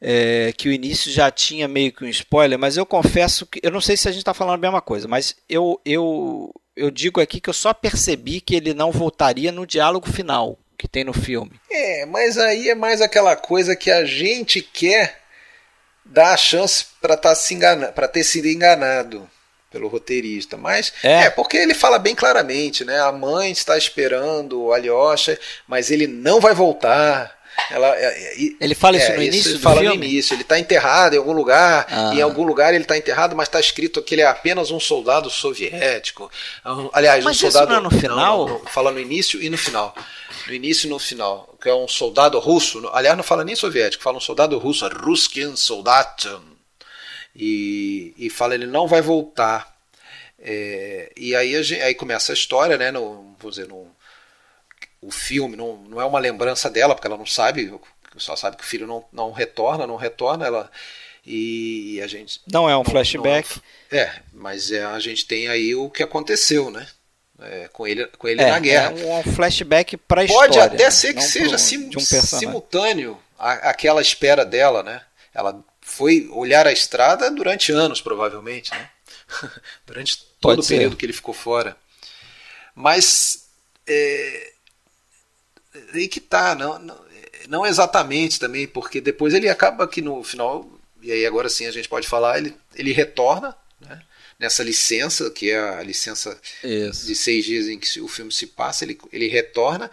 [0.03, 3.61] É, que o início já tinha meio que um spoiler, mas eu confesso que.
[3.63, 6.91] Eu não sei se a gente está falando a mesma coisa, mas eu, eu, eu
[6.91, 11.05] digo aqui que eu só percebi que ele não voltaria no diálogo final que tem
[11.05, 11.61] no filme.
[11.71, 15.21] É, mas aí é mais aquela coisa que a gente quer
[16.03, 17.59] dar a chance para tá se
[17.95, 19.29] para ter sido enganado
[19.71, 20.57] pelo roteirista.
[20.57, 21.25] Mas é.
[21.25, 21.31] é.
[21.31, 23.01] porque ele fala bem claramente, né?
[23.01, 27.39] A mãe está esperando o Alyosha, mas ele não vai voltar.
[27.71, 29.97] Ela, é, ele fala isso no início ele do fala filme?
[29.99, 30.35] no início.
[30.35, 31.87] Ele está enterrado em algum lugar.
[31.91, 32.13] Ah.
[32.15, 35.29] Em algum lugar ele está enterrado, mas está escrito que ele é apenas um soldado
[35.29, 36.31] soviético.
[36.65, 37.73] Um- Aliás, Mas um isso soldado.
[37.73, 38.49] não é no final?
[38.49, 39.95] não, fala no início e no final.
[40.47, 41.55] No início e no final.
[41.61, 42.89] Que é um soldado russo.
[42.95, 46.27] Aliás, não fala nem soviético, fala um soldado russo, Ruskin Soldat.
[47.35, 49.77] E, e fala ele não vai voltar.
[50.39, 52.91] É, e aí, a gen- aí começa a história, né?
[52.91, 53.87] No, vou dizer, no,
[55.03, 57.73] o filme não, não é uma lembrança dela, porque ela não sabe,
[58.17, 60.71] só sabe que o filho não, não retorna, não retorna, ela
[61.25, 63.61] e a gente Não é um não- flashback.
[63.93, 66.87] não é, é, mas é, a gente tem aí o que aconteceu, né?
[67.43, 68.93] É, com ele, com ele É, na guerra.
[68.99, 70.75] é um, flashback para Pode história.
[70.75, 75.01] até ser que seja pro- sim- um simultâneo aquela espera dela, né?
[75.35, 75.63] Ela
[76.01, 78.89] foi olhar a estrada durante anos, provavelmente, né?
[79.87, 80.77] durante todo Pode o ser.
[80.77, 81.77] período que ele ficou fora.
[82.75, 83.51] Mas
[83.87, 84.53] é,
[85.93, 86.99] aí que tá, não, não,
[87.49, 90.67] não exatamente também, porque depois ele acaba que no final,
[91.03, 94.01] e aí agora sim a gente pode falar, ele, ele retorna né,
[94.39, 97.05] nessa licença, que é a licença Isso.
[97.05, 99.91] de seis dias em que o filme se passa, ele, ele retorna,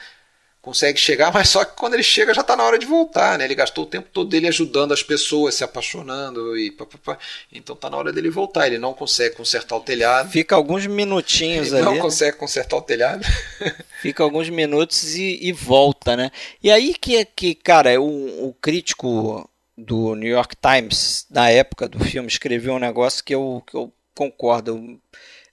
[0.68, 3.46] consegue chegar, mas só que quando ele chega já está na hora de voltar, né?
[3.46, 7.18] Ele gastou o tempo todo dele ajudando as pessoas, se apaixonando e pá, pá, pá.
[7.52, 8.68] então está na hora dele voltar.
[8.68, 11.86] Ele não consegue consertar o telhado, Fica alguns minutinhos ele ali.
[11.86, 12.02] não né?
[12.02, 13.26] consegue consertar o telhado.
[14.02, 16.32] Fica alguns minutos e, e volta, né?
[16.62, 21.88] E aí que, é que cara, o, o crítico do New York Times, na época
[21.88, 24.72] do filme, escreveu um negócio que eu, que eu concordo.
[24.72, 25.00] Eu,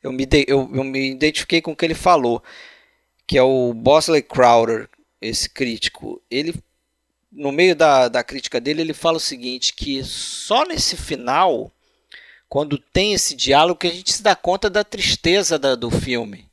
[0.03, 2.43] eu, me de- eu, eu me identifiquei com o que ele falou,
[3.27, 4.89] que é o Bosley Crowder,
[5.27, 6.21] esse crítico.
[6.31, 6.55] Ele,
[7.33, 11.71] no meio da, da crítica dele, ele fala o seguinte, que só nesse final,
[12.49, 16.47] quando tem esse diálogo, que a gente se dá conta da tristeza da- do filme.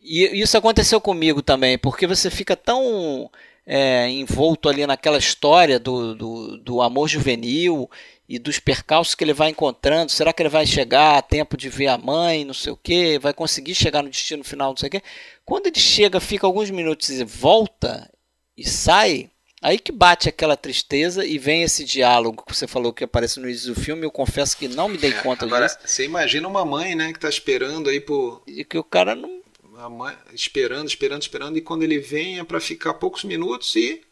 [0.00, 3.30] E isso aconteceu comigo também, porque você fica tão
[3.66, 7.90] é, envolto ali naquela história do, do, do amor juvenil
[8.28, 10.12] e dos percalços que ele vai encontrando.
[10.12, 13.18] Será que ele vai chegar a tempo de ver a mãe, não sei o quê?
[13.20, 15.02] Vai conseguir chegar no destino final, não sei o quê?
[15.44, 18.10] Quando ele chega, fica alguns minutos e volta
[18.56, 19.30] e sai,
[19.60, 23.48] aí que bate aquela tristeza e vem esse diálogo que você falou que aparece no
[23.48, 24.04] início do filme.
[24.04, 25.78] Eu confesso que não me dei conta É, Agora, disso.
[25.84, 29.42] você imagina uma mãe, né, que está esperando aí por E que o cara não.
[29.76, 34.02] a mãe, esperando, esperando, esperando, e quando ele vem é para ficar poucos minutos e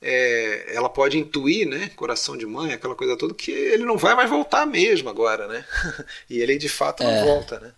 [0.00, 4.14] é, ela pode intuir, né, coração de mãe, aquela coisa toda, que ele não vai
[4.14, 5.64] mais voltar mesmo agora, né?
[6.28, 7.18] e ele de fato não É.
[7.18, 7.72] volta, né?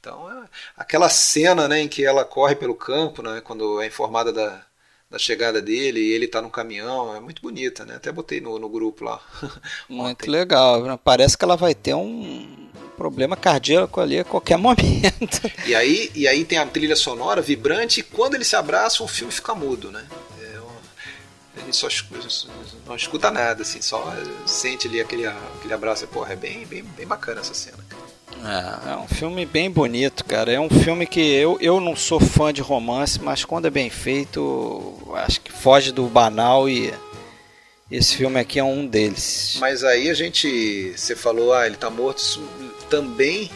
[0.00, 4.32] Então, é, aquela cena, né, em que ela corre pelo campo, né, quando é informada
[4.32, 4.64] da,
[5.10, 7.96] da chegada dele e ele está no caminhão, é muito bonita, né?
[7.96, 9.20] Até botei no, no grupo lá.
[9.88, 10.30] Muito ontem.
[10.30, 10.98] legal.
[10.98, 15.50] Parece que ela vai ter um problema cardíaco ali a qualquer momento.
[15.66, 19.08] E aí, e aí tem a trilha sonora vibrante e quando eles se abraçam o
[19.08, 20.06] filme fica mudo, né?
[20.40, 22.26] É a gente só escuta,
[22.86, 24.14] não escuta nada, assim, só
[24.46, 26.06] sente ali aquele, aquele abraço.
[26.06, 27.84] Porra, é bem, bem, bem bacana essa cena.
[27.88, 28.09] cara.
[28.44, 30.52] É, é um filme bem bonito, cara.
[30.52, 33.90] É um filme que eu, eu não sou fã de romance, mas quando é bem
[33.90, 36.92] feito, acho que foge do banal e
[37.90, 39.56] esse filme aqui é um deles.
[39.60, 42.42] Mas aí a gente, você falou, ah, ele tá morto, isso
[42.88, 43.50] também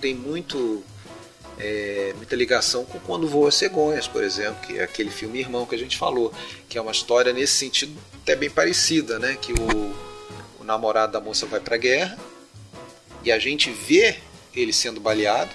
[0.00, 0.82] tem muito
[1.58, 5.74] é, muita ligação com Quando Voa Cegonhas, por exemplo, que é aquele filme Irmão que
[5.74, 6.32] a gente falou,
[6.68, 9.36] que é uma história nesse sentido até bem parecida, né?
[9.40, 9.94] Que o,
[10.60, 12.16] o namorado da moça vai pra guerra
[13.24, 14.16] e a gente vê
[14.54, 15.50] ele sendo baleado,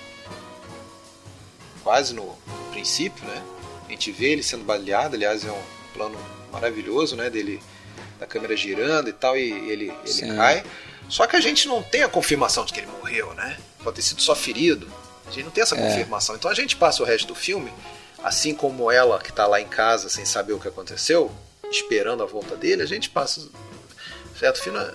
[1.83, 2.35] quase no
[2.71, 3.41] princípio, né?
[3.87, 5.61] A gente vê ele sendo baleado, aliás, é um
[5.93, 6.17] plano
[6.51, 7.29] maravilhoso, né?
[7.29, 7.61] Dele,
[8.19, 10.35] da câmera girando e tal, e ele, ele Sim.
[10.35, 10.63] cai.
[11.07, 13.57] Só que a gente não tem a confirmação de que ele morreu, né?
[13.83, 14.87] Pode ter sido só ferido.
[15.25, 15.81] A gente não tem essa É.
[15.81, 16.35] confirmação.
[16.35, 17.71] Então a gente passa o resto do filme,
[18.23, 21.31] assim como ela que tá lá em casa sem saber o que aconteceu,
[21.71, 23.47] esperando a volta dele, a gente passa
[24.37, 24.93] certo filme na,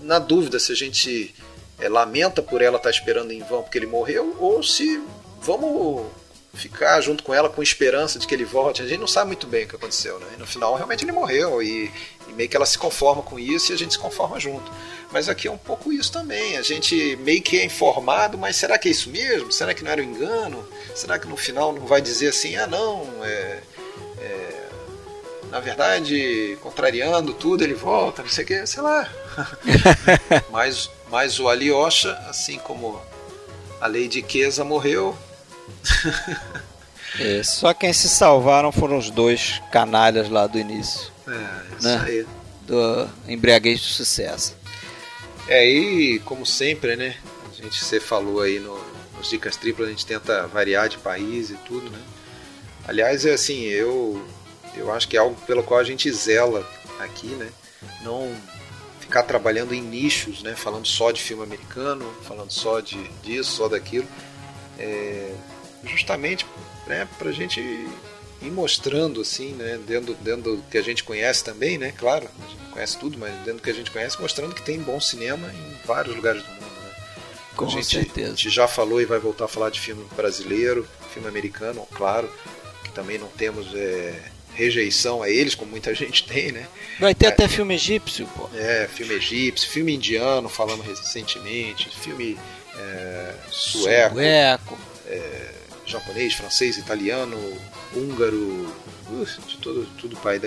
[0.00, 1.34] na dúvida se a gente
[1.82, 5.02] é, lamenta por ela estar esperando em vão porque ele morreu ou se
[5.40, 6.06] vamos
[6.54, 8.82] ficar junto com ela com esperança de que ele volte.
[8.82, 10.26] A gente não sabe muito bem o que aconteceu, né?
[10.36, 11.90] E no final realmente ele morreu e,
[12.28, 14.70] e meio que ela se conforma com isso e a gente se conforma junto.
[15.10, 16.58] Mas aqui é um pouco isso também.
[16.58, 19.50] A gente meio que é informado, mas será que é isso mesmo?
[19.50, 20.66] Será que não era um engano?
[20.94, 23.60] Será que no final não vai dizer assim, ah não, é,
[24.20, 24.68] é,
[25.50, 29.06] na verdade, contrariando tudo, ele volta, não sei o que, sei lá.
[30.50, 32.98] mas, mas o Alyosha, assim como
[33.78, 35.14] a Lady Kesa morreu,
[37.20, 42.02] É, só quem se salvaram foram os dois canalhas lá do início é, isso Né?
[42.06, 42.26] aí.
[42.62, 44.56] do Embriaguez de Sucesso.
[45.46, 47.14] É, e como sempre, né?
[47.50, 48.80] A gente, você falou aí no,
[49.18, 51.98] nos Dicas Triplas, a gente tenta variar de país e tudo, né?
[52.88, 54.24] Aliás, é assim, eu
[54.74, 56.66] eu acho que é algo pelo qual a gente zela
[56.98, 57.50] aqui, né?
[58.02, 58.34] Não
[59.12, 60.54] ficar trabalhando em nichos, né?
[60.56, 64.08] Falando só de filme americano, falando só de disso, só daquilo.
[64.78, 65.34] É,
[65.84, 66.46] justamente
[66.86, 71.44] né, para a gente ir mostrando assim, né, dentro, dentro do que a gente conhece
[71.44, 74.54] também, né, claro, a gente conhece tudo, mas dentro do que a gente conhece, mostrando
[74.54, 76.62] que tem bom cinema em vários lugares do mundo.
[76.62, 76.94] Né?
[77.54, 78.28] Com a gente, certeza.
[78.28, 82.32] A gente já falou e vai voltar a falar de filme brasileiro, filme americano, claro,
[82.82, 84.18] que também não temos é,
[84.54, 86.66] rejeição a eles, como muita gente tem, né?
[86.98, 88.48] Vai ter é, até filme egípcio, pô.
[88.54, 92.38] É, filme egípcio, filme indiano, falamos recentemente, filme
[92.76, 94.14] é, sueco.
[94.14, 94.78] Sueco.
[95.06, 95.48] É,
[95.86, 97.36] japonês, francês, italiano,
[97.94, 98.72] húngaro,
[99.46, 100.40] de todo, tudo pai.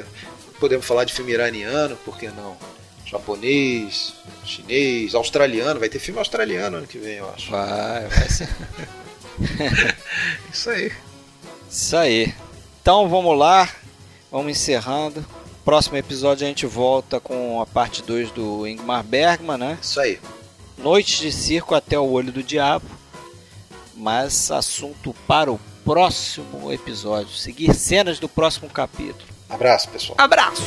[0.60, 2.58] Podemos falar de filme iraniano, por que não?
[3.06, 4.14] Japonês,
[4.44, 7.52] chinês, australiano, vai ter filme australiano ano que vem, eu acho.
[7.52, 8.50] Vai, vai ser.
[10.52, 10.92] Isso aí.
[11.70, 12.34] Isso aí.
[12.82, 13.70] Então vamos lá,
[14.36, 15.26] vamos encerrando.
[15.64, 19.80] Próximo episódio a gente volta com a parte 2 do Ingmar Bergman, né?
[19.82, 20.20] Isso aí.
[20.78, 22.86] Noites de Circo até o Olho do Diabo
[23.96, 27.30] mas assunto para o próximo episódio.
[27.30, 29.26] Seguir cenas do próximo capítulo.
[29.50, 30.18] Abraço, pessoal.
[30.20, 30.64] Abraço!